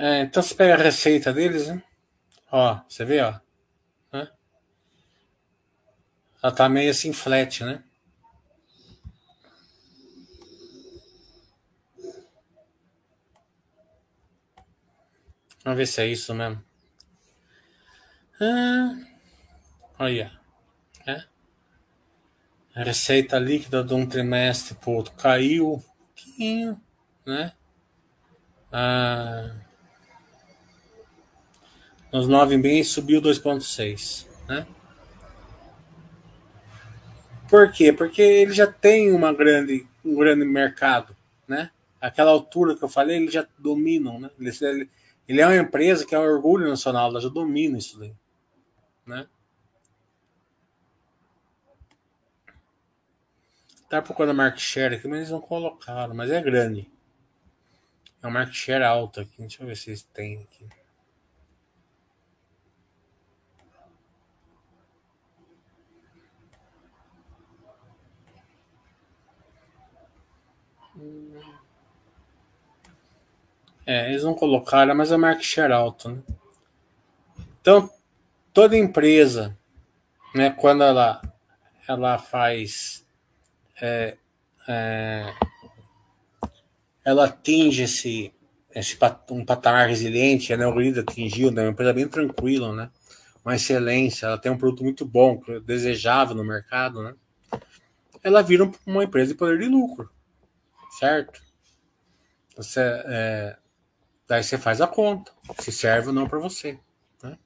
É, 0.00 0.20
então 0.20 0.40
você 0.40 0.54
pega 0.54 0.74
a 0.74 0.76
receita 0.76 1.32
deles, 1.32 1.66
né? 1.66 1.82
Ó, 2.52 2.80
você 2.88 3.04
vê, 3.04 3.20
ó. 3.20 3.32
Né? 4.12 4.30
Ela 6.40 6.54
tá 6.54 6.68
meio 6.68 6.88
assim 6.88 7.12
flat, 7.12 7.64
né? 7.64 7.82
Vamos 15.64 15.78
ver 15.78 15.86
se 15.86 16.00
é 16.00 16.06
isso 16.06 16.32
mesmo. 16.32 16.62
Ah, 18.40 18.96
olha. 19.98 20.30
A 22.72 22.84
receita 22.84 23.36
líquida 23.36 23.82
de 23.82 23.92
um 23.92 24.06
trimestre 24.06 24.76
para 24.76 24.90
outro 24.90 25.12
caiu 25.14 25.74
um 25.74 25.80
pouquinho, 25.80 26.80
né? 27.26 27.52
Ah, 28.70 29.67
nos 32.12 32.26
nove 32.26 32.56
meses 32.56 32.92
subiu 32.92 33.20
2,6, 33.20 34.26
né? 34.48 34.66
Por 37.48 37.72
quê? 37.72 37.92
Porque 37.92 38.20
ele 38.20 38.52
já 38.52 38.66
tem 38.66 39.12
uma 39.12 39.32
grande, 39.32 39.86
um 40.04 40.14
grande 40.16 40.44
mercado, 40.44 41.16
né? 41.46 41.70
Aquela 42.00 42.30
altura 42.30 42.76
que 42.76 42.84
eu 42.84 42.88
falei, 42.88 43.16
eles 43.16 43.32
já 43.32 43.46
dominam, 43.58 44.20
né? 44.20 44.30
Ele, 44.38 44.90
ele 45.26 45.40
é 45.40 45.46
uma 45.46 45.56
empresa 45.56 46.06
que 46.06 46.14
é 46.14 46.18
um 46.18 46.22
orgulho 46.22 46.68
nacional, 46.68 47.10
ela 47.10 47.20
já 47.20 47.28
domina 47.28 47.78
isso 47.78 47.98
daí, 47.98 48.14
né? 49.06 49.26
Tá 53.88 54.02
procurando 54.02 54.36
market 54.36 54.60
share 54.60 54.96
aqui, 54.96 55.08
mas 55.08 55.18
eles 55.18 55.30
não 55.30 55.40
colocaram, 55.40 56.14
mas 56.14 56.30
é 56.30 56.42
grande. 56.42 56.90
É 58.22 58.26
um 58.26 58.30
market 58.30 58.54
share 58.54 58.84
alto 58.84 59.20
aqui. 59.20 59.38
Deixa 59.38 59.62
eu 59.62 59.66
ver 59.66 59.76
se 59.76 59.88
eles 59.88 60.02
têm 60.02 60.42
aqui. 60.42 60.77
É, 73.88 74.10
eles 74.10 74.22
não 74.22 74.34
colocaram, 74.34 74.94
mas 74.94 75.10
é 75.10 75.16
market 75.16 75.46
share 75.46 75.72
alto, 75.72 76.10
né? 76.10 76.22
Então, 77.58 77.90
toda 78.52 78.76
empresa, 78.76 79.56
né, 80.34 80.50
quando 80.50 80.82
ela, 80.82 81.22
ela 81.88 82.18
faz 82.18 83.06
é, 83.80 84.18
é, 84.68 85.34
ela 87.02 87.24
atinge 87.24 87.84
esse, 87.84 88.30
esse 88.74 88.98
um 89.30 89.42
patamar 89.42 89.88
resiliente, 89.88 90.52
a 90.52 90.58
Neogrid 90.58 91.00
atingiu, 91.00 91.50
né, 91.50 91.62
uma 91.62 91.70
empresa 91.70 91.94
bem 91.94 92.06
tranquila, 92.06 92.74
né, 92.74 92.90
uma 93.42 93.56
excelência, 93.56 94.26
ela 94.26 94.36
tem 94.36 94.52
um 94.52 94.58
produto 94.58 94.84
muito 94.84 95.06
bom, 95.06 95.40
desejável 95.64 96.36
no 96.36 96.44
mercado, 96.44 97.02
né, 97.02 97.14
ela 98.22 98.42
vira 98.42 98.70
uma 98.86 99.04
empresa 99.04 99.32
de 99.32 99.38
poder 99.38 99.58
de 99.58 99.64
lucro, 99.66 100.10
certo? 100.98 101.40
Você, 102.54 102.80
é, 102.82 103.56
daí 104.28 104.44
você 104.44 104.58
faz 104.58 104.80
a 104.80 104.86
conta, 104.86 105.32
se 105.58 105.72
serve 105.72 106.08
ou 106.08 106.14
não 106.14 106.28
para 106.28 106.38
você. 106.38 106.78
Né? 107.22 107.38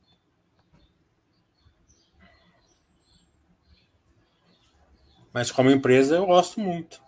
Mas 5.32 5.50
como 5.50 5.70
empresa 5.70 6.16
eu 6.16 6.26
gosto 6.26 6.60
muito. 6.60 7.00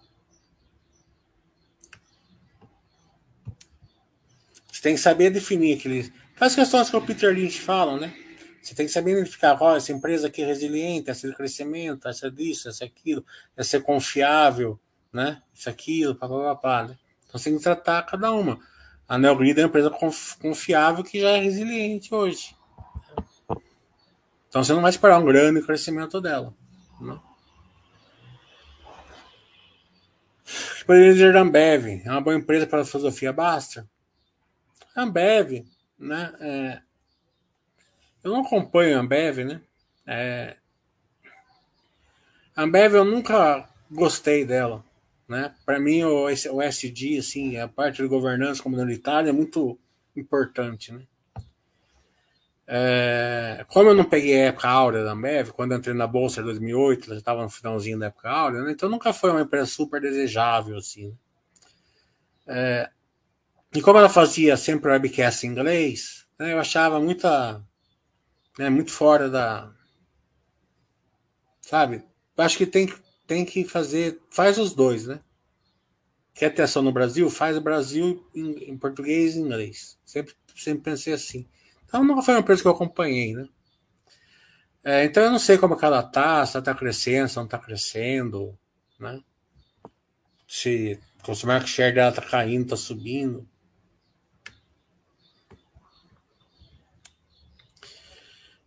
tem 4.84 4.94
que 4.94 5.00
saber 5.00 5.30
definir 5.30 5.78
aqueles. 5.78 6.12
As 6.38 6.54
questões 6.54 6.90
que 6.90 6.96
o 6.96 7.00
Peter 7.00 7.34
Lynch 7.34 7.58
fala, 7.58 7.98
né? 7.98 8.14
Você 8.60 8.74
tem 8.74 8.84
que 8.84 8.92
saber 8.92 9.12
identificar, 9.12 9.56
ó, 9.58 9.76
essa 9.76 9.92
empresa 9.92 10.26
aqui 10.26 10.42
é 10.42 10.46
resiliente, 10.46 11.08
essa 11.08 11.26
de 11.26 11.34
crescimento, 11.34 12.06
essa 12.06 12.30
disso, 12.30 12.68
essa 12.68 12.84
aquilo, 12.84 13.24
essa 13.56 13.78
é 13.78 13.80
confiável, 13.80 14.78
né? 15.10 15.40
Isso 15.54 15.70
aquilo, 15.70 16.14
papapá, 16.14 16.82
né? 16.82 16.98
Então 17.26 17.38
você 17.38 17.48
tem 17.48 17.56
que 17.56 17.64
tratar 17.64 18.02
cada 18.02 18.30
uma. 18.30 18.60
A 19.08 19.18
Neogrid 19.18 19.58
é 19.58 19.62
uma 19.62 19.68
empresa 19.68 19.90
confiável 20.40 21.04
que 21.04 21.20
já 21.20 21.30
é 21.30 21.38
resiliente 21.38 22.14
hoje. 22.14 22.56
Então 24.48 24.62
você 24.62 24.72
não 24.72 24.82
vai 24.82 24.90
esperar 24.90 25.18
um 25.18 25.24
grande 25.24 25.60
crescimento 25.62 26.20
dela. 26.20 26.54
Né? 27.00 27.18
Poderia 30.86 31.12
dizer 31.12 31.36
Ambev, 31.36 32.02
é 32.04 32.10
uma 32.10 32.20
boa 32.20 32.36
empresa 32.36 32.66
para 32.66 32.82
a 32.82 32.84
filosofia 32.84 33.32
basta. 33.32 33.88
Ambev, 34.94 35.66
né? 35.98 36.32
É, 36.40 36.82
eu 38.22 38.32
não 38.32 38.42
acompanho 38.42 38.96
a 38.96 39.00
Ambev, 39.00 39.38
né? 39.44 39.60
É, 40.06 40.56
a 42.54 42.62
Ambev 42.62 42.94
eu 42.94 43.04
nunca 43.04 43.68
gostei 43.90 44.44
dela, 44.44 44.84
né? 45.28 45.54
Para 45.64 45.80
mim 45.80 46.02
o, 46.04 46.28
SD, 46.28 47.18
assim, 47.18 47.56
a 47.56 47.68
parte 47.68 48.02
de 48.02 48.08
governança 48.08 48.62
comunitária 48.62 49.30
é 49.30 49.32
muito 49.32 49.78
importante, 50.16 50.92
né? 50.92 51.02
É, 52.66 53.64
como 53.68 53.90
eu 53.90 53.94
não 53.94 54.04
peguei 54.04 54.40
a 54.40 54.46
época 54.46 54.68
áurea 54.68 55.04
da 55.04 55.12
Ambev, 55.12 55.50
quando 55.50 55.74
entrei 55.74 55.94
na 55.94 56.06
bolsa 56.06 56.40
em 56.40 56.44
2008, 56.44 57.08
já 57.10 57.16
estava 57.16 57.42
no 57.42 57.50
finalzinho 57.50 57.98
da 57.98 58.06
época 58.06 58.30
áurea, 58.30 58.62
né? 58.62 58.72
então 58.72 58.88
nunca 58.88 59.12
foi 59.12 59.30
uma 59.30 59.42
empresa 59.42 59.66
super 59.66 60.00
desejável 60.00 60.78
assim. 60.78 61.08
Né? 61.08 61.14
É, 62.46 62.90
e 63.74 63.82
como 63.82 63.98
ela 63.98 64.08
fazia 64.08 64.56
sempre 64.56 64.90
webcast 64.90 65.46
em 65.46 65.50
inglês, 65.50 66.26
né, 66.38 66.52
eu 66.52 66.60
achava 66.60 67.00
muita. 67.00 67.60
Né, 68.58 68.70
muito 68.70 68.92
fora 68.92 69.28
da. 69.28 69.72
Sabe? 71.60 72.04
Eu 72.36 72.44
acho 72.44 72.56
que 72.56 72.66
tem, 72.66 72.92
tem 73.26 73.44
que 73.44 73.64
fazer. 73.64 74.20
Faz 74.30 74.58
os 74.58 74.74
dois, 74.74 75.06
né? 75.06 75.20
Quer 76.34 76.50
ter 76.50 76.62
ação 76.62 76.82
no 76.82 76.92
Brasil? 76.92 77.30
Faz 77.30 77.58
Brasil 77.58 78.28
em, 78.34 78.70
em 78.70 78.76
português 78.76 79.36
e 79.36 79.40
inglês. 79.40 79.98
Sempre, 80.04 80.34
sempre 80.54 80.82
pensei 80.82 81.12
assim. 81.12 81.48
Então 81.84 82.02
nunca 82.02 82.22
foi 82.22 82.34
uma 82.34 82.40
empresa 82.40 82.60
que 82.62 82.68
eu 82.68 82.72
acompanhei, 82.72 83.34
né? 83.34 83.48
É, 84.82 85.04
então 85.04 85.22
eu 85.22 85.30
não 85.30 85.38
sei 85.38 85.56
como 85.56 85.76
que 85.76 85.84
ela 85.84 86.02
tá, 86.02 86.44
se 86.44 86.56
ela 86.56 86.64
tá 86.64 86.74
crescendo, 86.74 87.28
se 87.28 87.36
não 87.36 87.46
tá 87.46 87.58
crescendo, 87.58 88.58
né? 89.00 89.20
Se 90.46 91.00
o 91.26 91.46
market 91.46 91.68
share 91.68 91.94
dela 91.94 92.12
tá 92.12 92.20
caindo, 92.20 92.68
tá 92.68 92.76
subindo. 92.76 93.48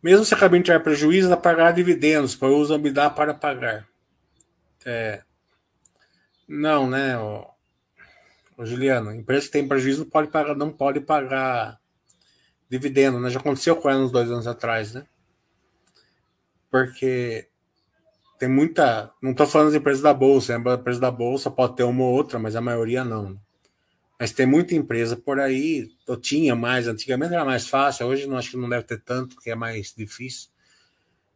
Mesmo 0.01 0.25
se 0.25 0.33
a 0.33 0.37
cabine 0.37 0.63
tiver 0.63 0.79
prejuízo, 0.79 1.27
ela 1.27 1.37
pagará 1.37 1.71
dividendos, 1.71 2.35
pois 2.35 2.53
usa 2.53 2.77
me 2.77 2.91
dá 2.91 3.09
para 3.09 3.33
pagar. 3.33 3.87
É, 4.89 5.21
não, 6.47 6.89
né, 6.89 7.19
o, 7.19 7.45
Juliano, 8.59 9.13
empresa 9.13 9.47
que 9.47 9.51
tem 9.51 9.67
prejuízo 9.67 10.05
não 10.05 10.09
pode 10.09 10.29
pagar, 10.29 10.55
não 10.55 10.71
pode 10.71 11.01
pagar 11.01 11.77
dividendo, 12.69 13.19
né? 13.19 13.29
Já 13.29 13.37
aconteceu 13.37 13.75
com 13.75 13.89
ela 13.89 14.01
uns 14.01 14.13
dois 14.13 14.31
anos 14.31 14.47
atrás, 14.47 14.93
né? 14.93 15.05
Porque 16.71 17.49
tem 18.39 18.47
muita. 18.47 19.11
Não 19.21 19.31
estou 19.31 19.45
falando 19.45 19.71
de 19.71 19.77
empresas 19.77 20.01
da 20.01 20.13
Bolsa, 20.13 20.57
né? 20.57 20.71
a 20.71 20.75
empresa 20.75 21.01
da 21.01 21.11
Bolsa 21.11 21.51
pode 21.51 21.75
ter 21.75 21.83
uma 21.83 22.03
ou 22.05 22.13
outra, 22.13 22.39
mas 22.39 22.55
a 22.55 22.61
maioria 22.61 23.03
não. 23.03 23.31
Né? 23.31 23.37
Mas 24.17 24.31
tem 24.31 24.45
muita 24.45 24.73
empresa 24.73 25.17
por 25.17 25.37
aí, 25.37 25.89
eu 26.07 26.15
tinha 26.15 26.55
mais, 26.55 26.87
antigamente 26.87 27.33
era 27.33 27.43
mais 27.43 27.67
fácil, 27.67 28.07
hoje 28.07 28.25
não 28.25 28.37
acho 28.37 28.51
que 28.51 28.57
não 28.57 28.69
deve 28.69 28.85
ter 28.85 29.01
tanto, 29.01 29.35
porque 29.35 29.51
é 29.51 29.55
mais 29.55 29.93
difícil. 29.95 30.49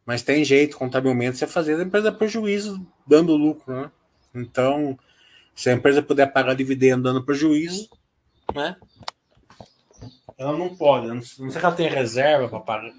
Mas 0.04 0.22
tem 0.22 0.44
jeito, 0.44 0.76
contabilmente, 0.76 1.38
você 1.38 1.46
fazer 1.46 1.76
a 1.76 1.82
empresa 1.82 2.10
prejuízo 2.10 2.84
dando 3.06 3.36
lucro, 3.36 3.74
né? 3.74 3.90
Então, 4.34 4.98
se 5.54 5.70
a 5.70 5.72
empresa 5.72 6.02
puder 6.02 6.32
pagar 6.32 6.54
dividendo 6.54 7.04
dando 7.04 7.24
prejuízo, 7.24 7.88
né? 8.54 8.76
Ela 10.36 10.56
não 10.56 10.74
pode, 10.74 11.06
não 11.06 11.22
sei 11.22 11.50
que 11.50 11.58
ela 11.58 11.74
tem 11.74 11.88
reserva 11.88 12.48
para 12.48 12.60
pagar 12.60 12.92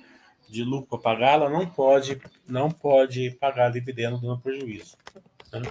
de 0.50 0.64
lucro 0.64 0.88
para 0.88 1.00
pagar, 1.00 1.34
ela 1.34 1.50
não 1.50 1.66
pode, 1.66 2.22
não 2.48 2.70
pode 2.70 3.32
pagar 3.32 3.72
dividendo 3.72 4.22
dando 4.22 4.40
prejuízo. 4.40 4.96
Né? 5.52 5.62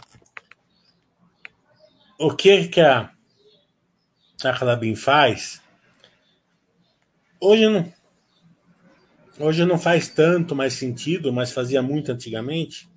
O 2.18 2.34
que 2.34 2.68
que 2.68 2.80
a 2.80 3.12
a 4.44 4.58
Calabim 4.58 4.96
faz, 4.96 5.62
hoje 7.40 7.68
não, 7.68 7.92
hoje 9.38 9.64
não 9.64 9.78
faz 9.78 10.08
tanto 10.08 10.54
mais 10.54 10.74
sentido, 10.74 11.32
mas 11.32 11.52
fazia 11.52 11.82
muito 11.82 12.12
antigamente, 12.12 12.90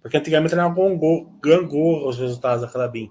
porque 0.00 0.16
antigamente 0.16 0.54
era 0.54 0.66
um 0.66 1.38
gangorra 1.40 2.08
os 2.08 2.18
resultados 2.18 2.62
da 2.62 2.68
Calabim, 2.68 3.10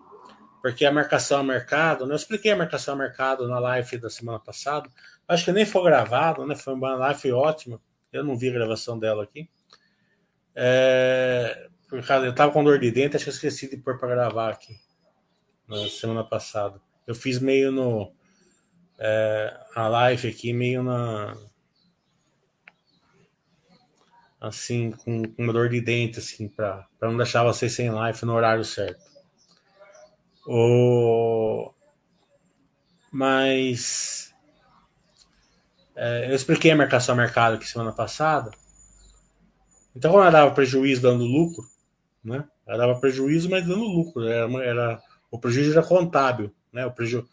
porque 0.61 0.85
a 0.85 0.91
marcação 0.91 1.39
a 1.39 1.43
mercado, 1.43 2.05
né? 2.05 2.13
eu 2.13 2.17
expliquei 2.17 2.51
a 2.51 2.55
marcação 2.55 2.93
a 2.93 2.97
mercado 2.97 3.47
na 3.47 3.59
live 3.59 3.97
da 3.97 4.09
semana 4.09 4.39
passada, 4.39 4.89
acho 5.27 5.45
que 5.45 5.51
nem 5.51 5.65
foi 5.65 5.83
gravado, 5.83 6.45
né? 6.45 6.55
foi 6.55 6.73
uma 6.73 6.95
live 6.95 7.31
ótima, 7.31 7.81
eu 8.11 8.23
não 8.23 8.37
vi 8.37 8.49
a 8.49 8.53
gravação 8.53 8.99
dela 8.99 9.23
aqui, 9.23 9.49
é, 10.55 11.67
eu 11.91 11.99
estava 11.99 12.51
com 12.51 12.63
dor 12.63 12.79
de 12.79 12.91
dente, 12.91 13.15
acho 13.15 13.25
que 13.25 13.29
eu 13.29 13.33
esqueci 13.33 13.69
de 13.69 13.77
pôr 13.77 13.97
para 13.97 14.09
gravar 14.09 14.49
aqui 14.49 14.75
na 15.67 15.87
semana 15.87 16.23
passada. 16.23 16.79
Eu 17.05 17.15
fiz 17.15 17.39
meio 17.39 17.71
no. 17.71 18.13
É, 18.97 19.59
a 19.75 19.87
live 19.87 20.27
aqui, 20.27 20.53
meio 20.53 20.83
na. 20.83 21.37
Assim, 24.43 24.91
com, 24.91 25.23
com 25.23 25.41
uma 25.41 25.53
dor 25.53 25.69
de 25.69 25.79
dente, 25.79 26.19
assim, 26.19 26.49
para 26.49 26.85
não 27.01 27.15
deixar 27.15 27.45
vocês 27.45 27.71
sem 27.71 27.89
live 27.89 28.25
no 28.25 28.33
horário 28.33 28.65
certo. 28.65 28.99
O... 30.45 31.71
Mas. 33.09 34.35
É, 35.95 36.29
eu 36.29 36.35
expliquei 36.35 36.71
a 36.71 36.75
marcação 36.75 37.13
a 37.13 37.17
mercado 37.17 37.55
aqui 37.55 37.65
semana 37.65 37.93
passada. 37.93 38.51
Então, 39.95 40.11
quando 40.11 40.23
ela 40.23 40.31
dava 40.31 40.51
prejuízo 40.51 41.01
dando 41.01 41.23
lucro, 41.23 41.63
né? 42.21 42.43
Ela 42.67 42.79
dava 42.79 42.99
prejuízo, 42.99 43.49
mas 43.49 43.65
dando 43.65 43.85
lucro. 43.85 44.27
Era, 44.27 44.51
era, 44.61 45.01
o 45.31 45.39
prejuízo 45.39 45.71
era 45.71 45.87
contábil, 45.87 46.53
né? 46.73 46.85
O, 46.85 46.91
preju, 46.91 47.25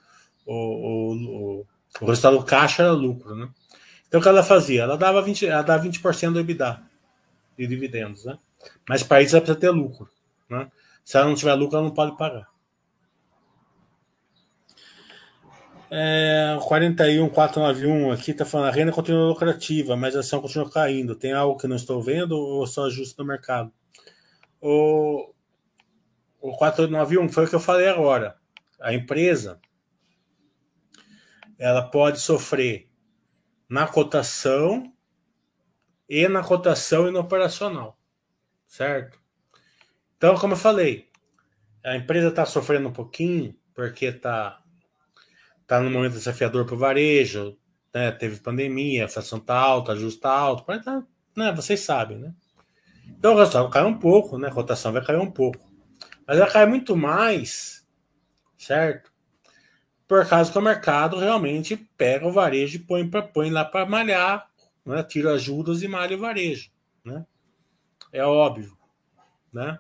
o, 0.46 0.54
o, 0.54 1.14
o, 1.14 1.66
o 2.02 2.06
resultado 2.06 2.38
do 2.38 2.44
caixa 2.44 2.84
era 2.84 2.92
lucro, 2.92 3.34
né? 3.34 3.48
Então 4.06 4.20
o 4.20 4.22
que 4.22 4.28
ela 4.28 4.44
fazia? 4.44 4.82
Ela 4.82 4.96
dava 4.96 5.20
20%, 5.20 5.48
ela 5.48 5.62
dava 5.62 5.82
20 5.82 6.00
do 6.30 6.38
EBITDA 6.38 6.89
de 7.61 7.66
dividendos, 7.66 8.24
né? 8.24 8.38
Mas 8.88 9.02
para 9.02 9.20
isso 9.22 9.36
ela 9.36 9.42
precisa 9.42 9.61
ter 9.61 9.70
lucro, 9.70 10.08
né? 10.48 10.70
Se 11.04 11.16
ela 11.16 11.26
não 11.26 11.34
tiver 11.34 11.54
lucro, 11.54 11.76
ela 11.76 11.86
não 11.86 11.94
pode 11.94 12.16
pagar. 12.16 12.48
É, 15.92 16.56
41491 16.62 18.12
aqui 18.12 18.30
está 18.30 18.44
falando 18.44 18.68
a 18.68 18.70
renda 18.70 18.92
continua 18.92 19.26
lucrativa, 19.26 19.96
mas 19.96 20.14
a 20.14 20.20
ação 20.20 20.40
continua 20.40 20.70
caindo. 20.70 21.16
Tem 21.16 21.32
algo 21.32 21.58
que 21.58 21.66
não 21.66 21.76
estou 21.76 22.00
vendo 22.00 22.38
ou 22.38 22.66
só 22.66 22.86
ajuste 22.86 23.18
no 23.18 23.24
mercado? 23.24 23.72
O, 24.61 25.32
o 26.40 26.52
491 26.56 27.28
foi 27.28 27.44
o 27.44 27.48
que 27.48 27.54
eu 27.54 27.61
falei 27.61 27.88
agora. 27.88 28.36
A 28.80 28.94
empresa 28.94 29.61
ela 31.58 31.82
pode 31.82 32.20
sofrer 32.20 32.88
na 33.68 33.86
cotação 33.86 34.92
e 36.11 36.26
na 36.26 36.42
cotação 36.42 37.06
e 37.06 37.12
no 37.12 37.20
operacional, 37.20 37.96
certo? 38.66 39.16
Então, 40.16 40.36
como 40.36 40.54
eu 40.54 40.58
falei, 40.58 41.08
a 41.84 41.94
empresa 41.94 42.28
está 42.28 42.44
sofrendo 42.44 42.88
um 42.88 42.92
pouquinho 42.92 43.54
porque 43.72 44.06
está 44.06 44.61
tá 45.68 45.80
num 45.80 45.88
momento 45.88 46.14
desafiador 46.14 46.66
para 46.66 46.74
o 46.74 46.78
varejo, 46.78 47.56
né? 47.94 48.11
teve 48.11 48.40
pandemia, 48.40 49.04
a 49.04 49.06
inflação 49.06 49.38
está 49.38 49.56
alta, 49.56 49.94
juros 49.94 50.14
está 50.14 50.32
alto, 50.32 50.64
tá, 50.64 51.04
né? 51.36 51.52
vocês 51.52 51.78
sabem, 51.78 52.18
né? 52.18 52.34
Então 53.06 53.34
o 53.34 53.38
resultado 53.38 53.70
cai 53.70 53.84
um 53.84 53.96
pouco, 53.96 54.36
né? 54.36 54.48
A 54.48 54.52
cotação 54.52 54.92
vai 54.92 55.04
cair 55.04 55.18
um 55.18 55.30
pouco. 55.30 55.64
Mas 56.26 56.38
ela 56.38 56.50
cai 56.50 56.66
muito 56.66 56.96
mais, 56.96 57.86
certo? 58.58 59.12
Por 60.08 60.28
causa 60.28 60.50
que 60.50 60.58
o 60.58 60.62
mercado 60.62 61.16
realmente 61.18 61.76
pega 61.96 62.26
o 62.26 62.32
varejo 62.32 62.76
e 62.76 62.80
põe, 62.80 63.08
põe 63.08 63.50
lá 63.50 63.64
para 63.64 63.86
malhar, 63.86 64.49
né? 64.85 65.03
tira 65.03 65.37
e 65.37 65.89
malha 65.89 66.16
varejo. 66.16 66.70
Né? 67.05 67.24
É 68.12 68.24
óbvio. 68.24 68.76
Né? 69.53 69.78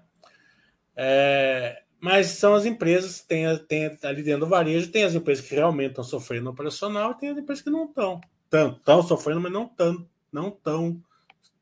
É, 0.96 1.82
mas 2.00 2.28
são 2.28 2.54
as 2.54 2.64
empresas, 2.64 3.20
tem, 3.20 3.46
ali 3.46 4.22
dentro 4.22 4.40
do 4.40 4.46
varejo, 4.46 4.90
tem 4.90 5.04
as 5.04 5.14
empresas 5.14 5.46
que 5.46 5.54
realmente 5.54 5.90
estão 5.90 6.04
sofrendo 6.04 6.50
operacional, 6.50 7.14
tem 7.14 7.30
as 7.30 7.38
empresas 7.38 7.62
que 7.62 7.70
não 7.70 7.84
estão. 7.84 8.20
Tanto, 8.48 8.78
estão 8.78 9.02
sofrendo, 9.02 9.40
mas 9.40 9.52
não 9.52 9.68
tão, 9.68 10.08
não 10.32 10.50
tão 10.50 11.02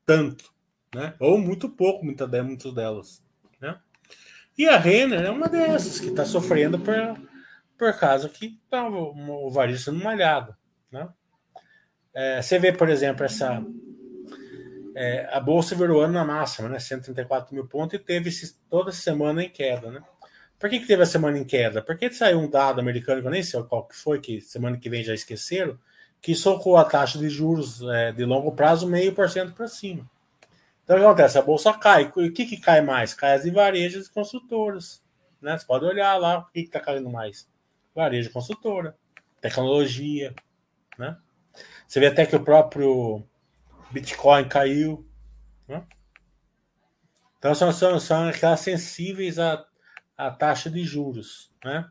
tanto. 0.05 0.51
Né? 0.93 1.13
Ou 1.19 1.37
muito 1.37 1.69
pouco, 1.69 2.03
muitas 2.03 2.29
delas. 2.73 3.23
Né? 3.61 3.79
E 4.57 4.67
a 4.67 4.77
Renner 4.77 5.21
é 5.21 5.29
uma 5.29 5.47
dessas 5.47 5.99
que 5.99 6.07
está 6.07 6.25
sofrendo 6.25 6.79
por, 6.79 6.95
por 7.77 7.93
causa 7.99 8.27
que 8.27 8.59
tá, 8.69 8.87
o 8.87 9.51
varejo 9.51 9.83
sendo 9.83 10.03
malhado. 10.03 10.55
É, 12.13 12.41
você 12.41 12.59
vê, 12.59 12.71
por 12.71 12.89
exemplo, 12.89 13.25
essa. 13.25 13.63
É, 14.95 15.29
a 15.31 15.39
bolsa 15.39 15.75
virou 15.75 16.01
ano 16.01 16.13
na 16.13 16.25
máxima, 16.25 16.67
né? 16.67 16.79
134 16.79 17.53
mil 17.53 17.67
pontos 17.67 17.99
e 17.99 17.99
teve 17.99 18.29
esse, 18.29 18.55
toda 18.69 18.91
semana 18.91 19.43
em 19.43 19.49
queda, 19.49 19.91
né? 19.91 20.01
Por 20.59 20.69
que, 20.69 20.79
que 20.79 20.87
teve 20.87 21.03
a 21.03 21.05
semana 21.05 21.37
em 21.37 21.45
queda? 21.45 21.81
Porque 21.81 22.11
saiu 22.11 22.39
um 22.39 22.49
dado 22.49 22.81
americano, 22.81 23.21
que 23.21 23.27
eu 23.27 23.31
nem 23.31 23.41
sei 23.41 23.63
qual 23.63 23.87
que 23.87 23.95
foi, 23.95 24.19
que 24.19 24.41
semana 24.41 24.77
que 24.77 24.89
vem 24.89 25.03
já 25.03 25.13
esqueceram, 25.13 25.79
que 26.21 26.35
socou 26.35 26.75
a 26.75 26.83
taxa 26.83 27.17
de 27.17 27.29
juros 27.29 27.81
é, 27.83 28.11
de 28.11 28.25
longo 28.25 28.51
prazo 28.51 28.87
meio 28.87 29.13
por 29.13 29.29
cento 29.29 29.53
para 29.53 29.67
cima. 29.67 30.09
Então 30.83 30.97
o 30.97 30.99
que 30.99 31.05
acontece? 31.05 31.37
A 31.37 31.41
bolsa 31.41 31.71
cai. 31.71 32.11
O 32.15 32.33
que, 32.33 32.45
que 32.45 32.57
cai 32.57 32.81
mais? 32.81 33.13
Cai 33.13 33.35
as 33.35 33.43
de 33.43 33.49
e 33.49 34.09
construtoras. 34.09 35.01
Né? 35.41 35.57
Você 35.57 35.65
pode 35.65 35.85
olhar 35.85 36.17
lá 36.17 36.39
o 36.39 36.45
que 36.51 36.61
está 36.61 36.79
caindo 36.79 37.09
mais. 37.09 37.47
Varejo 37.95 38.31
construtora, 38.31 38.97
tecnologia. 39.39 40.33
Né? 40.97 41.15
Você 41.89 41.99
vê 41.99 42.05
até 42.05 42.23
que 42.23 42.35
o 42.35 42.43
próprio 42.43 43.27
Bitcoin 43.89 44.47
caiu. 44.47 45.09
Né? 45.67 45.83
Então 47.39 47.55
são, 47.55 47.71
são, 47.71 47.99
são 47.99 48.29
aquelas 48.29 48.59
sensíveis 48.59 49.39
à, 49.39 49.65
à 50.15 50.29
taxa 50.29 50.69
de 50.69 50.83
juros. 50.83 51.51
Né? 51.65 51.89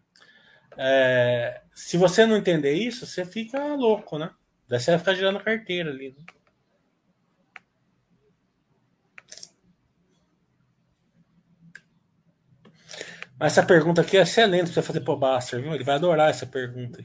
É, 0.76 1.62
se 1.74 1.96
você 1.96 2.24
não 2.24 2.36
entender 2.36 2.74
isso, 2.74 3.04
você 3.04 3.24
fica 3.24 3.74
louco, 3.74 4.18
né? 4.18 4.30
Daí 4.68 4.78
você 4.78 4.92
vai 4.92 5.00
ficar 5.00 5.14
girando 5.14 5.42
carteira 5.42 5.90
ali. 5.90 6.14
Né? 6.16 6.24
Mas 13.36 13.52
essa 13.52 13.66
pergunta 13.66 14.02
aqui 14.02 14.16
é 14.16 14.22
excelente 14.22 14.70
para 14.70 14.82
fazer 14.82 15.00
pro 15.00 15.16
Baster, 15.16 15.60
viu? 15.60 15.74
Ele 15.74 15.82
vai 15.82 15.96
adorar 15.96 16.30
essa 16.30 16.46
pergunta. 16.46 17.04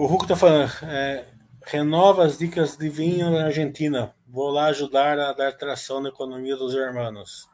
O 0.00 0.06
Hulk 0.06 0.26
tá 0.26 0.34
falando, 0.34 0.72
é, 0.84 1.26
renova 1.66 2.24
as 2.24 2.38
dicas 2.38 2.74
de 2.74 2.88
vinho 2.88 3.30
na 3.30 3.44
Argentina. 3.44 4.14
Vou 4.26 4.48
lá 4.48 4.68
ajudar 4.68 5.18
a 5.18 5.34
dar 5.34 5.52
tração 5.52 6.00
na 6.00 6.08
economia 6.08 6.56
dos 6.56 6.74
hermanos. 6.74 7.46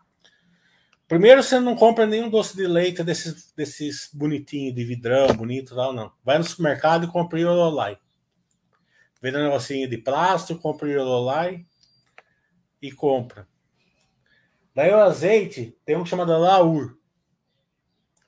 Primeiro, 1.08 1.42
você 1.42 1.58
não 1.58 1.74
compra 1.74 2.06
nenhum 2.06 2.30
doce 2.30 2.56
de 2.56 2.64
leite 2.68 3.02
desses, 3.02 3.52
desses 3.52 4.08
bonitinhos, 4.14 4.76
de 4.76 4.84
vidrão, 4.84 5.26
bonito 5.34 5.74
tal, 5.74 5.92
não. 5.92 6.12
Vai 6.22 6.38
no 6.38 6.44
supermercado 6.44 7.06
e 7.06 7.10
compra 7.10 7.40
Iololai. 7.40 7.98
Vende 9.20 9.38
um 9.38 9.42
negocinho 9.42 9.90
de 9.90 9.98
plástico, 9.98 10.60
compra 10.60 10.88
Iololai 10.88 11.66
e 12.80 12.92
compra. 12.92 13.48
Daí 14.72 14.92
o 14.92 15.00
azeite 15.00 15.76
tem 15.84 15.96
um 15.96 16.06
chamado 16.06 16.30
Laur. 16.38 16.96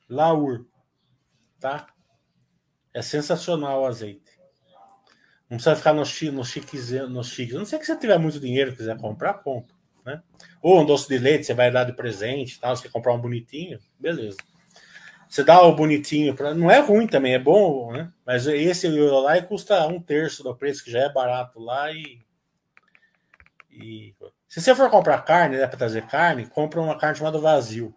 Laur. 0.09 0.65
Tá? 1.57 1.87
É 2.93 3.01
sensacional 3.01 3.81
o 3.81 3.85
azeite. 3.85 4.39
Não 5.49 5.57
precisa 5.57 5.75
ficar 5.75 5.93
no, 5.93 6.05
chi, 6.05 6.29
no 6.29 6.45
chiques, 6.45 6.91
no 6.91 7.23
chiques. 7.23 7.55
Não 7.55 7.65
sei 7.65 7.79
que 7.79 7.85
você 7.85 7.95
tiver 7.95 8.19
muito 8.19 8.39
dinheiro 8.39 8.75
quiser 8.75 8.97
comprar, 8.97 9.35
compra. 9.35 9.75
Né? 10.05 10.21
Ou 10.61 10.81
um 10.81 10.85
doce 10.85 11.07
de 11.07 11.17
leite, 11.17 11.45
você 11.45 11.53
vai 11.53 11.71
dar 11.71 11.83
de 11.83 11.93
presente, 11.93 12.59
tal, 12.59 12.75
você 12.75 12.87
comprar 12.87 13.13
um 13.13 13.21
bonitinho, 13.21 13.79
beleza. 13.99 14.37
Você 15.27 15.43
dá 15.43 15.61
o 15.61 15.75
bonitinho, 15.75 16.35
pra, 16.35 16.55
não 16.55 16.71
é 16.71 16.79
ruim 16.79 17.05
também, 17.05 17.35
é 17.35 17.39
bom, 17.39 17.91
né? 17.91 18.11
Mas 18.25 18.47
esse 18.47 18.87
lá 18.87 19.39
custa 19.41 19.85
um 19.85 20.01
terço 20.01 20.41
do 20.41 20.55
preço, 20.55 20.83
que 20.83 20.91
já 20.91 21.01
é 21.01 21.09
barato 21.13 21.59
lá 21.59 21.91
e. 21.91 22.19
e 23.69 24.15
se 24.47 24.59
você 24.59 24.73
for 24.73 24.89
comprar 24.89 25.21
carne, 25.21 25.57
né, 25.57 25.67
para 25.67 25.77
trazer 25.77 26.07
carne, 26.07 26.47
compra 26.47 26.81
uma 26.81 26.97
carne 26.97 27.17
chamada 27.17 27.37
vazio. 27.39 27.93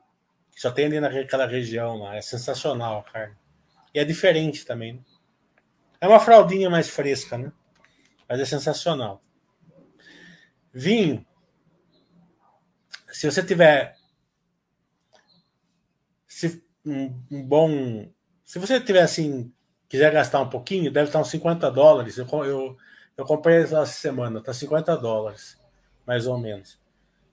Que 0.55 0.61
só 0.61 0.70
tem 0.70 0.84
ali 0.84 1.01
naquela 1.01 1.47
região 1.47 1.97
lá. 1.97 2.16
É 2.16 2.20
sensacional 2.20 2.99
a 2.99 3.11
carne. 3.11 3.34
E 3.95 3.99
é 3.99 4.05
diferente 4.05 4.64
também. 4.64 5.05
É 6.01 6.09
uma 6.09 6.20
fraldinha 6.20 6.68
mais 6.68 6.88
fresca, 6.88 7.38
né? 7.38 7.53
Mas 8.28 8.40
é 8.40 8.45
sensacional. 8.45 9.22
Vinho. 10.72 11.24
Se 13.12 13.30
você 13.30 13.43
tiver 13.43 13.97
se 16.26 16.64
um, 16.84 17.14
um, 17.30 17.43
bom. 17.47 18.11
Se 18.45 18.59
você 18.59 18.80
tiver 18.80 19.03
assim, 19.03 19.53
quiser 19.88 20.12
gastar 20.12 20.40
um 20.40 20.49
pouquinho, 20.49 20.90
deve 20.90 21.09
estar 21.09 21.20
uns 21.20 21.28
50 21.28 21.70
dólares. 21.70 22.16
Eu, 22.18 22.26
eu, 22.45 22.76
eu 23.16 23.24
comprei 23.24 23.59
essa 23.59 23.84
semana, 23.86 24.43
tá 24.43 24.53
50 24.53 24.97
dólares 24.97 25.61
mais 26.07 26.26
ou 26.26 26.38
menos. 26.38 26.80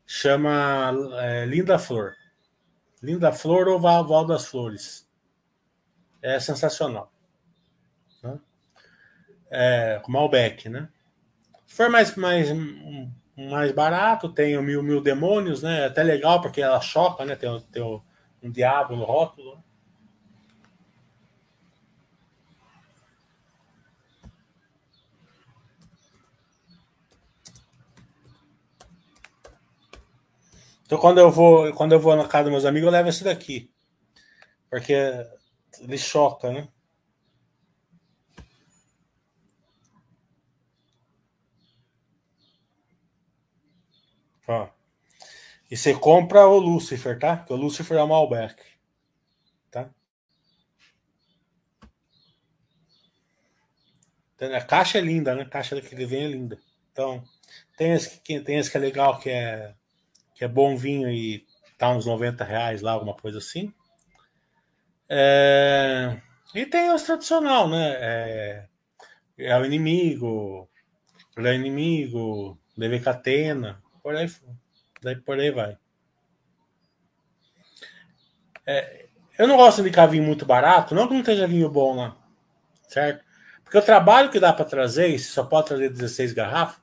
Chama 0.06 0.94
é, 1.22 1.46
Linda 1.46 1.80
Flor. 1.80 2.16
Linda 3.02 3.32
Flor 3.32 3.68
ou 3.68 3.80
Val, 3.80 4.08
Val 4.08 4.26
das 4.26 4.46
Flores. 4.46 5.09
É 6.22 6.40
sensacional. 6.40 7.12
Né? 8.24 8.40
É, 9.50 10.02
Malbec, 10.08 10.70
né? 10.70 10.90
Se 11.66 11.76
for 11.76 11.90
mais, 11.90 12.16
mais, 12.16 12.50
mais 13.38 13.72
barato, 13.72 14.30
tem 14.30 14.58
o 14.58 14.62
Mil 14.62 14.84
Mil 14.84 15.02
Demônios, 15.02 15.64
né? 15.64 15.82
É 15.82 15.86
até 15.86 16.04
legal 16.04 16.42
porque 16.42 16.62
ela 16.62 16.82
choca, 16.82 17.24
né? 17.24 17.36
Tem, 17.36 17.60
tem 17.72 17.82
um 18.44 18.52
diabo 18.52 18.96
no 18.96 19.06
rótulo. 19.06 19.64
Então 30.86 30.98
quando 30.98 31.20
eu 31.20 31.30
vou, 31.30 31.72
quando 31.74 31.92
eu 31.92 32.00
vou 32.00 32.16
na 32.16 32.28
casa 32.28 32.46
dos 32.46 32.52
meus 32.52 32.66
amigos, 32.66 32.88
eu 32.88 32.92
levo 32.92 33.10
esse 33.10 33.24
daqui. 33.24 33.72
Porque 34.72 34.96
ele 35.82 35.98
choca, 35.98 36.52
né? 36.52 36.68
E 45.70 45.78
você 45.78 45.94
compra 45.94 46.48
o 46.48 46.58
Lucifer, 46.58 47.20
tá? 47.20 47.38
Que 47.38 47.54
o 47.54 47.56
Lucifer 47.56 47.98
é 47.98 48.02
o 48.02 48.08
Malbec. 48.08 48.60
Tá? 49.70 49.90
Então, 54.36 54.56
a 54.56 54.62
caixa 54.62 54.98
é 54.98 55.02
linda, 55.02 55.36
né? 55.36 55.44
A 55.44 55.50
caixa 55.50 55.80
que 55.80 55.94
ele 55.94 56.08
vem 56.08 56.24
é 56.24 56.28
linda. 56.28 56.60
Então, 56.92 57.24
tem 57.78 57.92
esse, 57.92 58.20
que, 58.22 58.40
tem 58.40 58.58
esse 58.58 58.72
que 58.72 58.78
é 58.78 58.80
legal, 58.80 59.20
que 59.20 59.30
é 59.30 59.76
que 60.34 60.46
é 60.46 60.48
bom 60.48 60.76
vinho 60.76 61.10
e 61.10 61.46
tá 61.78 61.90
uns 61.92 62.06
90 62.06 62.46
reais 62.46 62.82
lá, 62.82 62.94
alguma 62.94 63.14
coisa 63.14 63.40
assim. 63.40 63.74
É... 65.10 66.22
E 66.54 66.66
tem 66.66 66.92
os 66.92 67.04
tradicional, 67.04 67.68
né? 67.68 67.96
É, 68.00 68.66
é 69.38 69.58
o 69.58 69.66
inimigo, 69.66 70.70
é 71.38 71.42
o 71.42 71.54
inimigo, 71.54 72.60
deve 72.78 73.00
catena, 73.00 73.82
por 74.04 74.16
aí, 74.16 74.32
daí 75.02 75.16
por 75.16 75.40
aí 75.40 75.52
vai. 75.52 75.78
É, 78.66 79.08
eu 79.38 79.48
não 79.48 79.58
gosto 79.58 79.78
de 79.78 79.88
indicar 79.88 80.08
vinho 80.10 80.24
muito 80.24 80.46
barato, 80.46 80.94
não 80.94 81.08
que 81.08 81.14
não 81.14 81.22
esteja 81.22 81.48
vinho 81.48 81.70
bom 81.70 81.96
lá, 81.96 82.18
certo? 82.88 83.24
Porque 83.64 83.78
o 83.78 83.82
trabalho 83.82 84.30
que 84.30 84.40
dá 84.40 84.52
para 84.52 84.66
trazer, 84.66 85.08
e 85.08 85.20
só 85.20 85.44
pode 85.44 85.68
trazer 85.68 85.90
16 85.90 86.34
garrafas, 86.34 86.82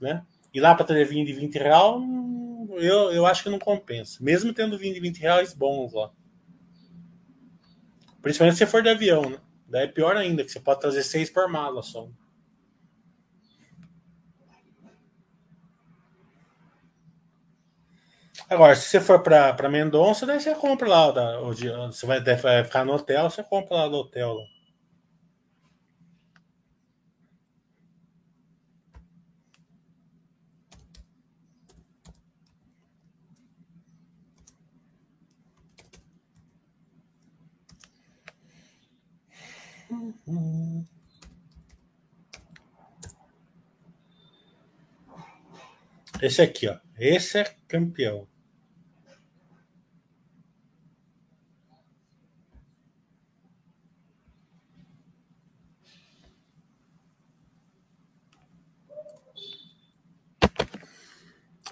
né? 0.00 0.24
E 0.52 0.60
lá 0.60 0.74
para 0.74 0.84
trazer 0.84 1.04
vinho 1.04 1.24
de 1.24 1.32
20 1.32 1.54
real, 1.56 2.00
eu, 2.72 3.12
eu 3.12 3.24
acho 3.24 3.42
que 3.42 3.48
não 3.48 3.58
compensa. 3.58 4.18
Mesmo 4.20 4.52
tendo 4.52 4.76
vinho 4.76 4.94
de 4.94 5.00
20 5.00 5.18
reais 5.18 5.54
bons 5.54 5.92
lá. 5.92 6.10
Principalmente 8.22 8.56
se 8.56 8.66
for 8.66 8.82
de 8.82 8.88
avião, 8.88 9.28
né? 9.28 9.38
Daí 9.66 9.84
é 9.84 9.88
pior 9.88 10.16
ainda, 10.16 10.44
que 10.44 10.50
você 10.50 10.60
pode 10.60 10.80
trazer 10.80 11.02
seis 11.02 11.28
por 11.28 11.48
mala 11.48 11.82
só. 11.82 12.08
Agora, 18.48 18.76
se 18.76 18.88
você 18.88 19.00
for 19.00 19.22
para 19.22 19.68
Mendonça, 19.68 20.26
daí 20.26 20.38
você 20.40 20.54
compra 20.54 20.88
lá. 20.88 21.40
Você 21.86 22.06
vai, 22.06 22.20
vai 22.20 22.64
ficar 22.64 22.84
no 22.84 22.94
hotel, 22.94 23.28
você 23.28 23.42
compra 23.42 23.76
lá 23.76 23.88
do 23.88 23.96
hotel. 23.96 24.34
Lá. 24.34 24.44
Esse 46.20 46.40
aqui, 46.40 46.68
ó. 46.68 46.78
Esse 46.98 47.38
é 47.38 47.44
campeão. 47.66 48.28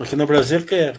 Aqui 0.00 0.16
no 0.16 0.26
Brasil 0.26 0.64
que 0.64 0.74
é 0.74 0.94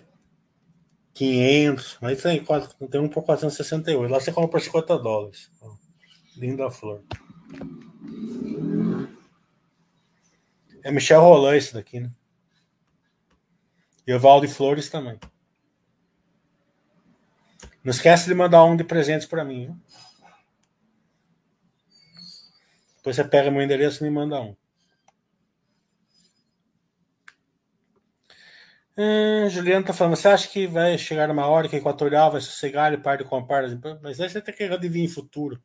500, 1.13 1.97
mas 2.01 2.21
tem, 2.21 2.45
tem 2.89 3.01
um 3.01 3.09
por 3.09 3.23
468. 3.23 4.11
Lá 4.11 4.19
você 4.19 4.31
compra 4.31 4.51
por 4.51 4.61
50 4.61 4.97
dólares. 4.99 5.51
Linda 6.41 6.71
flor. 6.71 7.03
É 10.83 10.91
Michel 10.91 11.21
Roland 11.21 11.55
esse 11.55 11.71
daqui, 11.71 11.99
né? 11.99 12.11
E 14.07 14.11
o 14.11 14.19
Valde 14.19 14.47
Flores 14.47 14.89
também. 14.89 15.19
Não 17.83 17.91
esquece 17.91 18.27
de 18.27 18.33
mandar 18.33 18.65
um 18.65 18.75
de 18.75 18.83
presentes 18.83 19.27
para 19.27 19.45
mim. 19.45 19.67
Viu? 19.67 19.79
Depois 22.97 23.15
você 23.15 23.23
pega 23.23 23.51
meu 23.51 23.61
endereço 23.61 24.03
e 24.03 24.09
me 24.09 24.15
manda 24.15 24.41
um. 24.41 24.55
Hum, 28.97 29.47
Juliano 29.47 29.85
tá 29.85 29.93
falando, 29.93 30.15
você 30.15 30.27
acha 30.27 30.47
que 30.47 30.65
vai 30.65 30.97
chegar 30.97 31.29
uma 31.29 31.45
hora 31.45 31.69
que 31.69 31.75
a 31.75 31.79
Equatorial 31.79 32.31
vai 32.31 32.41
sossegar 32.41 32.91
e 32.93 32.97
parar 32.97 33.17
de 33.17 33.25
comprar? 33.25 33.63
Mas 34.01 34.19
aí 34.19 34.27
você 34.27 34.41
tem 34.41 34.55
que 34.55 34.67
vir 34.89 35.03
em 35.03 35.07
futuro. 35.07 35.61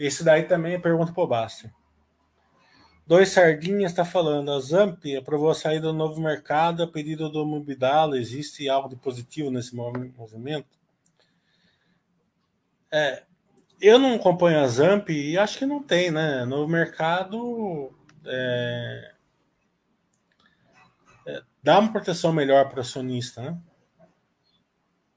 Esse 0.00 0.24
daí 0.24 0.44
também 0.44 0.72
é 0.72 0.78
pergunta 0.78 1.12
pro 1.12 1.26
Basta. 1.26 1.70
Dois 3.06 3.28
Sardinhas 3.28 3.92
está 3.92 4.02
falando. 4.02 4.50
A 4.50 4.58
Zamp 4.58 5.04
aprovou 5.18 5.50
a 5.50 5.54
saída 5.54 5.88
do 5.88 5.92
novo 5.92 6.18
mercado 6.18 6.82
a 6.82 6.86
pedido 6.86 7.28
do 7.28 7.44
Mubidala. 7.44 8.16
Existe 8.16 8.66
algo 8.66 8.88
de 8.88 8.96
positivo 8.96 9.50
nesse 9.50 9.76
movimento? 9.76 10.78
É, 12.90 13.24
eu 13.78 13.98
não 13.98 14.14
acompanho 14.14 14.60
a 14.60 14.66
Zamp 14.68 15.10
e 15.10 15.36
acho 15.36 15.58
que 15.58 15.66
não 15.66 15.82
tem, 15.82 16.10
né? 16.10 16.46
Novo 16.46 16.66
mercado 16.66 17.92
é, 18.24 19.12
é, 21.26 21.42
dá 21.62 21.78
uma 21.78 21.92
proteção 21.92 22.32
melhor 22.32 22.70
para 22.70 22.78
o 22.78 22.80
acionista, 22.80 23.42
né? 23.42 23.60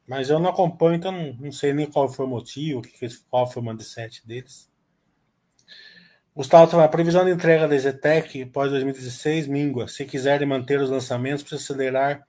Mas 0.06 0.30
eu 0.30 0.40
não 0.40 0.50
acompanho, 0.50 0.96
então 0.96 1.12
não, 1.14 1.34
não 1.36 1.52
sei 1.54 1.74
nem 1.74 1.90
qual 1.90 2.10
foi 2.10 2.26
o 2.26 2.30
motivo, 2.30 2.82
qual 3.30 3.50
foi 3.50 3.64
o 3.64 3.66
mindset 3.66 4.28
deles. 4.28 4.73
Gustavo, 6.36 6.80
a 6.80 6.88
previsão 6.88 7.24
de 7.24 7.32
entrega 7.32 7.68
da 7.68 7.78
Zetec 7.78 8.46
pós 8.48 8.72
2016 8.72 9.48
mingua. 9.48 9.88
Se 9.88 10.04
quiserem 10.04 10.48
manter 10.48 10.82
os 10.82 10.90
lançamentos, 10.90 11.44
precisa 11.44 11.74
acelerar 11.74 12.28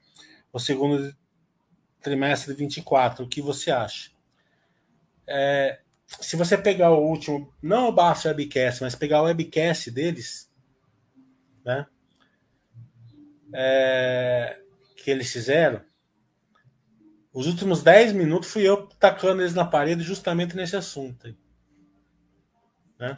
o 0.53 0.59
segundo 0.59 1.15
trimestre 2.03 2.53
de 2.53 2.59
24. 2.59 3.25
O 3.25 3.29
que 3.29 3.41
você 3.41 3.71
acha? 3.71 4.11
É, 5.27 5.81
se 6.21 6.37
você 6.37 6.59
pegar 6.59 6.91
o 6.91 7.03
último, 7.03 7.51
não 7.63 7.89
o 7.89 7.93
Basso 7.93 8.29
Webcast, 8.29 8.83
mas 8.83 8.95
pegar 8.95 9.23
o 9.23 9.25
webcast 9.25 9.91
deles, 9.91 10.53
né? 11.65 11.87
É, 13.55 14.61
que 14.97 15.11
eles 15.11 15.33
fizeram, 15.33 15.81
os 17.33 17.47
últimos 17.47 17.83
10 17.83 18.13
minutos 18.13 18.51
fui 18.51 18.63
eu 18.63 18.87
tacando 18.99 19.41
eles 19.41 19.55
na 19.55 19.65
parede 19.65 20.03
justamente 20.03 20.55
nesse 20.55 20.77
assunto. 20.77 21.35
Né? 22.99 23.17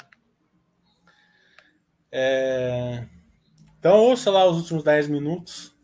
É... 2.19 3.07
Então, 3.79 3.99
ouça 3.99 4.31
lá 4.31 4.47
os 4.47 4.57
últimos 4.57 4.83
10 4.83 5.09
minutos 5.09 5.77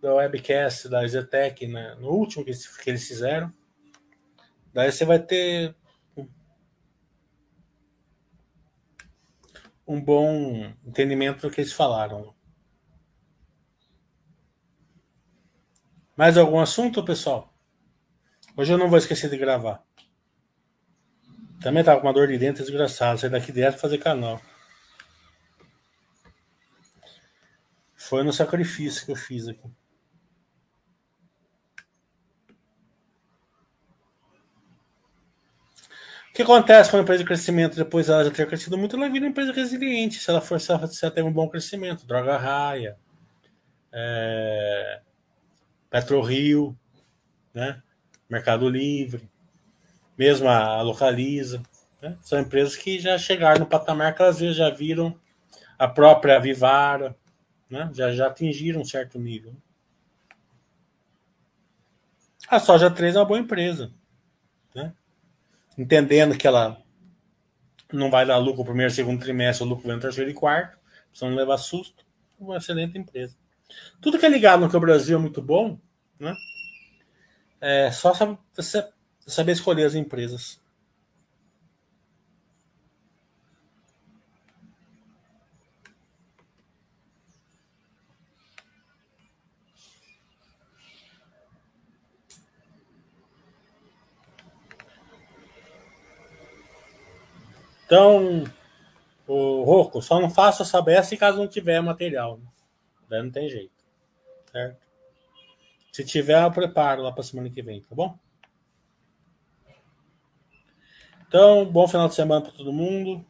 do 0.00 0.14
webcast 0.14 0.88
da 0.88 1.04
Zetec, 1.04 1.66
né? 1.66 1.96
no 1.96 2.10
último 2.10 2.44
que, 2.44 2.52
que 2.52 2.90
eles 2.90 3.08
fizeram. 3.08 3.52
Daí 4.72 4.92
você 4.92 5.04
vai 5.04 5.18
ter 5.18 5.74
um 9.84 10.00
bom 10.00 10.72
entendimento 10.86 11.42
do 11.42 11.52
que 11.52 11.60
eles 11.60 11.72
falaram. 11.72 12.32
Mais 16.16 16.38
algum 16.38 16.60
assunto, 16.60 17.04
pessoal? 17.04 17.52
Hoje 18.56 18.72
eu 18.72 18.78
não 18.78 18.88
vou 18.88 18.98
esquecer 18.98 19.28
de 19.28 19.36
gravar. 19.36 19.82
Também 21.60 21.82
tava 21.82 22.00
com 22.00 22.06
uma 22.06 22.12
dor 22.12 22.28
de 22.28 22.38
dente 22.38 22.60
desgraçada. 22.60 23.18
Sair 23.18 23.30
daqui 23.30 23.50
direto 23.50 23.80
fazer 23.80 23.98
canal. 23.98 24.40
Foi 28.08 28.22
no 28.22 28.34
sacrifício 28.34 29.06
que 29.06 29.12
eu 29.12 29.16
fiz 29.16 29.48
aqui. 29.48 29.66
O 36.28 36.34
que 36.34 36.42
acontece 36.42 36.90
com 36.90 36.98
a 36.98 37.00
empresa 37.00 37.22
de 37.22 37.26
crescimento 37.26 37.76
depois 37.76 38.10
ela 38.10 38.24
já 38.24 38.30
ter 38.30 38.46
crescido 38.46 38.76
muito? 38.76 38.96
Ela 38.96 39.08
vira 39.08 39.24
uma 39.24 39.30
empresa 39.30 39.52
resiliente. 39.52 40.18
Se 40.18 40.28
ela 40.28 40.42
for 40.42 40.60
se 40.60 40.70
ela, 40.70 40.86
se 40.86 41.22
um 41.22 41.32
bom 41.32 41.48
crescimento, 41.48 42.06
Droga 42.06 42.36
Raia, 42.36 42.98
é, 43.90 45.00
PetroRio, 45.88 46.76
né? 47.54 47.82
Mercado 48.28 48.68
Livre, 48.68 49.26
mesmo 50.18 50.48
a, 50.48 50.58
a 50.58 50.82
Localiza. 50.82 51.62
Né? 52.02 52.18
São 52.22 52.38
empresas 52.38 52.76
que 52.76 52.98
já 52.98 53.16
chegaram 53.16 53.60
no 53.60 53.66
patamar 53.66 54.14
que 54.14 54.22
às 54.22 54.40
vezes 54.40 54.56
já 54.56 54.68
viram 54.68 55.18
a 55.78 55.88
própria 55.88 56.38
Vivara, 56.38 57.16
né? 57.68 57.90
já, 57.92 58.12
já 58.12 58.26
atingiram 58.26 58.80
um 58.80 58.84
certo 58.84 59.18
nível. 59.18 59.54
A 62.48 62.60
Soja 62.60 62.90
3 62.90 63.16
é 63.16 63.18
uma 63.18 63.24
boa 63.24 63.38
empresa. 63.38 63.92
Né? 64.74 64.92
Entendendo 65.78 66.36
que 66.36 66.46
ela 66.46 66.82
não 67.92 68.10
vai 68.10 68.26
dar 68.26 68.38
lucro 68.38 68.60
no 68.60 68.66
primeiro 68.66 68.92
segundo 68.92 69.20
trimestre, 69.20 69.64
o 69.64 69.68
lucro 69.68 69.86
vem 69.86 69.96
no 69.96 70.02
terceiro 70.02 70.30
e 70.30 70.34
quarto, 70.34 70.78
precisa 71.08 71.30
não 71.30 71.36
levar 71.36 71.58
susto. 71.58 72.04
Uma 72.38 72.56
excelente 72.56 72.98
empresa. 72.98 73.36
Tudo 74.00 74.18
que 74.18 74.26
é 74.26 74.28
ligado 74.28 74.60
no 74.60 74.70
que 74.70 74.76
o 74.76 74.80
Brasil 74.80 75.16
é 75.16 75.20
muito 75.20 75.40
bom, 75.40 75.78
né? 76.18 76.34
É 77.60 77.90
só 77.90 78.12
saber 79.26 79.52
escolher 79.52 79.84
as 79.84 79.94
empresas. 79.94 80.60
Então, 97.94 98.42
o 99.24 99.62
Roco, 99.62 100.02
só 100.02 100.20
não 100.20 100.28
faça 100.28 100.64
essa 100.64 100.82
beça 100.82 101.16
caso 101.16 101.38
não 101.38 101.46
tiver 101.46 101.80
material. 101.80 102.38
Né? 102.38 102.46
Daí 103.08 103.22
não 103.22 103.30
tem 103.30 103.48
jeito. 103.48 103.72
Certo? 104.50 104.78
Se 105.92 106.04
tiver, 106.04 106.42
eu 106.42 106.50
preparo 106.50 107.02
lá 107.02 107.12
para 107.12 107.22
semana 107.22 107.48
que 107.48 107.62
vem, 107.62 107.80
tá 107.80 107.94
bom? 107.94 108.18
Então, 111.28 111.64
bom 111.64 111.86
final 111.86 112.08
de 112.08 112.16
semana 112.16 112.40
para 112.40 112.50
todo 112.50 112.72
mundo. 112.72 113.24